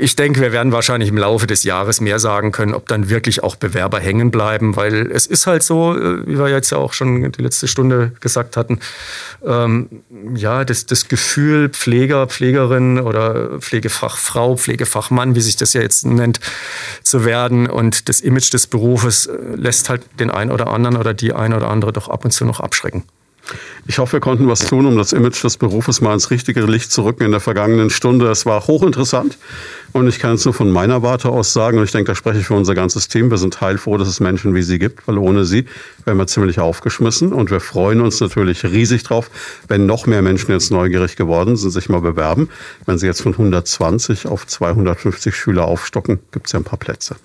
Ich 0.00 0.16
denke, 0.16 0.40
wir 0.40 0.52
werden 0.52 0.72
wahrscheinlich 0.72 1.08
im 1.08 1.16
Laufe 1.16 1.46
des 1.46 1.62
Jahres 1.64 2.00
mehr 2.00 2.18
sagen 2.18 2.52
können, 2.52 2.74
ob 2.74 2.88
dann 2.88 3.08
wirklich 3.08 3.42
auch 3.42 3.56
Bewerber 3.56 4.00
hängen 4.00 4.30
bleiben, 4.30 4.76
weil 4.76 5.10
es 5.10 5.26
ist 5.26 5.46
halt 5.46 5.62
so, 5.62 5.96
äh, 5.96 6.26
wie 6.26 6.38
wir 6.38 6.48
jetzt 6.48 6.70
ja 6.70 6.78
auch 6.78 6.92
schon 6.92 7.30
die 7.32 7.42
letzte 7.42 7.68
Stunde 7.68 8.12
gesagt 8.20 8.56
hatten, 8.56 8.80
ähm, 9.44 9.88
ja, 10.34 10.64
das, 10.64 10.86
das 10.86 11.08
Gefühl 11.08 11.68
Pfleger, 11.68 12.26
Pflegerin 12.26 12.98
oder 13.00 13.60
Pflegefachfrau, 13.60 14.56
Pflegefachmann, 14.56 15.34
wie 15.34 15.40
sich 15.40 15.56
das 15.56 15.72
ja 15.72 15.80
jetzt 15.80 16.04
nennt, 16.04 16.40
zu 17.02 17.24
werden 17.24 17.68
und 17.68 18.08
das 18.08 18.20
Image 18.20 18.52
des 18.52 18.66
Berufes 18.66 19.26
äh, 19.26 19.36
lässt 19.54 19.88
halt 19.88 20.02
den 20.18 20.30
einen 20.30 20.50
oder 20.50 20.68
anderen 20.68 20.96
oder 20.96 21.14
die 21.14 21.32
ein 21.32 21.54
oder 21.54 21.68
andere 21.68 21.92
doch 21.92 22.08
ab 22.08 22.24
und 22.24 22.32
zu 22.32 22.44
noch 22.44 22.60
abschrecken. 22.60 23.04
Ich 23.86 23.98
hoffe, 23.98 24.14
wir 24.14 24.20
konnten 24.20 24.48
was 24.48 24.60
tun, 24.60 24.86
um 24.86 24.96
das 24.96 25.12
Image 25.12 25.42
des 25.42 25.56
Berufes 25.56 26.00
mal 26.00 26.14
ins 26.14 26.30
richtige 26.30 26.60
Licht 26.62 26.92
zu 26.92 27.02
rücken 27.02 27.24
in 27.24 27.32
der 27.32 27.40
vergangenen 27.40 27.90
Stunde. 27.90 28.30
Es 28.30 28.46
war 28.46 28.66
hochinteressant 28.66 29.36
und 29.92 30.06
ich 30.08 30.18
kann 30.18 30.34
es 30.34 30.44
nur 30.44 30.54
von 30.54 30.70
meiner 30.70 31.02
Warte 31.02 31.28
aus 31.28 31.52
sagen 31.52 31.78
und 31.78 31.84
ich 31.84 31.90
denke, 31.90 32.12
da 32.12 32.14
spreche 32.14 32.38
ich 32.38 32.46
für 32.46 32.54
unser 32.54 32.74
ganzes 32.74 33.08
Team. 33.08 33.30
Wir 33.30 33.38
sind 33.38 33.60
heilfroh, 33.60 33.96
dass 33.98 34.08
es 34.08 34.20
Menschen 34.20 34.54
wie 34.54 34.62
Sie 34.62 34.78
gibt, 34.78 35.06
weil 35.08 35.18
ohne 35.18 35.44
Sie 35.44 35.66
wären 36.04 36.18
wir 36.18 36.26
ziemlich 36.26 36.60
aufgeschmissen 36.60 37.32
und 37.32 37.50
wir 37.50 37.60
freuen 37.60 38.00
uns 38.00 38.20
natürlich 38.20 38.64
riesig 38.64 39.02
drauf, 39.02 39.30
wenn 39.68 39.86
noch 39.86 40.06
mehr 40.06 40.22
Menschen 40.22 40.52
jetzt 40.52 40.70
neugierig 40.70 41.16
geworden 41.16 41.56
sind, 41.56 41.70
sich 41.70 41.88
mal 41.88 42.00
bewerben. 42.00 42.48
Wenn 42.86 42.98
Sie 42.98 43.06
jetzt 43.06 43.22
von 43.22 43.32
120 43.32 44.26
auf 44.26 44.46
250 44.46 45.34
Schüler 45.34 45.64
aufstocken, 45.64 46.20
gibt 46.30 46.46
es 46.46 46.52
ja 46.52 46.60
ein 46.60 46.64
paar 46.64 46.78
Plätze. 46.78 47.16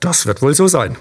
Das 0.00 0.26
wird 0.26 0.42
wohl 0.42 0.54
so 0.54 0.68
sein. 0.68 0.96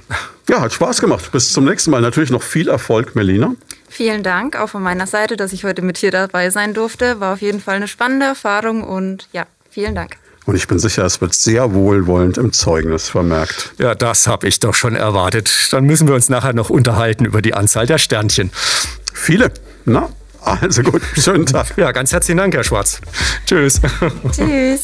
Ja, 0.50 0.62
hat 0.62 0.74
Spaß 0.74 1.02
gemacht. 1.02 1.32
Bis 1.32 1.52
zum 1.52 1.66
nächsten 1.66 1.92
Mal. 1.92 2.02
Natürlich 2.02 2.30
noch 2.30 2.44
viel 2.44 2.70
Erfolg, 2.70 3.16
Melina. 3.16 3.54
Vielen 3.90 4.24
Dank 4.24 4.56
auch 4.56 4.68
von 4.70 4.84
meiner 4.84 5.08
Seite, 5.08 5.38
dass 5.38 5.54
ich 5.54 5.64
heute 5.64 5.82
mit 5.82 5.98
hier 5.98 6.12
dabei 6.12 6.50
sein 6.50 6.74
durfte. 6.74 7.20
War 7.20 7.34
auf 7.34 7.42
jeden 7.42 7.62
Fall 7.62 7.76
eine 7.76 7.88
spannende 7.88 8.26
Erfahrung 8.26 8.84
und 8.84 9.28
ja, 9.32 9.46
vielen 9.70 9.96
Dank. 9.96 10.18
Und 10.46 10.56
ich 10.56 10.68
bin 10.68 10.80
sicher, 10.80 11.04
es 11.04 11.20
wird 11.20 11.34
sehr 11.34 11.74
wohlwollend 11.74 12.38
im 12.38 12.54
Zeugnis 12.54 13.10
vermerkt. 13.10 13.74
Ja, 13.80 13.96
das 13.96 14.28
habe 14.28 14.48
ich 14.48 14.62
doch 14.62 14.74
schon 14.74 14.96
erwartet. 14.96 15.52
Dann 15.72 15.84
müssen 15.84 16.08
wir 16.08 16.16
uns 16.16 16.30
nachher 16.30 16.54
noch 16.54 16.70
unterhalten 16.70 17.26
über 17.26 17.42
die 17.42 17.54
Anzahl 17.54 17.86
der 17.86 17.98
Sternchen. 17.98 18.52
Viele. 19.14 19.52
Na, 19.84 20.10
also 20.42 20.84
gut, 20.84 21.02
schönen 21.16 21.46
Tag. 21.46 21.78
Ja, 21.78 21.92
ganz 21.92 22.14
herzlichen 22.14 22.38
Dank, 22.38 22.54
Herr 22.54 22.64
Schwarz. 22.64 23.02
Tschüss. 23.46 23.82
Tschüss. 24.32 24.84